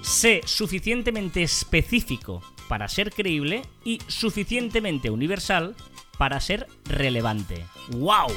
Sé 0.00 0.40
suficientemente 0.46 1.42
específico 1.42 2.42
para 2.68 2.88
ser 2.88 3.12
creíble 3.12 3.62
y 3.84 3.98
suficientemente 4.06 5.10
universal 5.10 5.74
para 6.16 6.40
ser 6.40 6.66
relevante. 6.86 7.66
¡Wow! 7.90 8.28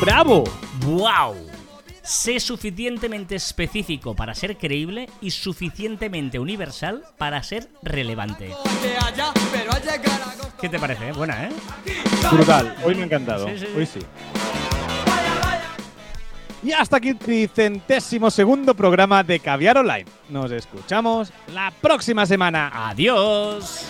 ¡Bravo! 0.00 0.42
¡Wow! 0.84 1.55
Sé 2.06 2.38
suficientemente 2.38 3.34
específico 3.34 4.14
para 4.14 4.32
ser 4.32 4.56
creíble 4.56 5.10
y 5.20 5.32
suficientemente 5.32 6.38
universal 6.38 7.02
para 7.18 7.42
ser 7.42 7.68
relevante. 7.82 8.54
¿Qué 10.60 10.68
te 10.68 10.78
parece? 10.78 11.10
Buena, 11.10 11.46
¿eh? 11.46 11.48
Brutal. 12.30 12.76
Hoy 12.84 12.94
me 12.94 13.02
ha 13.02 13.04
encantado. 13.06 13.46
Hoy 13.46 13.86
sí. 13.86 13.98
Y 16.62 16.72
hasta 16.72 16.98
aquí 16.98 17.08
el 17.08 17.50
centésimo 17.52 18.30
segundo 18.30 18.74
programa 18.74 19.24
de 19.24 19.40
Caviar 19.40 19.78
Online. 19.78 20.06
Nos 20.28 20.52
escuchamos 20.52 21.32
la 21.52 21.72
próxima 21.72 22.24
semana. 22.24 22.70
Adiós. 22.88 23.84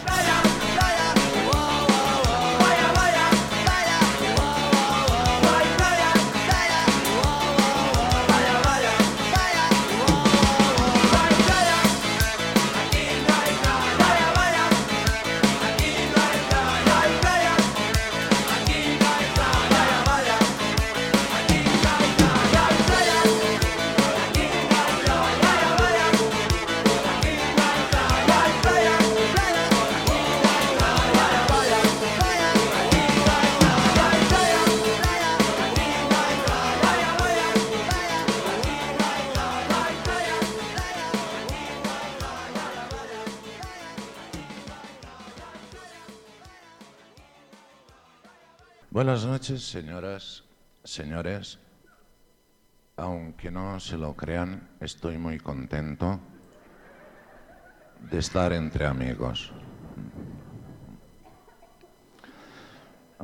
Buenas 48.96 49.26
noches, 49.26 49.62
señoras, 49.62 50.42
señores. 50.82 51.58
Aunque 52.96 53.50
no 53.50 53.78
se 53.78 53.98
lo 53.98 54.16
crean, 54.16 54.70
estoy 54.80 55.18
muy 55.18 55.38
contento 55.38 56.18
de 58.10 58.18
estar 58.18 58.54
entre 58.54 58.86
amigos. 58.86 59.52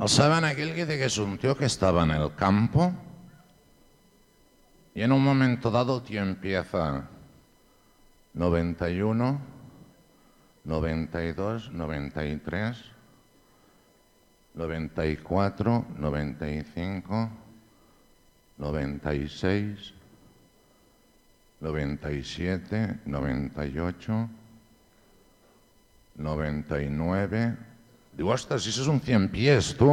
¿Saben 0.05 0.45
aquel 0.45 0.75
que 0.75 0.85
dice 0.85 0.99
que 0.99 1.05
es 1.05 1.17
un 1.17 1.39
tío 1.39 1.57
que 1.57 1.65
estaba 1.65 2.03
en 2.03 2.11
el 2.11 2.35
campo 2.35 2.93
Y 4.93 5.01
en 5.01 5.11
un 5.11 5.23
momento 5.23 5.71
dado 5.71 6.03
tío 6.03 6.21
empieza 6.21 7.09
91, 8.35 9.41
92, 10.65 11.71
93, 11.71 12.92
94, 14.53 15.85
95, 15.97 17.29
96, 18.57 19.93
97, 21.59 22.99
98, 23.05 24.29
99. 26.15 27.57
Digo, 28.15 28.29
ostras, 28.29 28.67
eso 28.67 28.81
es 28.81 28.87
un 28.87 28.99
100 28.99 29.29
pies, 29.29 29.75
tú. 29.75 29.91